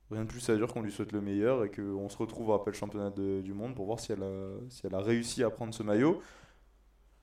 rien 0.10 0.24
de 0.24 0.30
plus 0.30 0.48
à 0.50 0.56
dire 0.56 0.68
qu'on 0.68 0.82
lui 0.82 0.92
souhaite 0.92 1.12
le 1.12 1.20
meilleur 1.22 1.66
et 1.66 1.70
qu'on 1.72 2.08
se 2.08 2.18
retrouve 2.18 2.52
après 2.54 2.72
le 2.72 2.78
championnat 2.78 3.10
de- 3.10 3.42
du 3.42 3.54
monde 3.54 3.76
pour 3.76 3.86
voir 3.86 4.00
si 4.00 4.14
elle, 4.14 4.24
a, 4.24 4.52
si 4.70 4.88
elle 4.88 4.96
a 4.96 5.02
réussi 5.02 5.44
à 5.44 5.50
prendre 5.50 5.74
ce 5.74 5.84
maillot. 5.84 6.22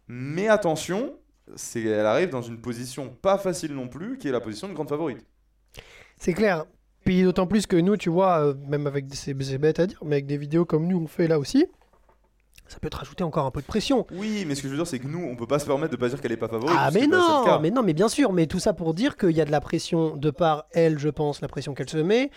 Mais 0.09 0.49
attention, 0.49 1.19
c'est, 1.55 1.83
elle 1.83 2.07
arrive 2.07 2.31
dans 2.31 2.43
une 2.43 2.61
position 2.61 3.09
pas 3.09 3.39
facile 3.39 3.75
non 3.75 3.89
plus, 3.89 4.19
qui 4.19 4.29
est 4.29 4.33
la 4.33 4.41
position 4.41 4.69
de 4.69 4.75
grande 4.75 4.89
favorite. 4.89 5.25
c'est 6.17 6.35
clair. 6.35 6.67
Puis 7.05 7.23
d'autant 7.23 7.47
plus 7.47 7.67
que 7.67 7.77
nous, 7.77 7.97
tu 7.97 8.11
vois, 8.11 8.41
euh, 8.49 8.55
même 8.69 8.87
avec 8.87 9.07
c'est 9.15 9.31
à 9.33 9.87
dire, 9.87 9.99
mais 10.05 10.17
avec 10.17 10.27
des 10.27 10.37
vidéos 10.37 10.65
comme 10.65 10.87
nous 10.89 10.99
on 10.99 11.07
fait 11.07 11.29
là 11.29 11.39
aussi, 11.39 11.67
ça 12.69 12.79
peut 12.81 12.91
te 12.91 12.97
rajouter 12.97 13.25
encore 13.25 13.47
un 13.47 13.51
peu 13.51 13.61
de 13.61 13.67
pression. 13.67 14.07
Oui, 14.13 14.45
mais 14.47 14.55
ce 14.55 14.63
que 14.63 14.69
je 14.69 14.73
veux 14.73 14.79
dire, 14.79 14.87
c'est 14.87 14.99
que 14.99 15.07
nous, 15.07 15.23
on 15.25 15.37
peut 15.37 15.47
pas 15.47 15.59
se 15.59 15.67
permettre 15.67 15.93
de 15.93 15.97
pas 15.97 16.09
dire 16.09 16.21
qu'elle 16.21 16.33
est 16.33 16.37
pas 16.37 16.49
favorite. 16.49 16.77
Ah 16.79 16.91
mais 16.93 17.07
bah, 17.07 17.17
non, 17.17 17.61
mais 17.61 17.71
non, 17.71 17.83
mais 17.83 17.93
bien 17.93 18.09
sûr, 18.09 18.33
mais 18.33 18.47
tout 18.47 18.59
ça 18.59 18.73
pour 18.73 18.95
dire 18.95 19.17
qu'il 19.17 19.31
y 19.33 19.41
a 19.41 19.45
de 19.45 19.51
la 19.53 19.61
pression 19.61 20.17
de 20.17 20.31
par 20.31 20.67
elle, 20.73 20.99
je 20.99 21.09
pense, 21.09 21.41
la 21.41 21.49
pression 21.49 21.75
qu'elle 21.75 21.89
se 21.91 21.99
met 21.99 22.31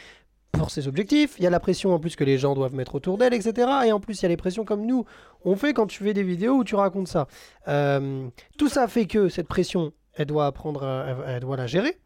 pour 0.52 0.72
ses 0.72 0.88
objectifs. 0.88 1.36
Il 1.38 1.44
y 1.44 1.48
a 1.48 1.50
la 1.52 1.60
pression 1.60 1.94
en 1.94 2.00
plus 2.00 2.16
que 2.16 2.24
les 2.24 2.38
gens 2.38 2.56
doivent 2.56 2.74
mettre 2.74 2.96
autour 2.96 3.18
d'elle, 3.18 3.34
etc. 3.34 3.68
Et 3.86 3.92
en 3.92 4.00
plus, 4.00 4.20
il 4.20 4.24
y 4.24 4.26
a 4.26 4.30
les 4.30 4.38
pressions 4.38 4.66
comme 4.66 4.86
nous 4.86 5.06
on 5.46 5.56
fait 5.56 5.74
quand 5.74 5.88
tu 5.88 6.04
fais 6.04 6.14
des 6.14 6.24
vidéos 6.24 6.56
où 6.58 6.64
tu 6.64 6.76
racontes 6.76 7.08
ça. 7.08 7.28
Euh, 7.68 8.28
tout 8.58 8.68
ça 8.68 8.88
fait 8.88 9.06
que 9.06 9.30
cette 9.30 9.48
pression, 9.48 9.94
elle 10.16 10.26
doit 10.26 10.48
apprendre, 10.48 10.84
à- 10.84 11.06
elle, 11.08 11.36
elle 11.36 11.40
doit 11.42 11.56
la 11.56 11.68
gérer. 11.68 11.98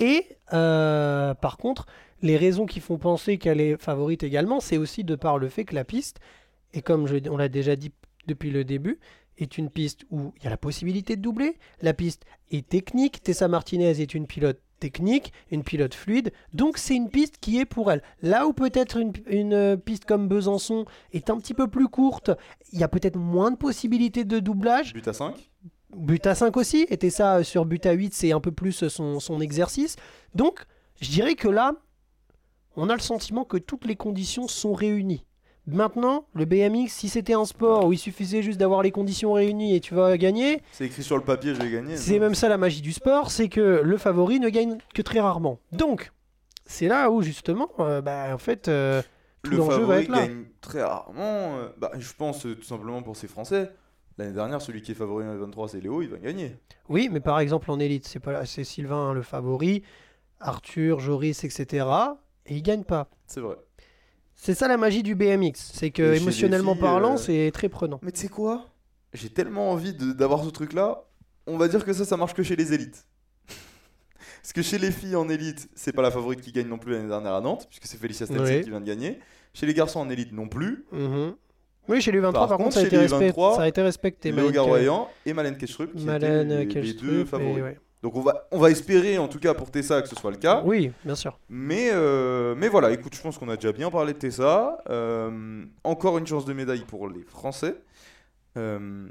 Et 0.00 0.24
euh, 0.52 1.34
par 1.34 1.56
contre, 1.56 1.86
les 2.22 2.36
raisons 2.36 2.66
qui 2.66 2.80
font 2.80 2.98
penser 2.98 3.38
qu'elle 3.38 3.60
est 3.60 3.80
favorite 3.80 4.22
également, 4.22 4.60
c'est 4.60 4.76
aussi 4.76 5.02
de 5.04 5.14
par 5.16 5.38
le 5.38 5.48
fait 5.48 5.64
que 5.64 5.74
la 5.74 5.84
piste, 5.84 6.18
et 6.74 6.82
comme 6.82 7.06
je- 7.06 7.28
on 7.30 7.36
l'a 7.36 7.48
déjà 7.48 7.76
dit 7.76 7.92
depuis 8.26 8.50
le 8.50 8.64
début, 8.64 8.98
est 9.38 9.56
une 9.56 9.70
piste 9.70 10.04
où 10.10 10.32
il 10.38 10.44
y 10.44 10.46
a 10.46 10.50
la 10.50 10.56
possibilité 10.56 11.16
de 11.16 11.22
doubler. 11.22 11.56
La 11.80 11.94
piste 11.94 12.24
est 12.50 12.68
technique. 12.68 13.22
Tessa 13.22 13.46
Martinez 13.48 14.00
est 14.00 14.12
une 14.14 14.26
pilote 14.26 14.60
technique, 14.80 15.32
une 15.50 15.62
pilote 15.62 15.94
fluide. 15.94 16.32
Donc 16.52 16.76
c'est 16.76 16.94
une 16.96 17.08
piste 17.08 17.38
qui 17.40 17.58
est 17.58 17.64
pour 17.64 17.90
elle. 17.92 18.02
Là 18.22 18.46
où 18.48 18.52
peut-être 18.52 18.96
une, 18.98 19.12
une, 19.26 19.52
euh, 19.52 19.76
piste 19.76 20.04
comme 20.04 20.28
Besançon 20.28 20.84
est 21.12 21.30
un 21.30 21.38
petit 21.38 21.54
peu 21.54 21.68
plus 21.68 21.88
courte, 21.88 22.30
il 22.72 22.80
y 22.80 22.84
a 22.84 22.88
peut-être 22.88 23.16
moins 23.16 23.50
de 23.52 23.56
possibilités 23.56 24.24
de 24.24 24.40
doublage. 24.40 24.92
But 24.92 25.06
à 25.08 25.12
5 25.12 25.50
But 25.96 26.26
à 26.26 26.34
5 26.34 26.56
aussi, 26.56 26.86
et 26.90 26.96
Tessa 26.98 27.36
euh, 27.38 27.42
sur 27.44 27.64
but 27.64 27.86
à 27.86 27.92
8, 27.92 28.12
c'est 28.14 28.32
un 28.32 28.40
peu 28.40 28.52
plus 28.52 28.82
euh, 28.82 28.88
son, 28.88 29.20
son 29.20 29.40
exercice. 29.40 29.96
Donc 30.34 30.64
je 31.00 31.10
dirais 31.10 31.34
que 31.34 31.48
là, 31.48 31.72
on 32.76 32.88
a 32.90 32.94
le 32.94 33.00
sentiment 33.00 33.44
que 33.44 33.56
toutes 33.56 33.86
les 33.86 33.96
conditions 33.96 34.48
sont 34.48 34.74
réunies. 34.74 35.24
Maintenant, 35.70 36.24
le 36.34 36.44
BMX, 36.46 36.88
si 36.90 37.08
c'était 37.08 37.34
un 37.34 37.44
sport 37.44 37.86
où 37.86 37.92
il 37.92 37.98
suffisait 37.98 38.40
juste 38.42 38.58
d'avoir 38.58 38.82
les 38.82 38.90
conditions 38.90 39.34
réunies 39.34 39.74
et 39.74 39.80
tu 39.80 39.94
vas 39.94 40.16
gagner, 40.16 40.62
C'est 40.72 40.86
écrit 40.86 41.02
sur 41.02 41.16
le 41.16 41.22
papier, 41.24 41.54
je 41.54 41.60
vais 41.60 41.70
gagner. 41.70 41.96
c'est 41.96 42.18
même 42.18 42.34
ça 42.34 42.48
la 42.48 42.56
magie 42.56 42.80
du 42.80 42.92
sport, 42.92 43.30
c'est 43.30 43.48
que 43.48 43.82
le 43.84 43.96
favori 43.98 44.40
ne 44.40 44.48
gagne 44.48 44.78
que 44.94 45.02
très 45.02 45.20
rarement. 45.20 45.60
Donc, 45.72 46.10
c'est 46.64 46.88
là 46.88 47.10
où 47.10 47.20
justement, 47.22 47.68
euh, 47.80 48.00
bah, 48.00 48.28
en 48.32 48.38
fait, 48.38 48.68
euh, 48.68 49.02
tout 49.42 49.50
le 49.50 49.56
l'enjeu 49.58 49.70
va 49.70 49.76
favori 49.78 50.02
être 50.04 50.08
là. 50.08 50.26
gagne 50.26 50.44
très 50.62 50.82
rarement. 50.82 51.58
euh, 51.58 51.68
bah, 51.78 51.90
je 51.98 52.12
pense 52.16 52.46
euh, 52.46 52.54
tout 52.54 52.62
simplement 52.64 53.02
pour 53.02 53.16
ces 53.16 53.28
Français. 53.28 53.70
L'année 54.16 54.32
dernière, 54.32 54.60
celui 54.62 54.80
qui 54.82 54.92
est 54.92 54.94
favori 54.96 55.24
en 55.26 55.36
23, 55.36 55.68
c'est 55.68 55.80
Léo, 55.80 56.02
il 56.02 56.08
va 56.08 56.16
gagner. 56.18 56.56
Oui, 56.88 57.08
mais 57.12 57.20
par 57.20 57.38
exemple 57.40 57.70
en 57.70 57.78
élite, 57.78 58.06
c'est 58.06 58.18
pas 58.20 58.44
c'est 58.46 58.64
Sylvain 58.64 59.10
hein, 59.10 59.12
le 59.12 59.22
favori, 59.22 59.82
Arthur, 60.40 60.98
Joris, 61.00 61.44
etc. 61.44 61.86
Et 62.46 62.56
il 62.56 62.62
gagne 62.62 62.84
pas. 62.84 63.08
C'est 63.26 63.40
vrai. 63.40 63.56
C'est 64.40 64.54
ça 64.54 64.68
la 64.68 64.76
magie 64.76 65.02
du 65.02 65.14
BMX, 65.16 65.52
c'est 65.74 65.90
que 65.90 66.14
Et 66.14 66.18
émotionnellement 66.18 66.72
filles, 66.74 66.80
parlant, 66.82 67.14
euh, 67.14 67.16
c'est 67.18 67.50
très 67.52 67.68
prenant. 67.68 67.98
Mais 68.02 68.12
tu 68.12 68.20
sais 68.20 68.28
quoi? 68.28 68.66
J'ai 69.12 69.28
tellement 69.30 69.72
envie 69.72 69.92
d'avoir 69.94 70.44
ce 70.44 70.50
truc-là. 70.50 71.02
On 71.48 71.56
va 71.58 71.66
dire 71.66 71.84
que 71.84 71.92
ça, 71.92 72.04
ça 72.04 72.16
marche 72.16 72.34
que 72.34 72.42
chez 72.44 72.54
les 72.56 72.72
élites. 72.72 73.04
Parce 74.42 74.52
que 74.52 74.62
chez 74.62 74.78
les 74.78 74.92
filles 74.92 75.16
en 75.16 75.28
élite, 75.28 75.68
c'est 75.74 75.92
pas 75.92 76.02
la 76.02 76.10
favorite 76.12 76.40
qui 76.40 76.52
gagne 76.52 76.68
non 76.68 76.78
plus 76.78 76.92
l'année 76.92 77.08
dernière 77.08 77.34
à 77.34 77.40
Nantes, 77.40 77.66
puisque 77.68 77.86
c'est 77.86 77.98
Félicia 77.98 78.26
Stelzig 78.26 78.56
Oui. 78.58 78.62
qui 78.62 78.70
vient 78.70 78.80
de 78.80 78.86
gagner. 78.86 79.18
Chez 79.54 79.66
les 79.66 79.74
garçons 79.74 79.98
en 80.00 80.08
élite 80.08 80.32
non 80.32 80.46
plus. 80.48 80.84
Mhm. 80.92 81.34
Oui, 81.88 82.00
chez 82.02 82.12
les 82.12 82.20
23, 82.20 82.40
par, 82.40 82.48
Par 82.48 82.58
contre, 82.58 82.64
contre, 82.68 82.74
ça, 82.74 82.80
a 82.80 82.82
chez 82.82 82.86
été 82.88 82.96
les 82.96 83.02
respect- 83.02 83.26
23, 83.28 83.56
ça 83.56 83.62
a 83.62 83.68
été 83.68 83.82
respecté. 83.82 84.28
Léo 84.30 84.40
Malek, 84.42 84.54
Garoyan 84.54 85.08
et 85.26 85.32
Malène 85.32 85.56
Kestrup 85.56 85.94
qui 85.96 86.04
Malène, 86.04 86.52
étaient 86.52 86.82
les, 86.82 86.92
deux 86.92 87.24
favoris. 87.24 87.62
ouais. 87.62 87.78
Donc 88.02 88.14
on 88.14 88.20
va, 88.20 88.46
on 88.52 88.58
va 88.58 88.70
espérer 88.70 89.18
en 89.18 89.26
tout 89.26 89.40
cas 89.40 89.54
pour 89.54 89.70
Tessa 89.70 90.02
que 90.02 90.08
ce 90.08 90.14
soit 90.14 90.30
le 90.30 90.36
cas. 90.36 90.62
Oui, 90.64 90.92
bien 91.04 91.16
sûr. 91.16 91.38
Mais, 91.48 91.90
euh, 91.92 92.54
mais 92.54 92.68
voilà, 92.68 92.92
écoute, 92.92 93.14
je 93.14 93.20
pense 93.20 93.38
qu'on 93.38 93.48
a 93.48 93.56
déjà 93.56 93.72
bien 93.72 93.90
parlé 93.90 94.12
de 94.12 94.18
Tessa. 94.18 94.78
Euh, 94.88 95.64
encore 95.82 96.18
une 96.18 96.26
chance 96.26 96.44
de 96.44 96.52
médaille 96.52 96.84
pour 96.84 97.08
les 97.08 97.24
Français. 97.24 97.82
Euh, 98.56 99.08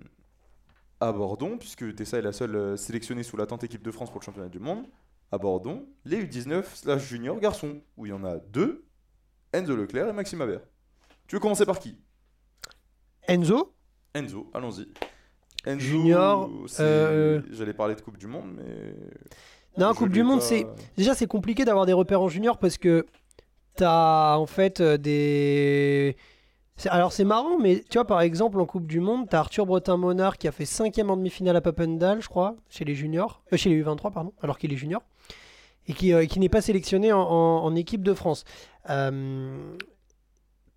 abordons, 1.02 1.58
puisque 1.58 1.96
Tessa 1.96 2.18
est 2.18 2.22
la 2.22 2.32
seule 2.32 2.78
sélectionnée 2.78 3.24
sous 3.24 3.36
la 3.36 3.46
tente 3.46 3.64
équipe 3.64 3.84
de 3.84 3.92
France 3.92 4.10
pour 4.10 4.22
le 4.22 4.26
championnat 4.26 4.50
du 4.50 4.60
monde. 4.60 4.86
Abordons 5.32 5.86
les 6.06 6.24
U19 6.24 6.64
slash 6.74 7.06
junior 7.06 7.38
garçons, 7.40 7.82
où 7.98 8.06
il 8.06 8.10
y 8.10 8.14
en 8.14 8.24
a 8.24 8.38
deux, 8.38 8.86
Enzo 9.52 9.76
Leclerc 9.76 10.08
et 10.08 10.14
Maxime 10.14 10.42
Habert. 10.42 10.62
Tu 11.28 11.36
veux 11.36 11.42
commencer 11.42 11.66
par 11.66 11.80
qui? 11.80 12.00
Enzo, 13.28 13.74
Enzo, 14.14 14.50
allons-y. 14.54 14.88
Enzo, 15.68 15.80
Junior, 15.86 16.50
euh, 16.80 17.42
J'allais 17.52 17.74
parler 17.74 17.96
de 17.96 18.02
Coupe 18.02 18.18
du 18.18 18.28
Monde, 18.28 18.52
mais. 18.56 18.64
Non, 19.78 19.94
Coupe 19.94 20.10
du 20.10 20.24
Monde, 20.24 20.40
pas- 20.40 20.46
c'est 20.46 20.66
déjà 20.98 21.14
c'est 21.14 21.28
compliqué 21.28 21.66
d'avoir 21.66 21.86
des 21.86 21.94
repères 21.94 22.22
en 22.22 22.28
junior 22.30 22.58
parce 22.58 22.78
que 22.78 23.06
t'as 23.76 24.36
en 24.38 24.46
fait 24.48 24.82
euh, 24.82 24.98
des. 24.98 26.16
Alors 26.90 27.12
c'est 27.12 27.24
marrant, 27.24 27.58
mais 27.60 27.84
tu 27.90 27.98
vois 27.98 28.06
par 28.06 28.22
exemple 28.22 28.60
en 28.60 28.66
Coupe 28.66 28.86
du 28.88 29.00
Monde, 29.00 29.28
t'as 29.30 29.40
Arthur 29.40 29.66
Bretin-Monard 29.66 30.38
qui 30.38 30.48
a 30.48 30.52
fait 30.52 30.66
cinquième 30.66 31.10
en 31.10 31.18
demi-finale 31.18 31.56
à 31.56 31.62
Papendal, 31.62 32.22
je 32.22 32.28
crois, 32.30 32.56
chez 32.70 32.86
les 32.86 32.94
juniors, 32.96 33.42
euh, 33.52 33.58
chez 33.58 33.70
les 33.70 33.84
U23 33.84 34.12
pardon, 34.12 34.32
alors 34.42 34.58
qu'il 34.60 34.72
est 34.72 34.76
junior, 34.78 35.02
et 35.88 35.94
qui, 35.94 36.14
euh, 36.14 36.26
qui 36.28 36.40
n'est 36.40 36.50
pas 36.50 36.62
sélectionné 36.62 37.12
en, 37.12 37.20
en- 37.20 37.64
en 37.66 37.76
équipe 37.76 38.04
de 38.04 38.14
France. 38.14 38.44
Euh, 38.92 39.76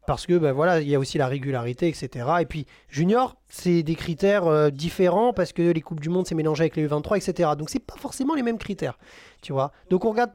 parce 0.06 0.26
que 0.26 0.38
bah, 0.38 0.52
voilà, 0.52 0.80
il 0.80 0.88
y 0.88 0.94
a 0.94 0.98
aussi 0.98 1.18
la 1.18 1.26
régularité, 1.28 1.88
etc. 1.88 2.26
Et 2.40 2.46
puis 2.46 2.66
junior, 2.88 3.36
c'est 3.48 3.82
des 3.82 3.94
critères 3.94 4.46
euh, 4.46 4.70
différents 4.70 5.32
parce 5.32 5.52
que 5.52 5.62
les 5.62 5.80
coupes 5.80 6.00
du 6.00 6.08
monde 6.08 6.26
c'est 6.26 6.34
mélangé 6.34 6.62
avec 6.62 6.76
les 6.76 6.86
U23, 6.88 7.16
etc. 7.16 7.50
Donc 7.56 7.70
c'est 7.70 7.84
pas 7.84 7.96
forcément 7.96 8.34
les 8.34 8.42
mêmes 8.42 8.58
critères, 8.58 8.98
tu 9.42 9.52
vois. 9.52 9.72
Donc 9.90 10.04
on 10.04 10.10
regarde. 10.10 10.32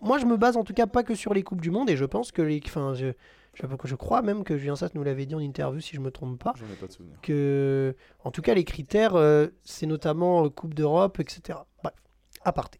Moi, 0.00 0.18
je 0.18 0.26
me 0.26 0.36
base 0.36 0.56
en 0.56 0.62
tout 0.62 0.74
cas 0.74 0.86
pas 0.86 1.02
que 1.02 1.16
sur 1.16 1.34
les 1.34 1.42
coupes 1.42 1.60
du 1.60 1.72
monde 1.72 1.90
et 1.90 1.96
je 1.96 2.04
pense 2.04 2.30
que 2.30 2.40
les, 2.40 2.60
enfin, 2.64 2.94
je, 2.94 3.08
je, 3.54 3.66
je 3.84 3.94
crois 3.96 4.22
même 4.22 4.44
que 4.44 4.56
Julien 4.56 4.76
Sass 4.76 4.94
nous 4.94 5.02
l'avait 5.02 5.26
dit 5.26 5.34
en 5.34 5.40
interview 5.40 5.80
si 5.80 5.96
je 5.96 6.00
me 6.00 6.12
trompe 6.12 6.40
pas, 6.40 6.54
ai 6.54 6.76
pas 6.76 6.86
de 6.86 6.92
souvenir. 6.92 7.16
que 7.20 7.96
en 8.22 8.30
tout 8.30 8.40
cas 8.40 8.54
les 8.54 8.62
critères, 8.62 9.16
euh, 9.16 9.48
c'est 9.64 9.86
notamment 9.86 10.44
euh, 10.44 10.50
Coupe 10.50 10.74
d'Europe, 10.74 11.18
etc. 11.18 11.58
Bref, 11.82 11.96
aparté. 12.44 12.78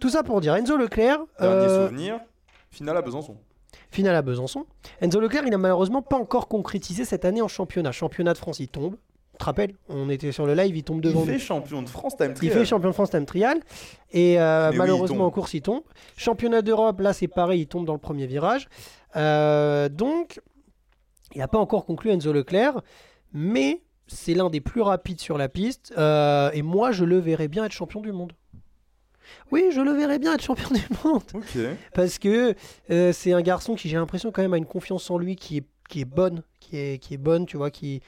Tout 0.00 0.10
ça 0.10 0.24
pour 0.24 0.40
dire 0.40 0.56
Enzo 0.56 0.76
Leclerc. 0.76 1.20
Dernier 1.38 1.68
souvenir, 1.68 2.20
finale 2.70 2.96
à 2.96 3.02
Besançon. 3.02 3.36
Finale 3.94 4.16
à 4.16 4.22
Besançon. 4.22 4.66
Enzo 5.00 5.20
Leclerc, 5.20 5.44
il 5.46 5.50
n'a 5.50 5.58
malheureusement 5.58 6.02
pas 6.02 6.16
encore 6.16 6.48
concrétisé 6.48 7.04
cette 7.04 7.24
année 7.24 7.40
en 7.42 7.48
championnat. 7.48 7.92
Championnat 7.92 8.32
de 8.32 8.38
France, 8.38 8.58
il 8.58 8.68
tombe. 8.68 8.96
Tu 9.32 9.38
te 9.38 9.44
rappelles 9.44 9.74
On 9.88 10.10
était 10.10 10.32
sur 10.32 10.46
le 10.46 10.54
live, 10.54 10.76
il 10.76 10.82
tombe 10.84 11.00
devant 11.00 11.20
Il 11.22 11.26
nous. 11.26 11.32
fait 11.32 11.38
champion 11.38 11.80
de 11.82 11.88
France 11.88 12.16
time 12.16 12.30
Il 12.30 12.34
trial. 12.34 12.52
fait 12.52 12.64
champion 12.64 12.88
de 12.88 12.94
France 12.94 13.10
Time 13.10 13.24
Trial. 13.24 13.58
Et 14.12 14.40
euh, 14.40 14.68
oui, 14.68 14.74
il 14.74 14.78
malheureusement, 14.78 15.26
en 15.26 15.30
course, 15.30 15.54
il 15.54 15.62
tombe. 15.62 15.82
Championnat 16.16 16.62
d'Europe, 16.62 17.00
là, 17.00 17.12
c'est 17.12 17.28
pareil, 17.28 17.62
il 17.62 17.66
tombe 17.66 17.86
dans 17.86 17.92
le 17.94 17.98
premier 18.00 18.26
virage. 18.26 18.68
Euh, 19.16 19.88
donc, 19.88 20.40
il 21.34 21.38
n'a 21.38 21.48
pas 21.48 21.58
encore 21.58 21.84
conclu 21.86 22.10
Enzo 22.10 22.32
Leclerc. 22.32 22.80
Mais 23.32 23.82
c'est 24.06 24.34
l'un 24.34 24.50
des 24.50 24.60
plus 24.60 24.82
rapides 24.82 25.20
sur 25.20 25.38
la 25.38 25.48
piste. 25.48 25.92
Euh, 25.98 26.50
et 26.52 26.62
moi, 26.62 26.92
je 26.92 27.04
le 27.04 27.18
verrais 27.18 27.48
bien 27.48 27.64
être 27.64 27.72
champion 27.72 28.00
du 28.00 28.12
monde. 28.12 28.32
Oui, 29.50 29.64
je 29.72 29.80
le 29.80 29.92
verrais 29.92 30.18
bien 30.18 30.34
être 30.34 30.42
champion 30.42 30.68
du 30.70 30.82
monde. 31.04 31.22
Parce 31.94 32.18
que 32.18 32.54
euh, 32.90 33.12
c'est 33.12 33.32
un 33.32 33.42
garçon 33.42 33.74
qui, 33.74 33.88
j'ai 33.88 33.96
l'impression, 33.96 34.30
quand 34.32 34.42
même, 34.42 34.54
a 34.54 34.58
une 34.58 34.66
confiance 34.66 35.10
en 35.10 35.18
lui 35.18 35.36
qui 35.36 35.58
est, 35.58 35.64
qui 35.88 36.00
est 36.00 36.04
bonne. 36.04 36.42
Qui 36.60 36.76
est, 36.78 36.98
qui 36.98 37.14
est 37.14 37.18
bonne, 37.18 37.46
tu 37.46 37.56
vois, 37.56 37.70
qui. 37.70 38.00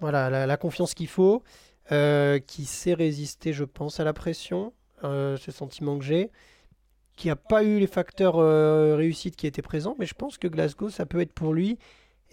Voilà, 0.00 0.30
la, 0.30 0.46
la 0.46 0.56
confiance 0.56 0.94
qu'il 0.94 1.08
faut. 1.08 1.42
euh, 1.90 2.38
qui 2.38 2.64
sait 2.64 2.94
résister, 2.94 3.52
je 3.52 3.64
pense, 3.64 4.00
à 4.00 4.04
la 4.04 4.12
pression. 4.12 4.72
euh, 5.04 5.36
ce 5.36 5.50
sentiment 5.50 5.98
que 5.98 6.04
j'ai. 6.04 6.30
qui 7.16 7.28
a 7.30 7.36
pas 7.36 7.62
eu 7.64 7.78
les 7.78 7.86
facteurs 7.88 8.36
réussites 8.96 9.36
qui 9.36 9.46
étaient 9.46 9.62
présents, 9.62 9.96
mais 9.98 10.06
je 10.06 10.14
pense 10.14 10.38
que 10.38 10.48
Glasgow, 10.48 10.90
ça 10.90 11.06
peut 11.06 11.20
être 11.20 11.32
pour 11.32 11.52
lui. 11.54 11.78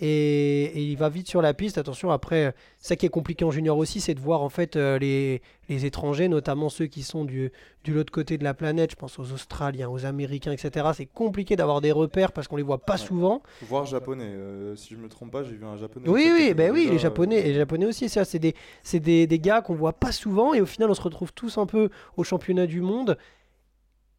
Et, 0.01 0.63
et 0.63 0.81
il 0.81 0.95
va 0.97 1.09
vite 1.09 1.27
sur 1.27 1.41
la 1.41 1.53
piste. 1.53 1.77
Attention, 1.77 2.09
après, 2.11 2.53
ça 2.77 2.95
qui 2.95 3.05
est 3.05 3.09
compliqué 3.09 3.43
en 3.43 3.51
junior 3.51 3.77
aussi, 3.77 3.99
c'est 3.99 4.13
de 4.13 4.19
voir 4.21 4.41
en 4.41 4.47
fait 4.49 4.75
euh, 4.77 4.97
les, 4.97 5.41
les 5.67 5.85
étrangers, 5.85 6.29
notamment 6.29 6.69
ceux 6.69 6.85
qui 6.85 7.03
sont 7.03 7.25
du, 7.25 7.51
de 7.83 7.93
l'autre 7.93 8.11
côté 8.11 8.37
de 8.37 8.43
la 8.45 8.53
planète. 8.53 8.91
Je 8.91 8.95
pense 8.95 9.19
aux 9.19 9.31
Australiens, 9.33 9.89
aux 9.89 10.05
Américains, 10.05 10.53
etc. 10.53 10.87
C'est 10.95 11.05
compliqué 11.05 11.55
d'avoir 11.57 11.81
des 11.81 11.91
repères 11.91 12.31
parce 12.31 12.47
qu'on 12.47 12.55
les 12.55 12.63
voit 12.63 12.77
pas 12.85 12.93
Ouais. 12.93 12.99
souvent. 12.99 13.41
Voir 13.63 13.85
japonais. 13.85 14.23
euh, 14.25 14.75
si 14.77 14.93
je 14.93 14.99
me 14.99 15.09
trompe 15.09 15.31
pas, 15.31 15.43
j'ai 15.43 15.55
vu 15.55 15.65
un 15.65 15.75
japonais. 15.75 16.07
Oui, 16.07 16.29
oui, 16.33 16.53
ben 16.53 16.71
oui, 16.71 16.87
les 16.89 16.95
euh, 16.95 16.99
Japonais, 16.99 17.41
les 17.43 17.53
Japonais 17.53 17.85
aussi, 17.85 18.07
ça, 18.07 18.23
c'est 18.23 18.39
des, 18.39 18.55
c'est 18.83 18.99
des, 19.01 19.27
des 19.27 19.39
gars 19.39 19.61
qu'on 19.61 19.75
voit 19.75 19.93
pas 19.93 20.11
souvent 20.13 20.53
et 20.53 20.61
au 20.61 20.65
final, 20.65 20.89
on 20.89 20.93
se 20.93 21.01
retrouve 21.01 21.33
tous 21.33 21.57
un 21.57 21.65
peu 21.65 21.89
au 22.15 22.23
championnat 22.23 22.67
du 22.67 22.79
monde. 22.81 23.17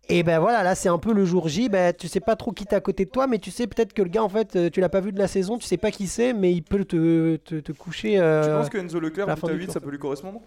Et 0.09 0.24
ben 0.24 0.40
voilà, 0.40 0.64
là, 0.64 0.74
c'est 0.74 0.88
un 0.88 0.98
peu 0.98 1.12
le 1.12 1.24
jour 1.24 1.46
J. 1.48 1.68
Ben, 1.68 1.94
tu 1.94 2.09
sais 2.09 2.18
pas 2.20 2.34
trop 2.34 2.51
qui 2.53 2.64
t'es 2.66 2.74
à 2.74 2.80
côté 2.80 3.05
de 3.05 3.11
toi, 3.11 3.26
mais 3.28 3.38
tu 3.38 3.51
sais 3.53 3.66
peut-être 3.68 3.92
que 3.92 4.03
le 4.03 4.09
gars, 4.09 4.24
en 4.24 4.28
fait, 4.28 4.57
euh, 4.57 4.68
tu 4.70 4.80
l'as 4.80 4.88
pas 4.88 5.01
vu 5.01 5.12
de 5.12 5.18
la 5.18 5.28
saison, 5.28 5.57
tu 5.57 5.66
sais 5.66 5.76
pas 5.76 5.92
qui 5.92 6.09
c'est, 6.09 6.32
mais 6.32 6.53
il 6.53 6.62
peut 6.62 6.84
te, 6.84 7.36
te, 7.36 7.61
te 7.61 7.70
coucher 7.72 8.18
euh, 8.18 8.42
Tu 8.44 8.51
penses 8.51 8.68
que 8.70 8.78
Enzo 8.78 8.98
Leclerc, 8.98 9.26
la 9.28 9.34
but 9.36 9.40
fin 9.40 9.48
à 9.48 9.53
du 9.53 9.59
8, 9.59 9.64
tour. 9.66 9.74
ça 9.74 9.80
peut 9.80 9.90
lui 9.90 9.98
correspondre? 9.98 10.40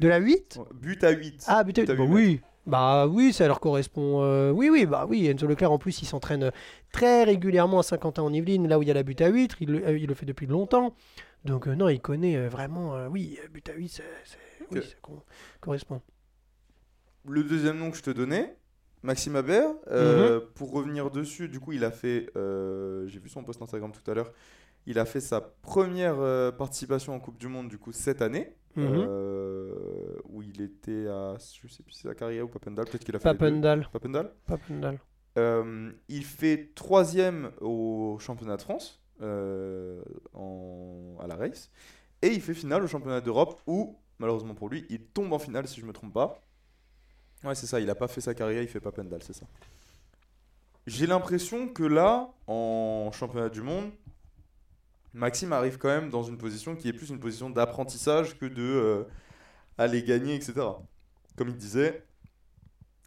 De 0.00 0.08
la 0.08 0.18
8 0.18 0.56
Ouais, 0.58 0.64
But 0.74 1.04
à 1.04 1.10
8. 1.10 1.44
Ah, 1.46 1.64
putain, 1.64 1.84
T'as 1.84 1.94
bah 1.94 2.04
vu, 2.04 2.12
oui. 2.12 2.40
Bah 2.66 3.06
oui, 3.06 3.32
ça 3.32 3.46
leur 3.46 3.60
correspond. 3.60 4.22
euh, 4.24 4.50
Oui, 4.50 4.70
oui, 4.70 4.86
bah 4.86 5.06
oui. 5.08 5.28
Enzo 5.28 5.46
Leclerc, 5.46 5.70
en 5.70 5.78
plus, 5.78 6.02
il 6.02 6.06
s'entraîne 6.06 6.50
très 6.90 7.22
régulièrement 7.22 7.78
à 7.78 7.82
Saint-Quentin-en-Yvelines, 7.84 8.66
là 8.66 8.76
où 8.78 8.82
il 8.82 8.88
y 8.88 8.90
a 8.90 8.94
la 8.94 9.04
but 9.04 9.20
à 9.20 9.28
8. 9.28 9.52
Il, 9.60 9.70
le- 9.70 9.86
euh, 9.86 9.96
il 9.98 10.06
le 10.08 10.14
fait 10.14 10.26
depuis 10.26 10.46
longtemps. 10.48 10.92
Donc, 11.44 11.68
euh, 11.68 11.76
non, 11.76 11.88
il 11.88 12.00
connaît 12.00 12.36
euh, 12.36 12.48
vraiment. 12.48 12.96
euh, 12.96 13.06
oui, 13.08 13.38
euh, 13.44 13.46
but 13.52 13.68
à 13.70 13.74
8, 13.74 13.88
c'est- 13.88 14.02
c'est- 14.24 14.38
oui, 14.72 14.80
ça 14.82 14.96
co- 15.00 15.22
correspond. 15.60 16.00
Le 17.28 17.44
deuxième 17.44 17.78
nom 17.78 17.92
que 17.92 17.96
je 17.96 18.02
te 18.02 18.10
donnais, 18.10 18.56
Maxime 19.06 19.36
Habert, 19.36 19.70
euh, 19.90 20.40
Mhm. 20.40 20.46
pour 20.54 20.72
revenir 20.72 21.10
dessus, 21.10 21.48
du 21.48 21.60
coup, 21.60 21.72
il 21.72 21.84
a 21.84 21.90
fait, 21.90 22.28
euh, 22.36 23.06
j'ai 23.06 23.18
vu 23.20 23.28
son 23.28 23.42
post 23.44 23.62
Instagram 23.62 23.92
tout 23.92 24.10
à 24.10 24.14
l'heure, 24.14 24.32
il 24.86 24.98
a 24.98 25.04
fait 25.04 25.20
sa 25.20 25.40
première 25.40 26.16
euh, 26.18 26.50
participation 26.52 27.14
en 27.14 27.20
Coupe 27.20 27.38
du 27.38 27.48
Monde, 27.48 27.68
du 27.68 27.78
coup, 27.78 27.92
cette 27.92 28.20
année, 28.20 28.52
Mhm. 28.76 29.06
où 30.28 30.42
il 30.42 30.60
était 30.60 31.06
à, 31.06 31.36
je 31.38 31.66
sais 31.68 31.82
plus 31.82 31.92
si 31.92 32.02
c'est 32.02 32.08
Zakaria 32.08 32.44
ou 32.44 32.48
Papendal, 32.48 32.84
peut-être 32.84 33.04
qu'il 33.04 33.16
a 33.16 33.18
fait. 33.18 33.24
Papendal. 33.32 33.88
Papendal. 33.90 34.32
Papendal. 34.44 34.98
Il 36.08 36.24
fait 36.24 36.72
troisième 36.74 37.50
au 37.62 38.18
championnat 38.20 38.56
de 38.58 38.62
France 38.62 39.00
en, 40.34 41.16
à 41.20 41.26
la 41.26 41.36
race 41.36 41.70
et 42.22 42.28
il 42.28 42.40
fait 42.40 42.54
finale 42.54 42.82
au 42.82 42.86
championnat 42.86 43.20
d'Europe 43.20 43.60
où 43.66 43.96
malheureusement 44.18 44.54
pour 44.54 44.68
lui 44.68 44.84
il 44.88 45.00
tombe 45.06 45.32
en 45.32 45.38
finale 45.38 45.66
si 45.68 45.80
je 45.80 45.86
me 45.86 45.92
trompe 45.92 46.12
pas. 46.12 46.40
Ouais 47.44 47.54
c'est 47.54 47.66
ça, 47.66 47.80
il 47.80 47.88
a 47.90 47.94
pas 47.94 48.08
fait 48.08 48.20
sa 48.20 48.34
carrière, 48.34 48.62
il 48.62 48.68
fait 48.68 48.80
pas 48.80 48.92
Pendal, 48.92 49.22
c'est 49.22 49.34
ça. 49.34 49.46
J'ai 50.86 51.06
l'impression 51.06 51.68
que 51.68 51.82
là 51.82 52.28
en 52.46 53.10
championnat 53.12 53.48
du 53.48 53.62
monde 53.62 53.90
Maxime 55.12 55.52
arrive 55.52 55.78
quand 55.78 55.88
même 55.88 56.10
dans 56.10 56.22
une 56.22 56.36
position 56.36 56.76
qui 56.76 56.88
est 56.88 56.92
plus 56.92 57.08
une 57.08 57.18
position 57.18 57.48
d'apprentissage 57.50 58.36
que 58.38 58.46
de 58.46 58.62
euh, 58.62 59.04
aller 59.78 60.02
gagner 60.02 60.34
etc. 60.34 60.54
Comme 61.36 61.48
il 61.48 61.56
disait, 61.56 62.04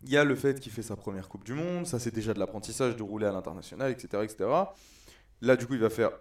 il 0.03 0.09
y 0.09 0.17
a 0.17 0.23
le 0.23 0.35
fait 0.35 0.59
qu'il 0.59 0.71
fait 0.71 0.81
sa 0.81 0.95
première 0.95 1.29
Coupe 1.29 1.43
du 1.43 1.53
Monde, 1.53 1.85
ça 1.85 1.99
c'est 1.99 2.11
déjà 2.11 2.33
de 2.33 2.39
l'apprentissage 2.39 2.95
de 2.95 3.03
rouler 3.03 3.27
à 3.27 3.31
l'international, 3.31 3.91
etc., 3.91 4.23
etc. 4.23 4.49
Là, 5.41 5.55
du 5.55 5.65
coup, 5.67 5.73
il 5.73 5.79
va 5.79 5.89
faire 5.89 6.11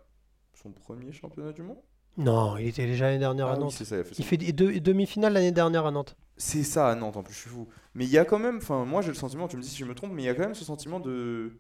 son 0.55 0.71
premier 0.71 1.13
championnat 1.13 1.53
du 1.53 1.63
monde? 1.63 1.79
Non, 2.17 2.57
il 2.57 2.69
était 2.69 2.87
déjà 2.87 3.07
l'année 3.07 3.19
dernière 3.19 3.47
Ah 3.49 3.53
à 3.53 3.55
oui, 3.55 3.61
Nantes. 3.65 3.73
ça, 3.73 3.97
il 3.97 4.05
fait 4.05 4.19
il 4.19 4.25
fait 4.25 4.81
demi-finale 4.81 5.33
l'année 5.33 5.53
dernière 5.53 5.87
à 5.87 5.91
Nantes. 5.91 6.17
C'est 6.39 6.63
ça 6.63 6.89
à 6.89 6.95
Nantes, 6.95 7.17
en 7.17 7.23
plus, 7.23 7.35
je 7.35 7.41
suis 7.41 7.51
fou. 7.51 7.69
Mais 7.95 8.05
il 8.05 8.11
y 8.11 8.19
a 8.19 8.25
quand 8.25 8.39
même, 8.39 8.59
enfin, 8.59 8.85
moi 8.85 9.03
j'ai 9.03 9.09
le 9.09 9.15
sentiment, 9.15 9.49
tu 9.49 9.57
me 9.57 9.63
dis 9.63 9.69
si 9.69 9.79
je 9.79 9.85
me 9.85 9.95
trompe, 9.95 10.13
mais 10.15 10.23
il 10.23 10.27
y 10.27 10.29
a 10.29 10.35
quand 10.35 10.45
même 10.45 10.55
ce 10.55 10.65
sentiment 10.65 11.01
de 11.01 11.53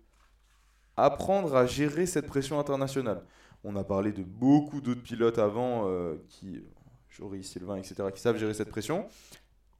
apprendre 0.96 1.54
à 1.56 1.66
gérer 1.66 2.06
cette 2.06 2.26
pression 2.26 2.58
internationale. 2.58 3.22
On 3.64 3.76
a 3.76 3.84
parlé 3.84 4.12
de 4.12 4.22
beaucoup 4.22 4.80
d'autres 4.80 5.02
pilotes 5.02 5.38
avant 5.38 5.88
euh, 5.88 6.16
qui, 6.28 6.62
Jory, 7.10 7.42
Sylvain, 7.42 7.76
etc., 7.76 7.96
qui 8.14 8.20
savent 8.20 8.36
gérer 8.38 8.54
cette 8.54 8.70
pression. 8.70 9.06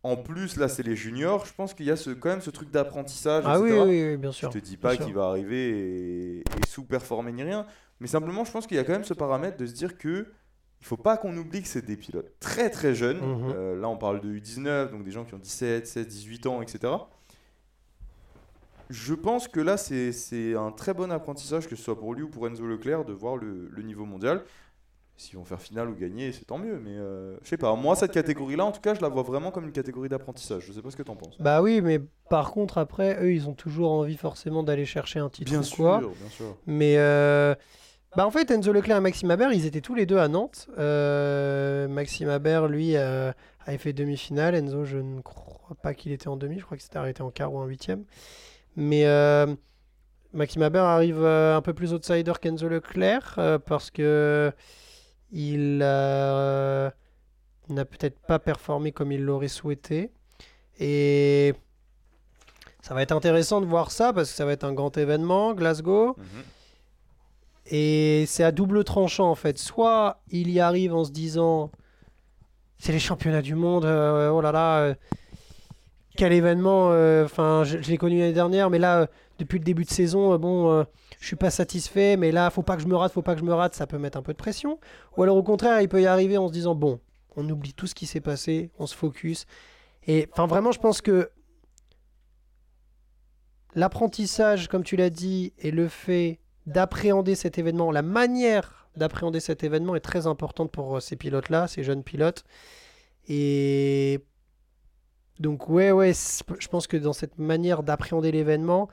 En 0.02 0.16
plus, 0.16 0.56
là, 0.56 0.68
c'est 0.68 0.82
les 0.84 0.96
juniors. 0.96 1.44
Je 1.46 1.52
pense 1.54 1.74
qu'il 1.74 1.86
y 1.86 1.90
a 1.90 1.96
ce, 1.96 2.10
quand 2.10 2.28
même 2.28 2.40
ce 2.40 2.50
truc 2.50 2.70
d'apprentissage. 2.70 3.44
Ah 3.46 3.60
oui, 3.60 3.70
etc. 3.70 3.82
oui, 3.84 4.04
oui, 4.10 4.16
bien 4.16 4.30
Je 4.30 4.36
sûr. 4.36 4.50
te 4.50 4.58
dis 4.58 4.76
pas 4.76 4.96
qu'il 4.96 5.14
va 5.14 5.26
arriver 5.26 5.68
et, 5.70 6.38
et 6.40 6.66
sous-performer 6.68 7.32
ni 7.32 7.42
rien, 7.42 7.66
mais 8.00 8.06
simplement 8.06 8.44
je 8.44 8.52
pense 8.52 8.66
qu'il 8.66 8.76
y 8.76 8.80
a 8.80 8.84
quand 8.84 8.92
même 8.92 9.04
ce 9.04 9.14
paramètre 9.14 9.56
de 9.56 9.66
se 9.66 9.72
dire 9.72 9.98
que 9.98 10.32
il 10.80 10.86
faut 10.86 10.96
pas 10.96 11.16
qu'on 11.16 11.36
oublie 11.36 11.62
que 11.62 11.68
c'est 11.68 11.84
des 11.84 11.96
pilotes 11.96 12.32
très 12.40 12.70
très 12.70 12.94
jeunes. 12.94 13.18
Mhm. 13.18 13.52
Euh, 13.54 13.80
là 13.80 13.88
on 13.88 13.96
parle 13.96 14.20
de 14.20 14.28
U19, 14.32 14.90
donc 14.90 15.04
des 15.04 15.10
gens 15.10 15.24
qui 15.24 15.34
ont 15.34 15.38
17, 15.38 15.86
16, 15.86 16.06
18 16.06 16.46
ans, 16.46 16.62
etc. 16.62 16.92
Je 18.90 19.12
pense 19.14 19.48
que 19.48 19.60
là 19.60 19.76
c'est 19.76 20.12
c'est 20.12 20.54
un 20.54 20.70
très 20.70 20.94
bon 20.94 21.12
apprentissage, 21.12 21.68
que 21.68 21.76
ce 21.76 21.82
soit 21.82 21.98
pour 21.98 22.14
lui 22.14 22.22
ou 22.22 22.28
pour 22.28 22.46
Enzo 22.46 22.66
Leclerc, 22.66 23.04
de 23.04 23.12
voir 23.12 23.36
le, 23.36 23.68
le 23.70 23.82
niveau 23.82 24.04
mondial. 24.06 24.42
S'ils 25.18 25.36
vont 25.36 25.44
faire 25.44 25.60
finale 25.60 25.88
ou 25.88 25.96
gagner, 25.96 26.30
c'est 26.30 26.44
tant 26.44 26.58
mieux, 26.58 26.78
mais 26.78 26.92
euh, 26.96 27.36
je 27.42 27.48
sais 27.48 27.56
pas. 27.56 27.74
Moi, 27.74 27.96
cette 27.96 28.12
catégorie-là, 28.12 28.64
en 28.64 28.70
tout 28.70 28.80
cas, 28.80 28.94
je 28.94 29.00
la 29.00 29.08
vois 29.08 29.24
vraiment 29.24 29.50
comme 29.50 29.64
une 29.64 29.72
catégorie 29.72 30.08
d'apprentissage. 30.08 30.62
Je 30.64 30.72
sais 30.72 30.80
pas 30.80 30.92
ce 30.92 30.96
que 30.96 31.02
t'en 31.02 31.16
penses. 31.16 31.36
Bah 31.40 31.60
oui, 31.60 31.80
mais 31.80 31.98
par 32.30 32.52
contre, 32.52 32.78
après, 32.78 33.20
eux, 33.20 33.32
ils 33.32 33.48
ont 33.48 33.52
toujours 33.52 33.90
envie 33.90 34.16
forcément 34.16 34.62
d'aller 34.62 34.84
chercher 34.86 35.18
un 35.18 35.28
titre 35.28 35.50
Bien 35.50 35.58
ou 35.58 35.64
sûr, 35.64 35.76
quoi. 35.76 35.98
bien 35.98 36.30
sûr. 36.30 36.56
Mais 36.68 36.98
euh, 36.98 37.56
bah 38.18 38.26
en 38.26 38.32
fait, 38.32 38.50
Enzo 38.50 38.72
Leclerc 38.72 38.96
et 38.96 39.00
Maxime 39.00 39.30
Habert, 39.30 39.52
ils 39.52 39.64
étaient 39.64 39.80
tous 39.80 39.94
les 39.94 40.04
deux 40.04 40.18
à 40.18 40.26
Nantes. 40.26 40.68
Euh, 40.76 41.86
Maxime 41.86 42.28
Habert, 42.30 42.66
lui, 42.66 42.96
euh, 42.96 43.30
avait 43.64 43.78
fait 43.78 43.92
demi-finale. 43.92 44.56
Enzo, 44.56 44.84
je 44.84 44.98
ne 44.98 45.20
crois 45.20 45.76
pas 45.80 45.94
qu'il 45.94 46.10
était 46.10 46.26
en 46.26 46.36
demi. 46.36 46.58
Je 46.58 46.64
crois 46.64 46.76
que 46.76 46.82
c'était 46.82 46.96
arrêté 46.96 47.22
en 47.22 47.30
quart 47.30 47.52
ou 47.52 47.58
en 47.58 47.64
huitième. 47.66 48.02
Mais 48.74 49.06
euh, 49.06 49.46
Maxime 50.32 50.62
Habert 50.62 50.82
arrive 50.82 51.22
euh, 51.22 51.56
un 51.56 51.62
peu 51.62 51.72
plus 51.74 51.92
outsider 51.92 52.32
qu'Enzo 52.42 52.68
Leclerc 52.68 53.38
parce 53.64 53.92
que 53.92 54.50
il 55.30 55.78
n'a 55.78 56.90
peut-être 57.68 58.18
pas 58.26 58.40
performé 58.40 58.90
comme 58.90 59.12
il 59.12 59.22
l'aurait 59.22 59.46
souhaité. 59.46 60.10
Et 60.80 61.54
ça 62.82 62.94
va 62.94 63.02
être 63.02 63.12
intéressant 63.12 63.60
de 63.60 63.66
voir 63.66 63.92
ça 63.92 64.12
parce 64.12 64.28
que 64.30 64.36
ça 64.36 64.44
va 64.44 64.50
être 64.50 64.64
un 64.64 64.72
grand 64.72 64.98
événement, 64.98 65.54
Glasgow. 65.54 66.16
Mhm. 66.18 66.42
Et 67.70 68.24
c'est 68.26 68.44
à 68.44 68.52
double 68.52 68.84
tranchant 68.84 69.30
en 69.30 69.34
fait. 69.34 69.58
Soit 69.58 70.20
il 70.30 70.50
y 70.50 70.60
arrive 70.60 70.94
en 70.94 71.04
se 71.04 71.10
disant 71.10 71.70
c'est 72.78 72.92
les 72.92 72.98
championnats 72.98 73.42
du 73.42 73.54
monde, 73.54 73.84
euh, 73.84 74.30
oh 74.30 74.40
là 74.40 74.52
là, 74.52 74.78
euh, 74.78 74.94
quel 76.16 76.32
événement. 76.32 76.90
euh, 76.92 77.24
Enfin, 77.24 77.64
je, 77.64 77.82
je 77.82 77.90
l'ai 77.90 77.98
connu 77.98 78.18
l'année 78.18 78.32
dernière, 78.32 78.70
mais 78.70 78.78
là, 78.78 79.08
depuis 79.38 79.58
le 79.58 79.64
début 79.64 79.84
de 79.84 79.90
saison, 79.90 80.38
bon, 80.38 80.84
je 81.20 81.26
suis 81.26 81.36
pas 81.36 81.50
satisfait, 81.50 82.16
mais 82.16 82.32
là, 82.32 82.50
faut 82.50 82.62
pas 82.62 82.76
que 82.76 82.82
je 82.82 82.88
me 82.88 82.96
rate, 82.96 83.12
faut 83.12 83.22
pas 83.22 83.34
que 83.34 83.40
je 83.40 83.44
me 83.44 83.52
rate, 83.54 83.74
ça 83.74 83.86
peut 83.86 83.98
mettre 83.98 84.16
un 84.18 84.22
peu 84.22 84.32
de 84.32 84.38
pression. 84.38 84.78
Ou 85.16 85.22
alors 85.24 85.36
au 85.36 85.42
contraire, 85.42 85.80
il 85.80 85.88
peut 85.88 86.00
y 86.00 86.06
arriver 86.06 86.38
en 86.38 86.48
se 86.48 86.52
disant 86.52 86.74
bon, 86.74 87.00
on 87.36 87.48
oublie 87.48 87.72
tout 87.72 87.86
ce 87.86 87.94
qui 87.94 88.06
s'est 88.06 88.20
passé, 88.20 88.70
on 88.78 88.86
se 88.86 88.96
focus. 88.96 89.46
Et 90.06 90.28
enfin, 90.32 90.46
vraiment, 90.46 90.72
je 90.72 90.80
pense 90.80 91.00
que 91.00 91.30
l'apprentissage, 93.74 94.68
comme 94.68 94.82
tu 94.82 94.96
l'as 94.96 95.10
dit, 95.10 95.52
et 95.58 95.70
le 95.70 95.88
fait 95.88 96.40
d'appréhender 96.68 97.34
cet 97.34 97.58
événement, 97.58 97.90
la 97.90 98.02
manière 98.02 98.88
d'appréhender 98.94 99.40
cet 99.40 99.64
événement 99.64 99.96
est 99.96 100.00
très 100.00 100.26
importante 100.26 100.70
pour 100.70 100.96
euh, 100.96 101.00
ces 101.00 101.16
pilotes-là, 101.16 101.66
ces 101.66 101.82
jeunes 101.82 102.02
pilotes. 102.02 102.44
Et 103.26 104.20
donc 105.38 105.68
ouais, 105.68 105.92
ouais, 105.92 106.12
je 106.12 106.68
pense 106.68 106.86
que 106.86 106.96
dans 106.96 107.12
cette 107.12 107.38
manière 107.38 107.82
d'appréhender 107.82 108.32
l'événement, 108.32 108.88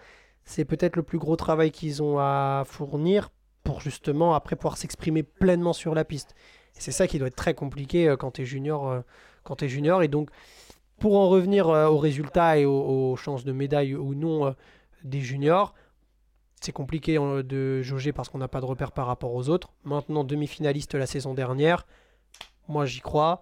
c'est 0.46 0.64
peut-être 0.64 0.96
le 0.96 1.04
plus 1.04 1.18
gros 1.18 1.36
travail 1.36 1.72
qu'ils 1.72 2.02
ont 2.02 2.18
à 2.18 2.64
fournir 2.66 3.30
pour 3.64 3.82
justement 3.82 4.36
après 4.36 4.56
pouvoir 4.56 4.78
s'exprimer 4.78 5.24
pleinement 5.24 5.74
sur 5.74 5.96
la 5.96 6.06
piste. 6.06 6.34
Et 6.78 6.80
c'est 6.80 6.92
ça 6.92 7.08
qui 7.08 7.20
doit 7.20 7.28
être 7.28 7.36
très 7.36 7.56
compliqué 7.56 8.08
euh, 8.08 8.16
quand 8.16 8.32
tu 8.32 8.44
es 8.44 8.46
junior, 8.46 8.90
euh, 8.90 9.02
quand 9.44 9.58
tu 9.58 9.68
junior. 9.68 10.02
Et 10.02 10.08
donc 10.08 10.30
pour 10.98 11.18
en 11.18 11.28
revenir 11.28 11.68
aux 11.68 11.98
résultats 11.98 12.58
et 12.58 12.64
aux, 12.64 13.12
aux 13.12 13.16
chances 13.18 13.44
de 13.44 13.52
médaille 13.52 13.96
ou 13.96 14.16
non 14.16 14.56
des 15.04 15.20
juniors, 15.20 15.74
c'est 16.66 16.72
compliqué 16.72 17.18
euh, 17.18 17.44
de 17.44 17.82
jauger 17.82 18.12
parce 18.12 18.30
qu'on 18.30 18.38
n'a 18.40 18.48
pas 18.48 18.60
de 18.62 18.66
repère 18.66 18.92
par 18.92 19.08
rapport 19.08 19.34
aux 19.34 19.50
autres. 19.50 19.70
Maintenant, 19.84 20.24
demi-finaliste 20.24 20.96
la 20.96 21.06
saison 21.06 21.34
dernière, 21.34 21.86
moi 22.68 22.86
j'y 22.86 23.00
crois. 23.02 23.42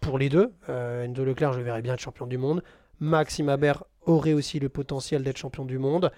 Pour 0.00 0.18
les 0.18 0.28
deux, 0.28 0.52
euh, 0.68 1.04
Enzo 1.04 1.24
Leclerc, 1.24 1.52
je 1.52 1.58
le 1.58 1.64
verrais 1.64 1.82
bien 1.82 1.94
être 1.94 2.00
champion 2.00 2.26
du 2.26 2.38
monde. 2.38 2.62
Maxime 3.00 3.48
Habert 3.48 3.84
aurait 4.06 4.32
aussi 4.32 4.58
le 4.60 4.68
potentiel 4.68 5.22
d'être 5.22 5.36
champion 5.38 5.64
du 5.64 5.78
monde. 5.78 6.10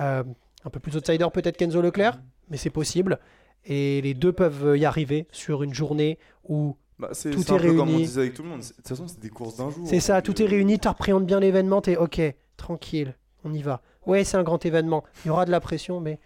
Euh, 0.00 0.22
un 0.64 0.70
peu 0.70 0.80
plus 0.80 0.96
outsider 0.96 1.26
peut-être 1.32 1.56
qu'Enzo 1.56 1.80
Leclerc, 1.82 2.18
mais 2.48 2.56
c'est 2.56 2.70
possible. 2.70 3.18
Et 3.64 4.00
les 4.02 4.14
deux 4.14 4.32
peuvent 4.32 4.76
y 4.76 4.84
arriver 4.84 5.26
sur 5.32 5.62
une 5.62 5.74
journée 5.74 6.18
où 6.48 6.76
Bah, 6.98 7.10
Tout 7.12 7.28
un 7.28 7.30
est 7.30 7.60
peu 7.60 7.68
comme 7.74 7.80
on 7.80 7.84
réuni. 7.86 8.02
disait 8.04 8.20
avec 8.20 8.34
tout 8.34 8.42
le 8.44 8.48
monde. 8.50 8.62
C'est- 8.62 8.72
De 8.72 8.76
toute 8.76 8.88
façon, 8.88 9.08
c'est 9.08 9.18
des 9.20 9.28
courses 9.30 9.56
d'un 9.56 9.70
jour. 9.70 9.86
C'est 9.86 10.00
ça, 10.00 10.20
donc, 10.20 10.24
tout 10.36 10.42
est 10.42 10.46
réuni, 10.46 10.78
tu 10.78 10.86
appréhendes 10.88 11.26
bien 11.26 11.40
l'événement, 11.40 11.80
t'es 11.80 11.96
ok, 11.96 12.20
tranquille, 12.56 13.16
on 13.44 13.52
y 13.54 13.62
va. 13.62 13.82
Ouais, 14.06 14.24
c'est 14.24 14.36
un 14.36 14.42
grand 14.42 14.64
événement, 14.66 15.04
il 15.24 15.28
y 15.28 15.30
aura 15.30 15.44
de 15.44 15.50
la 15.50 15.60
pression, 15.60 16.00
mais. 16.00 16.18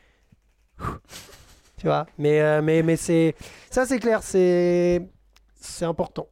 Tu 1.76 1.86
vois, 1.86 2.06
mais, 2.18 2.40
euh, 2.40 2.60
mais, 2.60 2.82
mais 2.82 2.96
c'est. 2.96 3.36
Ça, 3.70 3.86
c'est 3.86 4.00
clair, 4.00 4.22
c'est. 4.24 5.08
C'est 5.60 5.84
important. 5.84 6.28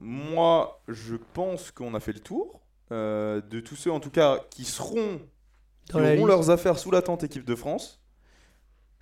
Moi, 0.00 0.80
je 0.88 1.16
pense 1.16 1.70
qu'on 1.70 1.94
a 1.94 2.00
fait 2.00 2.12
le 2.12 2.20
tour. 2.20 2.60
euh, 2.92 3.40
de 3.40 3.60
tous 3.60 3.76
ceux, 3.76 3.90
en 3.90 3.98
tout 4.00 4.10
cas, 4.10 4.40
qui 4.50 4.64
seront 4.64 5.20
qui 5.86 5.92
Dans 5.92 6.00
la 6.00 6.10
auront 6.10 6.26
liste. 6.26 6.28
leurs 6.28 6.50
affaires 6.50 6.78
sous 6.78 6.90
la 6.90 7.02
tente 7.02 7.24
équipe 7.24 7.44
de 7.44 7.54
France. 7.56 8.00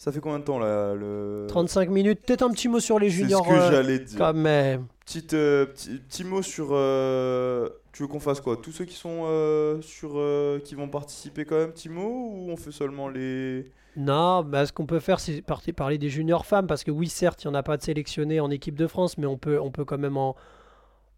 Ça 0.03 0.11
fait 0.11 0.19
combien 0.19 0.41
de 0.41 0.45
temps 0.45 0.59
là 0.59 0.95
le... 0.95 1.47
35 1.49 1.89
minutes. 1.89 2.23
Peut-être 2.27 2.43
un 2.43 2.51
petit 2.51 2.67
mot 2.67 2.81
sur 2.81 2.99
les 2.99 3.09
C'est 3.09 3.19
juniors. 3.19 3.45
ce 3.45 3.51
que 3.51 3.55
euh, 3.55 3.71
j'allais 3.71 3.99
dire. 4.01 4.19
quand 4.19 4.35
même. 4.35 4.87
Petite, 5.05 5.33
euh, 5.35 5.65
petit, 5.67 5.99
petit 6.01 6.25
mot 6.25 6.43
sur. 6.43 6.71
euh, 6.73 7.69
Tu 7.93 8.03
veux 8.03 8.09
qu'on 8.09 8.19
fasse 8.19 8.41
quoi? 8.41 8.57
Tous 8.57 8.73
ceux 8.73 8.85
qui 8.85 8.97
sont 8.97 9.23
euh, 9.27 9.81
sur, 9.81 10.21
qui 10.65 10.75
vont 10.75 10.89
participer 10.89 11.45
quand 11.45 11.55
même, 11.57 11.71
petit 11.71 11.89
mot 11.89 12.33
ou 12.33 12.51
on 12.51 12.57
fait 12.57 12.73
seulement 12.73 13.09
les. 13.09 13.71
Non, 13.97 14.43
bah, 14.43 14.67
ce 14.67 14.73
qu'on 14.73 14.87
peut 14.87 14.99
faire, 14.99 15.21
c'est 15.21 15.41
par- 15.41 15.63
parler 15.77 15.99
des 15.99 16.09
juniors 16.09 16.47
femmes, 16.47 16.67
parce 16.67 16.83
que 16.83 16.91
oui, 16.91 17.09
certes, 17.09 17.45
il 17.45 17.47
n'y 17.49 17.53
en 17.53 17.59
a 17.59 17.63
pas 17.63 17.77
de 17.77 17.83
sélectionnés 17.83 18.41
en 18.41 18.51
équipe 18.51 18.75
de 18.77 18.89
France, 18.89 19.19
mais 19.19 19.27
on 19.27 19.39
peut, 19.39 19.61
on 19.61 19.71
peut 19.71 19.85
quand 19.85 19.99
même 19.99 20.17
en, 20.17 20.35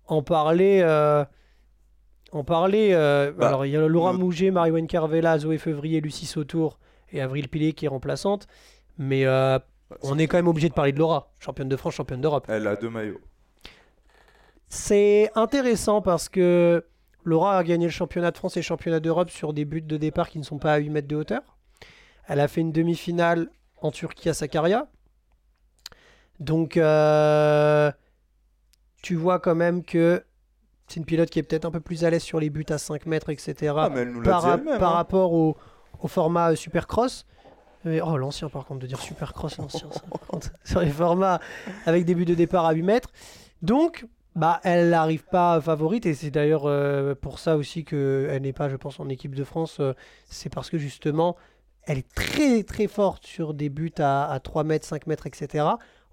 en 0.09 0.23
parler. 0.23 0.83
en 2.33 2.45
parler. 2.45 2.91
euh, 2.93 3.33
Bah, 3.33 3.49
alors, 3.49 3.65
il 3.65 3.73
y 3.73 3.77
a 3.77 3.87
Laura 3.87 4.13
Mouget, 4.13 4.51
Marie-Wen 4.51 4.87
Carvela, 4.87 5.39
Zoé 5.39 5.57
Fevrier, 5.57 6.01
Lucie 6.03 6.27
Sautour 6.27 6.79
et 7.13 7.21
Avril 7.21 7.49
Pillet 7.49 7.73
qui 7.73 7.85
est 7.85 7.89
remplaçante. 7.89 8.47
Mais 8.99 9.27
euh, 9.27 9.59
on 10.03 10.19
est 10.19 10.27
quand 10.27 10.37
même 10.37 10.49
obligé 10.49 10.69
de 10.69 10.75
parler 10.75 10.93
de 10.93 10.99
Laura, 10.99 11.33
championne 11.39 11.69
de 11.69 11.77
France, 11.77 11.95
championne 11.95 12.21
d'Europe. 12.21 12.47
Elle 12.49 12.67
a 12.67 12.77
deux 12.77 12.91
maillots. 12.91 13.21
C'est 14.69 15.31
intéressant 15.35 16.03
parce 16.03 16.29
que 16.29 16.85
Laura 17.25 17.59
a 17.59 17.65
gagné 17.65 17.87
le 17.87 17.93
championnat 17.93 18.31
de 18.31 18.37
France 18.37 18.57
et 18.57 18.61
le 18.61 18.65
championnat 18.65 19.01
d'Europe 19.01 19.31
sur 19.31 19.53
des 19.53 19.65
buts 19.65 19.83
de 19.83 19.97
départ 19.97 20.29
qui 20.29 20.39
ne 20.39 20.45
sont 20.45 20.59
pas 20.59 20.75
à 20.75 20.79
8 20.79 20.91
mètres 20.91 21.09
de 21.09 21.17
hauteur. 21.17 21.43
Elle 22.27 22.41
a 22.41 22.49
fait 22.49 22.61
une 22.61 22.73
demi-finale 22.73 23.49
en 23.81 23.91
Turquie 23.91 24.29
à 24.29 24.35
Sakarya. 24.35 24.89
Donc, 26.41 26.77
euh, 26.77 27.93
tu 29.03 29.15
vois 29.15 29.39
quand 29.39 29.55
même 29.55 29.85
que 29.85 30.25
c'est 30.89 30.99
une 30.99 31.07
pilote 31.07 31.31
qui 31.31 31.39
est 31.39 31.43
peut-être 31.43 31.65
un 31.65 31.71
peu 31.71 31.81
plus 31.81 32.05
à 32.05 32.11
l'aise 32.11 32.23
sur 32.23 32.41
les 32.41 32.51
buts 32.51 32.67
à 32.69 32.79
5 32.79 33.07
mètres, 33.07 33.31
etc. 33.31 33.75
Ah, 33.77 33.91
mais 33.93 34.01
elle 34.01 34.13
nous 34.13 34.21
l'a 34.21 34.31
par, 34.31 34.43
dit 34.43 34.49
elle-même. 34.51 34.79
par 34.79 34.93
hein. 34.93 34.97
rapport 34.97 35.33
au, 35.33 35.57
au 36.01 36.09
format 36.09 36.57
Supercross. 36.57 37.27
Oh, 37.87 38.17
l'ancien, 38.17 38.49
par 38.49 38.65
contre, 38.65 38.81
de 38.81 38.87
dire 38.87 39.01
Supercross, 39.01 39.59
l'ancien, 39.59 39.89
sur 40.65 40.81
les 40.81 40.91
formats 40.91 41.41
avec 41.87 42.05
des 42.05 42.15
buts 42.15 42.25
de 42.25 42.35
départ 42.35 42.65
à 42.65 42.73
8 42.73 42.83
mètres. 42.83 43.11
Donc, 43.63 44.07
bah, 44.35 44.61
elle 44.65 44.91
n'arrive 44.91 45.25
pas 45.25 45.61
favorite, 45.61 46.07
et 46.07 46.15
c'est 46.15 46.31
d'ailleurs 46.31 46.65
euh, 46.67 47.15
pour 47.15 47.39
ça 47.39 47.57
aussi 47.57 47.85
qu'elle 47.85 48.43
n'est 48.43 48.53
pas, 48.53 48.69
je 48.69 48.77
pense, 48.77 48.99
en 49.01 49.09
équipe 49.09 49.35
de 49.35 49.45
France. 49.45 49.79
euh, 49.81 49.93
c'est 50.27 50.53
parce 50.53 50.71
que 50.71 50.79
justement, 50.79 51.37
elle 51.87 51.99
est 51.99 52.15
très 52.15 52.63
très 52.63 52.89
forte 52.89 53.27
sur 53.27 53.55
des 53.55 53.69
buts 53.69 53.93
à, 53.99 54.31
à 54.31 54.41
3 54.41 54.65
mètres, 54.65 54.87
5 54.87 55.07
mètres, 55.07 55.27
etc. 55.27 55.67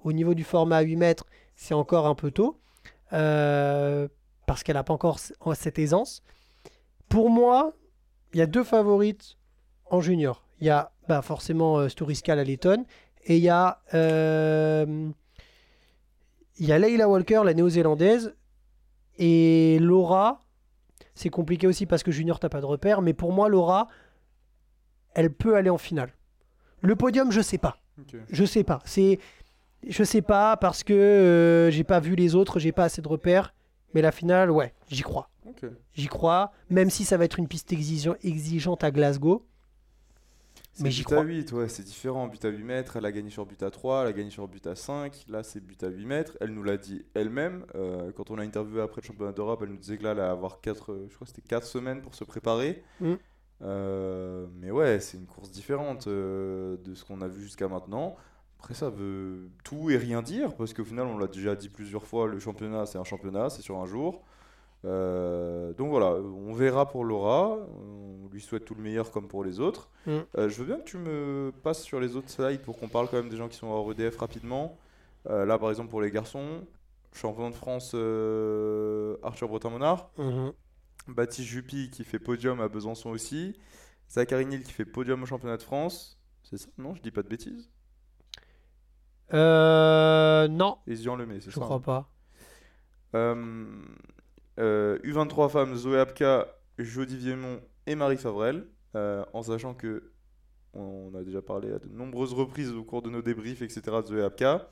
Au 0.03 0.13
niveau 0.13 0.33
du 0.33 0.43
format 0.43 0.77
à 0.77 0.81
8 0.81 0.95
mètres, 0.97 1.25
c'est 1.55 1.73
encore 1.73 2.05
un 2.05 2.15
peu 2.15 2.31
tôt, 2.31 2.59
euh, 3.13 4.07
parce 4.45 4.63
qu'elle 4.63 4.75
n'a 4.75 4.83
pas 4.83 4.93
encore 4.93 5.19
cette 5.19 5.79
aisance. 5.79 6.21
Pour 7.09 7.29
moi, 7.29 7.73
il 8.33 8.39
y 8.39 8.41
a 8.41 8.45
deux 8.45 8.63
favorites 8.63 9.37
en 9.89 10.01
junior. 10.01 10.43
Il 10.59 10.67
y 10.67 10.69
a 10.69 10.91
bah, 11.11 11.21
forcément 11.21 11.77
euh, 11.77 11.89
Storiska 11.89 12.35
la 12.35 12.45
Lettonne 12.45 12.85
et 13.25 13.35
il 13.35 13.43
y 13.43 13.49
a 13.49 13.81
euh, 13.93 15.09
il 16.57 16.65
y 16.65 16.71
a 16.71 16.79
Leila 16.79 17.09
Walker 17.09 17.41
la 17.43 17.53
néo-zélandaise 17.53 18.33
et 19.17 19.77
Laura. 19.81 20.39
C'est 21.13 21.29
compliqué 21.29 21.67
aussi 21.67 21.85
parce 21.85 22.01
que 22.01 22.11
junior 22.11 22.39
t'as 22.39 22.47
pas 22.47 22.61
de 22.61 22.65
repère, 22.65 23.01
mais 23.01 23.13
pour 23.13 23.33
moi 23.33 23.49
Laura, 23.49 23.89
elle 25.13 25.33
peut 25.33 25.57
aller 25.57 25.69
en 25.69 25.77
finale. 25.77 26.13
Le 26.81 26.95
podium, 26.95 27.29
je 27.29 27.41
sais 27.41 27.57
pas. 27.57 27.75
Je 28.31 28.45
sais 28.45 28.63
pas. 28.63 28.79
C'est, 28.85 29.19
je 29.85 30.03
sais 30.05 30.21
pas 30.21 30.55
parce 30.55 30.85
que 30.85 30.93
euh, 30.93 31.71
j'ai 31.71 31.83
pas 31.83 31.99
vu 31.99 32.15
les 32.15 32.35
autres, 32.35 32.57
j'ai 32.57 32.71
pas 32.71 32.85
assez 32.85 33.01
de 33.01 33.07
repères. 33.09 33.53
Mais 33.93 34.01
la 34.01 34.13
finale, 34.13 34.49
ouais, 34.49 34.73
j'y 34.89 35.01
crois. 35.01 35.27
J'y 35.93 36.07
crois, 36.07 36.53
même 36.69 36.89
si 36.89 37.03
ça 37.03 37.17
va 37.17 37.25
être 37.25 37.37
une 37.37 37.49
piste 37.49 37.73
exigeant- 37.73 38.15
exigeante 38.23 38.85
à 38.85 38.91
Glasgow. 38.91 39.45
C'est 40.73 40.83
Mais 40.83 40.91
j'y 40.91 41.03
but 41.03 41.11
à 41.11 41.17
crois. 41.17 41.23
8, 41.23 41.51
ouais, 41.53 41.69
c'est 41.69 41.83
différent. 41.83 42.27
But 42.27 42.45
à 42.45 42.49
8 42.49 42.63
mètres, 42.63 42.97
elle 42.97 43.05
a 43.05 43.11
gagné 43.11 43.29
sur 43.29 43.45
but 43.45 43.61
à 43.63 43.71
3, 43.71 44.03
elle 44.03 44.07
a 44.07 44.13
gagné 44.13 44.29
sur 44.29 44.47
but 44.47 44.65
à 44.67 44.75
5. 44.75 45.25
Là, 45.27 45.43
c'est 45.43 45.59
but 45.59 45.83
à 45.83 45.89
8 45.89 46.05
mètres. 46.05 46.37
Elle 46.39 46.51
nous 46.53 46.63
l'a 46.63 46.77
dit 46.77 47.05
elle-même. 47.13 47.65
euh, 47.75 48.11
quand 48.13 48.31
on 48.31 48.35
l'a 48.37 48.43
interviewé 48.43 48.81
après 48.81 49.01
le 49.01 49.07
championnat 49.07 49.33
d'Europe, 49.33 49.61
elle 49.63 49.69
nous 49.69 49.77
disait 49.77 49.97
que 49.97 50.03
là, 50.03 50.11
elle 50.11 50.19
allait 50.19 50.29
avoir 50.29 50.61
4, 50.61 51.07
je 51.09 51.15
crois 51.15 51.27
c'était 51.27 51.41
4 51.41 51.65
semaines 51.65 52.01
pour 52.01 52.15
se 52.15 52.23
préparer. 52.23 52.83
Mm. 52.99 53.13
Euh, 53.63 54.47
mais 54.59 54.71
ouais, 54.71 54.99
c'est 54.99 55.17
une 55.17 55.27
course 55.27 55.51
différente 55.51 56.07
euh, 56.07 56.77
de 56.77 56.95
ce 56.95 57.05
qu'on 57.05 57.21
a 57.21 57.27
vu 57.27 57.43
jusqu'à 57.43 57.67
maintenant. 57.67 58.15
Après, 58.59 58.73
ça 58.73 58.89
veut 58.89 59.49
tout 59.63 59.89
et 59.89 59.97
rien 59.97 60.21
dire, 60.21 60.55
parce 60.55 60.73
qu'au 60.73 60.83
final, 60.83 61.07
on 61.07 61.17
l'a 61.17 61.27
déjà 61.27 61.55
dit 61.55 61.69
plusieurs 61.69 62.05
fois, 62.05 62.27
le 62.27 62.39
championnat, 62.39 62.85
c'est 62.85 62.97
un 62.97 63.03
championnat, 63.03 63.49
c'est 63.49 63.61
sur 63.61 63.77
un 63.79 63.85
jour. 63.85 64.23
Euh, 64.83 65.73
donc 65.73 65.89
voilà, 65.89 66.15
on 66.15 66.53
verra 66.53 66.87
pour 66.87 67.05
Laura. 67.05 67.57
On 67.77 68.27
lui 68.31 68.41
souhaite 68.41 68.65
tout 68.65 68.75
le 68.75 68.81
meilleur 68.81 69.11
comme 69.11 69.27
pour 69.27 69.43
les 69.43 69.59
autres. 69.59 69.89
Mm. 70.05 70.11
Euh, 70.37 70.49
je 70.49 70.57
veux 70.57 70.65
bien 70.65 70.77
que 70.77 70.85
tu 70.85 70.97
me 70.97 71.51
passes 71.63 71.83
sur 71.83 71.99
les 71.99 72.15
autres 72.15 72.29
slides 72.29 72.61
pour 72.61 72.77
qu'on 72.77 72.87
parle 72.87 73.07
quand 73.09 73.17
même 73.17 73.29
des 73.29 73.37
gens 73.37 73.47
qui 73.47 73.57
sont 73.57 73.67
hors 73.67 73.91
EDF 73.91 74.17
rapidement. 74.17 74.77
Euh, 75.29 75.45
là, 75.45 75.57
par 75.59 75.69
exemple, 75.69 75.89
pour 75.89 76.01
les 76.01 76.11
garçons, 76.11 76.65
champion 77.13 77.49
de 77.49 77.55
France 77.55 77.93
Arthur 79.23 79.47
Breton-Monard. 79.47 80.09
Mhm. 80.17 80.53
Baptiste 81.07 81.47
Juppy 81.47 81.89
qui 81.89 82.03
fait 82.03 82.19
podium 82.19 82.61
à 82.61 82.67
Besançon 82.67 83.09
aussi. 83.09 83.55
Zachary 84.09 84.45
Nil 84.45 84.63
qui 84.63 84.71
fait 84.71 84.85
podium 84.85 85.23
au 85.23 85.25
championnat 85.25 85.57
de 85.57 85.63
France. 85.63 86.19
C'est 86.43 86.57
ça 86.57 86.67
Non, 86.77 86.93
je 86.95 87.01
dis 87.01 87.11
pas 87.11 87.23
de 87.23 87.27
bêtises? 87.27 87.69
Euh, 89.33 90.47
non, 90.47 90.77
Et 90.87 90.95
Zian 90.95 91.15
Lemay, 91.15 91.39
c'est 91.39 91.51
je 91.51 91.55
ça 91.55 91.61
crois 91.61 91.79
pas. 91.79 92.09
Euh, 93.15 93.35
euh, 94.59 94.97
U23 94.99 95.49
femmes, 95.49 95.75
Zoé 95.75 95.99
Apka, 95.99 96.47
Jodie 96.77 97.17
Viemont 97.17 97.59
et 97.87 97.95
Marie 97.95 98.17
Favrel. 98.17 98.65
Euh, 98.95 99.23
en 99.33 99.41
sachant 99.41 99.73
que 99.73 100.11
on 100.73 101.13
a 101.15 101.23
déjà 101.23 101.41
parlé 101.41 101.71
à 101.71 101.79
de 101.79 101.87
nombreuses 101.87 102.33
reprises 102.33 102.71
au 102.71 102.83
cours 102.83 103.01
de 103.01 103.09
nos 103.09 103.21
débriefs, 103.21 103.61
etc. 103.61 103.81
de 104.01 104.07
Zoé 104.07 104.23
Apka. 104.23 104.69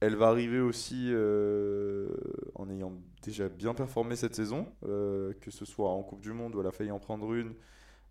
Elle 0.00 0.14
va 0.14 0.28
arriver 0.28 0.60
aussi 0.60 1.08
euh, 1.10 2.08
en 2.54 2.68
ayant 2.68 2.92
déjà 3.22 3.48
bien 3.48 3.72
performé 3.72 4.14
cette 4.14 4.34
saison, 4.34 4.66
que 4.82 5.50
ce 5.50 5.64
soit 5.64 5.88
en 5.88 6.02
Coupe 6.02 6.20
du 6.20 6.32
Monde 6.32 6.54
où 6.54 6.60
elle 6.60 6.66
a 6.66 6.72
failli 6.72 6.90
en 6.90 6.98
prendre 6.98 7.32
une, 7.32 7.54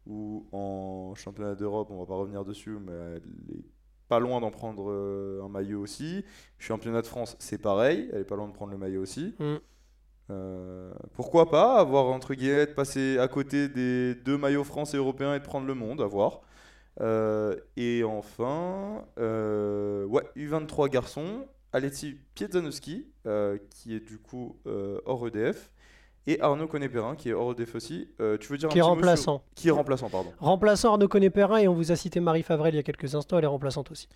ou 0.07 0.47
en 0.51 1.13
Championnat 1.15 1.53
d'Europe, 1.53 1.89
on 1.91 1.99
va 1.99 2.07
pas 2.07 2.15
revenir 2.15 2.43
dessus, 2.43 2.77
mais 2.79 2.91
elle 2.91 3.57
est 3.57 3.65
pas 4.07 4.19
loin 4.19 4.41
d'en 4.41 4.49
prendre 4.49 4.91
un 5.43 5.47
maillot 5.47 5.81
aussi. 5.81 6.25
Championnat 6.57 7.03
de 7.03 7.07
France, 7.07 7.35
c'est 7.37 7.59
pareil, 7.59 8.09
elle 8.13 8.21
est 8.21 8.25
pas 8.25 8.35
loin 8.35 8.47
de 8.47 8.53
prendre 8.53 8.71
le 8.71 8.79
maillot 8.79 9.01
aussi. 9.01 9.35
Mm. 9.37 9.57
Euh, 10.31 10.91
pourquoi 11.13 11.49
pas 11.51 11.79
avoir 11.79 12.05
entre 12.07 12.33
guillemets 12.33 12.65
passé 12.67 13.17
à 13.19 13.27
côté 13.27 13.67
des 13.69 14.15
deux 14.15 14.37
maillots 14.37 14.63
français 14.63 14.97
et 14.97 14.99
européens 14.99 15.35
et 15.35 15.39
de 15.39 15.43
prendre 15.43 15.67
le 15.67 15.75
monde, 15.75 16.01
à 16.01 16.05
voir. 16.07 16.41
Euh, 17.01 17.55
et 17.77 18.03
enfin, 18.03 19.05
euh, 19.19 20.05
ouais, 20.05 20.23
U23 20.35 20.89
garçons, 20.89 21.45
Alexis 21.73 22.17
Pietzanowski, 22.35 23.07
euh, 23.27 23.57
qui 23.69 23.95
est 23.95 23.99
du 23.99 24.17
coup 24.17 24.57
hors 25.05 25.27
EDF, 25.27 25.71
et 26.27 26.41
Arnaud 26.41 26.67
Connet-Perrin, 26.67 27.15
qui 27.15 27.29
est 27.29 27.33
hors 27.33 27.51
EDF 27.51 27.75
aussi. 27.75 28.09
Tu 28.39 28.47
veux 28.47 28.57
dire 28.57 28.69
un 28.69 28.71
Qui 28.71 28.79
est 28.79 28.81
petit 28.81 28.81
mot 28.81 28.81
sur- 28.81 28.87
remplaçant. 28.95 29.43
Qui 29.53 29.67
est 29.67 29.71
remplaçant, 29.71 30.09
pardon. 30.09 30.31
Remplaçant 30.39 30.91
Arnaud 30.93 31.07
Connet-Perrin 31.07 31.57
et 31.57 31.67
on 31.67 31.75
vous 31.75 31.91
a 31.91 31.95
cité 31.95 32.19
Marie 32.19 32.41
Favrel 32.41 32.73
il 32.73 32.77
y 32.77 32.79
a 32.79 32.83
quelques 32.83 33.13
instants, 33.13 33.37
elle 33.37 33.43
est 33.43 33.47
remplaçante 33.47 33.91
aussi. 33.91 34.07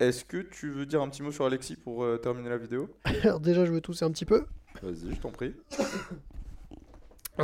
Est-ce 0.00 0.24
que 0.24 0.38
tu 0.38 0.70
veux 0.70 0.86
dire 0.86 1.02
un 1.02 1.08
petit 1.08 1.22
mot 1.22 1.32
sur 1.32 1.44
Alexis 1.44 1.74
pour 1.76 2.04
euh, 2.04 2.18
terminer 2.18 2.50
la 2.50 2.56
vidéo? 2.56 2.88
Alors 3.24 3.40
déjà, 3.40 3.64
je 3.64 3.72
veux 3.72 3.80
tousser 3.80 4.04
un 4.04 4.10
petit 4.10 4.24
peu. 4.24 4.44
Vas-y, 4.82 5.14
je 5.14 5.20
t'en 5.20 5.30
prie. 5.30 5.54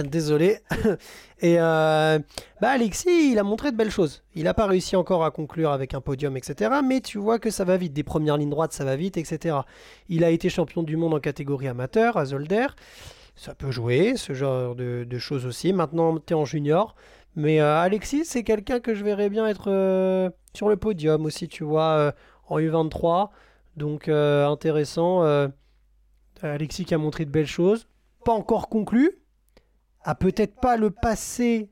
Désolé. 0.03 0.59
Et 1.41 1.57
euh, 1.59 2.19
bah 2.61 2.71
Alexis, 2.71 3.31
il 3.31 3.39
a 3.39 3.45
montré 3.45 3.71
de 3.71 3.77
belles 3.77 3.91
choses. 3.91 4.23
Il 4.35 4.45
n'a 4.45 4.55
pas 4.55 4.67
réussi 4.67 4.97
encore 4.97 5.25
à 5.25 5.31
conclure 5.31 5.71
avec 5.71 5.95
un 5.95 6.01
podium, 6.01 6.37
etc. 6.37 6.81
Mais 6.85 7.01
tu 7.01 7.19
vois 7.19 7.39
que 7.39 7.51
ça 7.51 7.65
va 7.65 7.77
vite. 7.77 7.93
Des 7.93 8.03
premières 8.03 8.37
lignes 8.37 8.51
droites, 8.51 8.73
ça 8.73 8.85
va 8.85 8.97
vite, 8.97 9.17
etc. 9.17 9.57
Il 10.09 10.25
a 10.25 10.31
été 10.31 10.49
champion 10.49 10.83
du 10.83 10.97
monde 10.97 11.15
en 11.15 11.21
catégorie 11.21 11.69
amateur 11.69 12.17
à 12.17 12.25
Zolder. 12.25 12.67
Ça 13.37 13.55
peut 13.55 13.71
jouer, 13.71 14.15
ce 14.17 14.33
genre 14.33 14.75
de, 14.75 15.05
de 15.09 15.19
choses 15.19 15.47
aussi. 15.47 15.73
Maintenant, 15.73 16.19
tu 16.19 16.33
es 16.33 16.37
en 16.37 16.45
junior. 16.45 16.95
Mais 17.37 17.61
euh, 17.61 17.79
Alexis, 17.79 18.25
c'est 18.25 18.45
quelqu'un 18.45 18.81
que 18.81 18.95
je 18.95 19.05
verrais 19.05 19.29
bien 19.29 19.47
être 19.47 19.69
euh, 19.69 20.31
sur 20.55 20.69
le 20.69 20.77
podium 20.77 21.25
aussi, 21.25 21.49
tu 21.49 21.65
vois, 21.65 22.15
en 22.49 22.59
U23. 22.59 23.31
Donc 23.77 24.09
euh, 24.09 24.47
intéressant. 24.47 25.25
euh, 25.25 25.49
Alexis 26.43 26.85
qui 26.85 26.95
a 26.95 26.99
montré 26.99 27.25
de 27.25 27.31
belles 27.31 27.47
choses. 27.47 27.87
Pas 28.25 28.33
encore 28.33 28.69
conclu 28.69 29.25
a 30.05 30.15
peut-être 30.15 30.55
pas 30.61 30.77
le 30.77 30.91
passé 30.91 31.71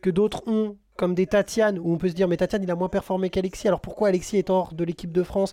que 0.00 0.10
d'autres 0.10 0.42
ont, 0.46 0.76
comme 0.96 1.14
des 1.14 1.26
Tatiane, 1.26 1.78
où 1.78 1.92
on 1.92 1.98
peut 1.98 2.08
se 2.08 2.14
dire, 2.14 2.26
mais 2.26 2.36
Tatiane, 2.36 2.62
il 2.62 2.70
a 2.70 2.74
moins 2.74 2.88
performé 2.88 3.30
qu'Alexis. 3.30 3.68
Alors 3.68 3.80
pourquoi 3.80 4.08
Alexis 4.08 4.38
est 4.38 4.50
hors 4.50 4.72
de 4.72 4.84
l'équipe 4.84 5.12
de 5.12 5.22
France? 5.22 5.52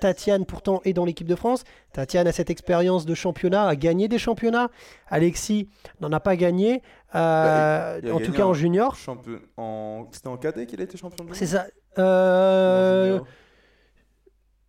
Tatiane, 0.00 0.44
pourtant, 0.44 0.80
est 0.84 0.92
dans 0.92 1.04
l'équipe 1.04 1.26
de 1.26 1.36
France. 1.36 1.64
Tatiane 1.92 2.26
a 2.26 2.32
cette 2.32 2.50
expérience 2.50 3.06
de 3.06 3.14
championnat, 3.14 3.66
a 3.66 3.76
gagné 3.76 4.08
des 4.08 4.18
championnats. 4.18 4.68
Alexis 5.08 5.68
n'en 6.00 6.12
a 6.12 6.20
pas 6.20 6.36
gagné, 6.36 6.82
euh, 7.14 8.00
Bah, 8.00 8.00
il 8.02 8.12
en 8.12 8.18
tout 8.18 8.32
cas 8.32 8.44
en 8.44 8.50
un 8.50 8.54
junior. 8.54 8.96
Champion... 8.96 9.38
En... 9.56 10.08
C'était 10.10 10.28
en 10.28 10.36
cadet 10.36 10.66
qu'il 10.66 10.80
a 10.80 10.84
été 10.84 10.98
champion 10.98 11.24
monde 11.24 11.34
C'est 11.34 11.46
ça. 11.46 11.66
Euh, 11.98 13.20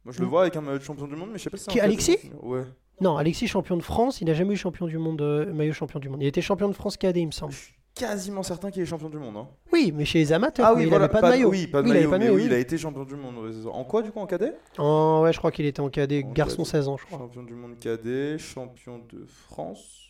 Moi, 0.06 0.14
je 0.14 0.20
le 0.22 0.28
vois 0.28 0.41
avec 0.43 0.56
un 0.56 0.62
maillot 0.62 0.78
de 0.78 0.84
champion 0.84 1.08
du 1.08 1.16
monde, 1.16 1.30
mais 1.32 1.38
je 1.39 1.43
sais 1.43 1.49
pas 1.49 1.58
si 1.58 1.66
c'est 1.70 1.80
Alexis. 1.82 2.18
Ouais. 2.43 2.64
Non, 3.01 3.18
Alexis 3.18 3.47
champion 3.47 3.76
de 3.76 3.82
France, 3.82 4.22
il 4.22 4.26
n'a 4.28 4.34
jamais 4.34 4.53
eu 4.53 4.58
champion 4.58 4.86
du 4.86 4.97
monde, 4.97 5.22
euh, 5.22 5.51
maillot 5.53 5.74
champion 5.74 5.99
du 5.99 6.08
monde. 6.10 6.22
Il 6.22 6.28
était 6.28 6.41
champion 6.41 6.68
de 6.70 6.74
France 6.74 6.95
cadet, 6.95 7.22
il 7.22 7.26
me 7.26 7.32
semble. 7.32 7.53
quasiment 7.95 8.43
certain 8.43 8.72
qu'il 8.72 8.82
est 8.84 8.86
champion 8.86 9.10
du 9.10 9.18
monde. 9.18 9.36
hein. 9.38 9.47
Oui, 9.74 9.91
mais 9.95 10.06
chez 10.06 10.20
les 10.20 10.32
amateurs, 10.34 10.76
mais 10.78 10.86
il 10.86 10.93
avait 10.93 11.10
pas 11.10 11.22
de 11.22 11.28
maillot. 11.28 11.49
Oui, 11.49 11.68
pas 11.68 11.82
de 11.82 11.88
Oui, 11.88 11.91
il 11.91 11.93
maillot, 11.97 12.10
pas 12.10 12.18
de 12.18 12.20
mais 12.20 12.26
maillot, 12.30 12.36
oui, 12.38 12.41
oui. 12.43 12.47
il 12.47 12.53
a 12.53 12.60
été 12.60 12.78
champion 12.78 13.03
du 13.03 13.16
monde. 13.16 13.36
En 13.72 13.84
quoi, 13.84 14.01
du 14.03 14.12
coup, 14.12 14.20
en 14.20 14.28
cadet? 14.28 14.53
En- 14.78 15.22
ouais, 15.24 15.34
je 15.34 15.38
crois 15.39 15.51
qu'il 15.51 15.66
était 15.66 15.80
en 15.82 15.89
cadet, 15.89 16.24
En 16.24 16.32
garçon 16.32 16.58
cadet. 16.58 16.70
16 16.70 16.88
ans, 16.88 16.97
je 16.97 17.06
crois. 17.06 17.18
Champion 17.20 17.43
du 17.43 17.53
monde 17.56 17.80
cadet, 17.80 18.38
champion 18.38 18.99
de 18.99 19.26
France. 19.26 20.01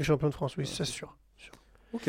Champion 0.00 0.28
de 0.28 0.34
France, 0.34 0.56
oui, 0.56 0.66
c'est 0.66 0.84
sûr. 0.84 1.16
Ok. 1.92 2.08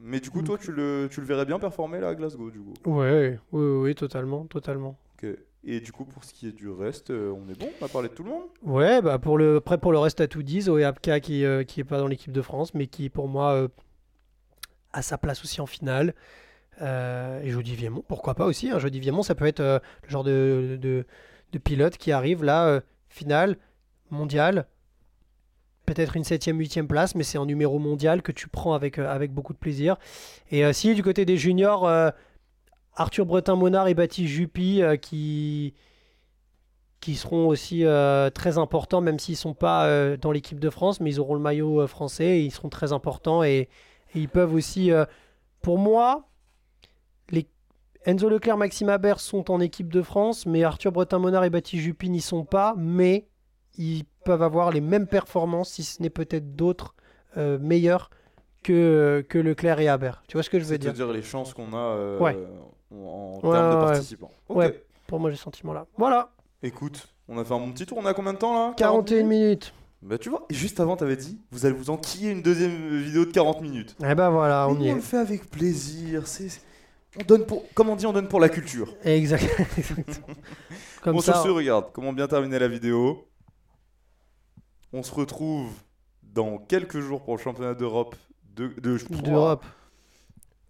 Mais 0.00 0.20
du 0.20 0.30
coup, 0.30 0.42
toi, 0.42 0.56
tu 0.58 0.72
le, 0.72 1.08
tu 1.10 1.20
le 1.20 1.26
verrais 1.26 1.44
bien 1.44 1.58
performer 1.58 1.98
là 2.00 2.08
à 2.08 2.14
Glasgow, 2.14 2.50
du 2.50 2.60
coup? 2.60 2.72
Ouais, 2.86 3.38
oui, 3.52 3.60
oui, 3.60 3.78
oui, 3.82 3.94
totalement, 3.94 4.44
totalement. 4.46 4.96
Ok. 5.22 5.28
Et 5.64 5.80
du 5.80 5.92
coup, 5.92 6.04
pour 6.04 6.24
ce 6.24 6.32
qui 6.32 6.46
est 6.46 6.52
du 6.52 6.68
reste, 6.68 7.10
euh, 7.10 7.32
on 7.32 7.50
est 7.50 7.58
bon 7.58 7.68
On 7.80 7.84
a 7.84 7.88
parlé 7.88 8.08
de 8.08 8.14
tout 8.14 8.22
le 8.22 8.30
monde 8.30 8.44
Ouais, 8.62 9.02
bah 9.02 9.18
pour 9.18 9.36
le, 9.36 9.56
après 9.56 9.78
pour 9.78 9.92
le 9.92 9.98
reste, 9.98 10.20
à 10.20 10.28
tout 10.28 10.42
dit, 10.42 10.62
Zoé 10.62 10.84
Apka 10.84 11.20
qui, 11.20 11.44
euh, 11.44 11.64
qui 11.64 11.80
est 11.80 11.84
pas 11.84 11.98
dans 11.98 12.06
l'équipe 12.06 12.32
de 12.32 12.42
France, 12.42 12.74
mais 12.74 12.86
qui 12.86 13.10
pour 13.10 13.28
moi 13.28 13.52
euh, 13.52 13.68
a 14.92 15.02
sa 15.02 15.18
place 15.18 15.42
aussi 15.42 15.60
en 15.60 15.66
finale. 15.66 16.14
Euh, 16.80 17.42
et 17.42 17.50
Jody 17.50 17.74
Viemont, 17.74 18.04
pourquoi 18.06 18.34
pas 18.34 18.46
aussi. 18.46 18.70
Hein, 18.70 18.78
Jody 18.78 19.00
Viemont, 19.00 19.22
ça 19.22 19.34
peut 19.34 19.46
être 19.46 19.60
euh, 19.60 19.78
le 20.04 20.08
genre 20.08 20.24
de, 20.24 20.78
de, 20.80 21.58
pilote 21.58 21.96
qui 21.96 22.12
arrive 22.12 22.44
là, 22.44 22.66
euh, 22.66 22.80
finale, 23.08 23.56
mondiale. 24.10 24.66
Peut-être 25.86 26.16
une 26.16 26.22
7ème, 26.22 26.58
8ème 26.58 26.86
place, 26.86 27.14
mais 27.14 27.24
c'est 27.24 27.38
en 27.38 27.46
numéro 27.46 27.78
mondial 27.78 28.22
que 28.22 28.30
tu 28.30 28.48
prends 28.48 28.74
avec, 28.74 28.98
euh, 28.98 29.10
avec 29.10 29.32
beaucoup 29.32 29.54
de 29.54 29.58
plaisir. 29.58 29.96
Et 30.50 30.64
euh, 30.64 30.72
si 30.72 30.94
du 30.94 31.02
côté 31.02 31.24
des 31.24 31.36
juniors, 31.36 31.88
euh, 31.88 32.10
Arthur 32.98 33.26
Bretin-Monard 33.26 33.86
et 33.86 33.94
Baptiste 33.94 34.28
Juppy 34.28 34.82
euh, 34.82 34.96
qui, 34.96 35.72
seront 37.14 37.46
aussi 37.46 37.84
euh, 37.84 38.28
très 38.28 38.58
importants, 38.58 39.00
même 39.00 39.20
s'ils 39.20 39.34
ne 39.34 39.38
sont 39.38 39.54
pas 39.54 39.86
euh, 39.86 40.16
dans 40.16 40.32
l'équipe 40.32 40.58
de 40.58 40.68
France, 40.68 41.00
mais 41.00 41.10
ils 41.10 41.20
auront 41.20 41.34
le 41.34 41.40
maillot 41.40 41.86
français 41.86 42.40
et 42.40 42.40
ils 42.40 42.50
seront 42.50 42.68
très 42.68 42.92
importants 42.92 43.42
et, 43.42 43.68
ils 44.14 44.28
peuvent 44.28 44.54
aussi, 44.54 44.90
pour 45.60 45.76
moi, 45.76 46.30
les 47.30 47.46
Enzo 48.06 48.30
Leclerc, 48.30 48.56
Maxime 48.56 48.88
Habert 48.88 49.20
sont 49.20 49.50
en 49.50 49.60
équipe 49.60 49.92
de 49.92 50.00
France, 50.00 50.46
mais 50.46 50.64
Arthur 50.64 50.92
Bretin-Monard 50.92 51.44
et 51.44 51.50
Baptiste 51.50 51.82
Juppy 51.82 52.08
n'y 52.08 52.22
sont 52.22 52.46
pas, 52.46 52.74
mais 52.78 53.28
ils 53.76 54.04
peuvent 54.24 54.42
avoir 54.42 54.70
les 54.70 54.80
mêmes 54.80 55.06
performances, 55.06 55.72
si 55.72 55.82
ce 55.84 56.00
n'est 56.02 56.08
peut-être 56.08 56.56
d'autres 56.56 56.94
meilleurs 57.36 58.08
que, 58.72 59.24
que 59.28 59.38
Leclerc 59.38 59.80
et 59.80 59.88
Habert. 59.88 60.22
Tu 60.28 60.34
vois 60.36 60.42
ce 60.42 60.50
que 60.50 60.58
je 60.58 60.64
veux 60.64 60.78
dire? 60.78 60.92
C'est-à-dire 60.94 61.12
les 61.12 61.22
chances 61.22 61.54
qu'on 61.54 61.72
a 61.72 61.76
euh, 61.76 62.18
Ouais. 62.18 62.36
en, 62.92 62.96
en 62.96 63.34
Ouais, 63.46 63.52
termes 63.56 63.74
de 63.74 63.84
participants. 63.86 64.30
Ouais. 64.48 64.84
Pour 65.06 65.18
moi, 65.20 65.30
j'ai 65.30 65.36
ce 65.36 65.42
sentiment-là. 65.44 65.86
Voilà, 65.96 66.30
Écoute, 66.62 67.08
on 67.28 67.38
a 67.38 67.44
fait 67.44 67.54
un 67.54 67.58
bon 67.58 67.72
petit 67.72 67.86
tour. 67.86 67.98
On 67.98 68.04
a 68.06 68.12
combien 68.14 68.32
de 68.32 68.38
temps 68.38 68.52
là? 68.52 68.74
41 68.76 69.22
minutes? 69.24 69.72
Bah 70.02 70.16
tu 70.18 70.28
vois, 70.28 70.46
juste 70.50 70.78
avant 70.80 70.96
t'avais 70.96 71.16
dit, 71.16 71.40
vous 71.50 71.66
allez 71.66 71.74
vous 71.74 71.90
enquiller 71.90 72.30
une 72.30 72.40
deuxième 72.42 72.98
vidéo 73.00 73.24
de 73.24 73.30
40 73.32 73.60
minutes. 73.62 73.96
Eh 74.00 74.14
ben 74.14 74.30
voilà, 74.30 74.68
on 74.68 74.74
y 74.80 74.90
on 74.90 74.94
le 74.94 74.98
est. 74.98 75.02
fait 75.02 75.16
avec 75.18 75.50
plaisir. 75.50 76.26
C'est, 76.28 76.48
on 77.20 77.24
donne 77.24 77.44
pour, 77.46 77.64
comme 77.74 77.88
on 77.88 77.96
dit, 77.96 78.06
on 78.06 78.12
donne 78.12 78.28
pour 78.28 78.38
la 78.40 78.48
culture. 78.48 78.94
Exact. 79.04 79.42
Exactement. 79.78 80.36
Comme 81.02 81.14
bon, 81.14 81.20
ça. 81.20 81.32
sur 81.34 81.42
ce, 81.44 81.48
regarde, 81.48 81.86
comment 81.92 82.12
bien 82.12 82.28
terminer 82.28 82.58
la 82.60 82.68
vidéo. 82.68 83.24
On 84.92 85.02
se 85.02 85.12
retrouve 85.14 85.70
dans 86.22 86.58
quelques 86.58 87.00
jours 87.00 87.22
pour 87.24 87.36
le 87.36 87.42
championnat 87.42 87.74
d'Europe 87.74 88.14
de, 88.58 88.68
de, 88.80 88.98
D'Europe. 89.22 89.64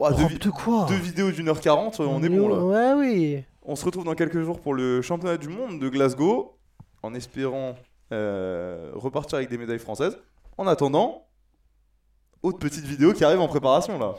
Deux, 0.00 0.06
Europe 0.10 0.30
vi- 0.30 0.38
de 0.38 0.50
quoi 0.50 0.86
deux 0.88 0.94
vidéos 0.96 1.30
d'une 1.32 1.48
heure 1.48 1.60
40, 1.60 1.98
on 2.00 2.22
est 2.22 2.28
bon 2.28 2.48
là. 2.48 2.62
Ouais, 2.62 2.92
oui. 3.00 3.44
On 3.64 3.74
se 3.76 3.84
retrouve 3.84 4.04
dans 4.04 4.14
quelques 4.14 4.40
jours 4.42 4.60
pour 4.60 4.74
le 4.74 5.02
championnat 5.02 5.36
du 5.36 5.48
monde 5.48 5.80
de 5.80 5.88
Glasgow, 5.88 6.56
en 7.02 7.14
espérant 7.14 7.74
euh, 8.12 8.90
repartir 8.94 9.36
avec 9.38 9.50
des 9.50 9.58
médailles 9.58 9.78
françaises. 9.80 10.16
En 10.56 10.66
attendant, 10.66 11.26
autre 12.42 12.58
petite 12.58 12.84
vidéo 12.84 13.12
qui 13.12 13.24
arrive 13.24 13.40
en 13.40 13.48
préparation 13.48 13.98
là. 13.98 14.14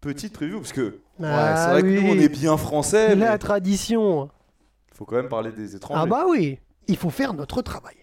Petite 0.00 0.32
preview, 0.32 0.58
parce 0.60 0.72
que 0.72 0.98
ouais, 1.18 1.26
Ah 1.28 1.56
c'est 1.66 1.70
vrai 1.72 1.82
que 1.82 2.00
nous 2.00 2.08
on 2.08 2.18
est 2.18 2.30
bien 2.30 2.56
français, 2.56 3.14
mais 3.16 3.26
La 3.26 3.36
tradition. 3.38 4.30
il 4.92 4.96
faut 4.96 5.04
quand 5.04 5.16
même 5.16 5.28
parler 5.28 5.52
des 5.52 5.76
étrangers. 5.76 6.00
Ah 6.02 6.06
bah 6.06 6.24
oui. 6.28 6.58
Il 6.88 6.96
faut 6.96 7.10
faire 7.10 7.34
notre 7.34 7.60
travail. 7.62 7.96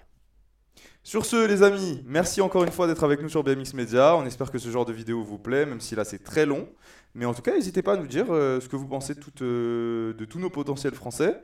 Sur 1.07 1.25
ce, 1.25 1.47
les 1.47 1.63
amis, 1.63 2.03
merci 2.05 2.41
encore 2.41 2.65
une 2.65 2.71
fois 2.71 2.85
d'être 2.85 3.05
avec 3.05 3.21
nous 3.21 3.29
sur 3.29 3.41
BMX 3.41 3.73
Media. 3.75 4.17
On 4.17 4.25
espère 4.25 4.51
que 4.51 4.59
ce 4.59 4.69
genre 4.69 4.83
de 4.83 4.91
vidéo 4.91 5.23
vous 5.23 5.37
plaît, 5.37 5.65
même 5.65 5.79
si 5.79 5.95
là 5.95 6.03
c'est 6.03 6.21
très 6.21 6.45
long. 6.45 6.67
Mais 7.15 7.23
en 7.23 7.33
tout 7.33 7.41
cas, 7.41 7.53
n'hésitez 7.53 7.81
pas 7.81 7.93
à 7.93 7.95
nous 7.95 8.07
dire 8.07 8.25
euh, 8.29 8.59
ce 8.59 8.67
que 8.67 8.75
vous 8.75 8.89
pensez 8.89 9.15
de, 9.15 9.21
euh, 9.41 10.13
tous 10.29 10.37
nos 10.37 10.49
potentiels 10.49 10.95
français. 10.95 11.41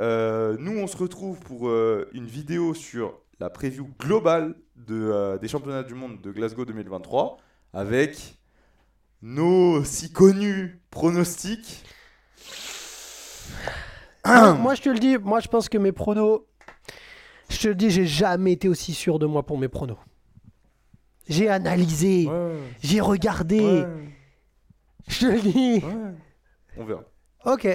Euh, 0.00 0.58
nous, 0.58 0.78
on 0.78 0.86
se 0.86 0.98
retrouve 0.98 1.40
pour 1.40 1.70
une 2.12 2.26
vidéo 2.26 2.74
sur 2.74 3.18
la 3.40 3.48
preview 3.48 3.88
globale 3.98 4.54
de, 4.76 5.38
des 5.40 5.48
championnats 5.48 5.82
du 5.82 5.94
monde 5.94 6.20
de 6.20 6.30
Glasgow 6.30 6.66
2023 6.66 7.38
avec 7.72 8.36
nos 9.22 9.82
si 9.82 10.12
connus 10.12 10.82
pronostics. 10.90 11.86
moi, 14.26 14.74
je 14.74 14.82
te 14.82 14.90
le 14.90 14.98
dis, 14.98 15.16
moi, 15.16 15.40
je 15.40 15.48
pense 15.48 15.70
que 15.70 15.78
mes 15.78 15.92
pronos. 15.92 16.42
Je 17.48 17.58
te 17.60 17.68
le 17.68 17.74
dis, 17.74 17.90
j'ai 17.90 18.06
jamais 18.06 18.52
été 18.52 18.68
aussi 18.68 18.92
sûr 18.94 19.18
de 19.18 19.26
moi 19.26 19.44
pour 19.44 19.58
mes 19.58 19.68
pronos. 19.68 19.98
J'ai 21.28 21.48
analysé, 21.48 22.26
Ouais, 22.26 22.56
j'ai 22.82 23.00
regardé. 23.00 23.60
ouais, 23.60 23.86
Je 25.08 25.20
te 25.20 25.26
le 25.26 25.40
dis. 25.40 25.84
ouais. 25.84 26.14
On 26.76 26.84
verra. 26.84 27.02
Ok. 27.44 27.68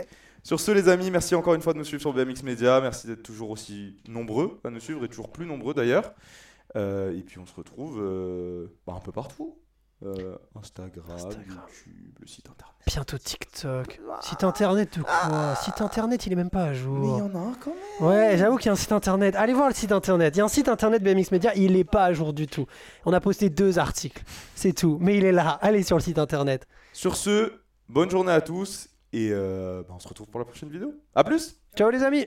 Sur 0.44 0.60
ce, 0.60 0.72
les 0.72 0.90
amis, 0.90 1.12
merci 1.12 1.36
encore 1.36 1.54
une 1.54 1.62
fois 1.62 1.74
de 1.74 1.78
nous 1.78 1.84
suivre 1.86 2.02
sur 2.02 2.14
BMX 2.14 2.44
Media. 2.44 2.82
Merci 2.82 3.08
d'être 3.08 3.24
toujours 3.24 3.50
aussi 3.52 3.98
nombreux 4.08 4.60
à 4.64 4.70
nous 4.70 4.80
suivre 4.80 5.04
et 5.06 5.08
toujours 5.08 5.32
plus 5.32 5.46
nombreux 5.46 5.74
d'ailleurs. 5.74 6.14
Euh, 6.76 7.16
et 7.18 7.22
puis 7.22 7.38
on 7.40 7.46
se 7.46 7.54
retrouve 7.54 8.00
euh, 8.02 8.68
bah, 8.88 8.94
un 8.96 9.00
peu 9.02 9.12
partout. 9.12 9.56
Euh, 10.04 10.36
Instagram, 10.56 11.06
Instagram. 11.12 11.44
YouTube, 11.48 12.18
le 12.20 12.28
site 12.28 12.50
internet. 12.50 12.76
Bientôt 12.88 13.18
TikTok. 13.20 14.02
Site 14.22 14.44
internet 14.44 14.98
de 14.98 15.04
quoi 15.04 15.56
Site 15.56 15.82
internet, 15.82 16.26
il 16.26 16.34
est 16.34 16.36
même 16.36 16.50
pas 16.50 16.64
à 16.64 16.74
jour. 16.74 16.98
Mais 16.98 17.08
il 17.08 17.18
y 17.18 17.22
en 17.22 17.36
a 17.36 17.50
un 17.50 17.54
quand 17.54 17.72
même. 17.72 18.10
Ouais, 18.10 18.38
j'avoue 18.38 18.58
qu'il 18.58 18.66
y 18.66 18.70
a 18.70 18.72
un 18.74 18.78
site 18.78 18.92
internet. 18.92 19.36
Allez 19.36 19.54
voir 19.54 19.68
le 19.68 19.76
site 19.76 19.92
internet. 19.92 20.36
Il 20.36 20.40
y 20.40 20.42
a 20.42 20.46
un 20.46 20.50
site 20.50 20.70
internet 20.70 21.04
BMX 21.04 21.32
Media, 21.32 21.54
il 21.56 21.76
est 21.76 21.84
pas 21.84 22.06
à 22.06 22.14
jour 22.14 22.34
du 22.34 22.48
tout. 22.48 22.66
On 23.06 23.14
a 23.14 23.20
posté 23.20 23.50
deux 23.52 23.78
articles, 23.78 24.24
c'est 24.56 24.74
tout. 24.74 24.98
Mais 25.00 25.18
il 25.18 25.26
est 25.26 25.32
là. 25.32 25.60
Allez 25.62 25.84
sur 25.84 25.98
le 25.98 26.02
site 26.02 26.18
internet. 26.18 26.68
Sur 26.94 27.16
ce, 27.16 27.62
bonne 27.88 28.10
journée 28.10 28.32
à 28.32 28.42
tous 28.42 28.90
et 29.14 29.30
euh, 29.32 29.84
bah, 29.88 29.94
on 29.96 30.00
se 30.00 30.08
retrouve 30.08 30.28
pour 30.28 30.40
la 30.40 30.46
prochaine 30.46 30.70
vidéo. 30.70 30.94
A 31.14 31.24
plus 31.24 31.58
Ciao 31.76 31.92
les 31.92 32.04
amis 32.04 32.26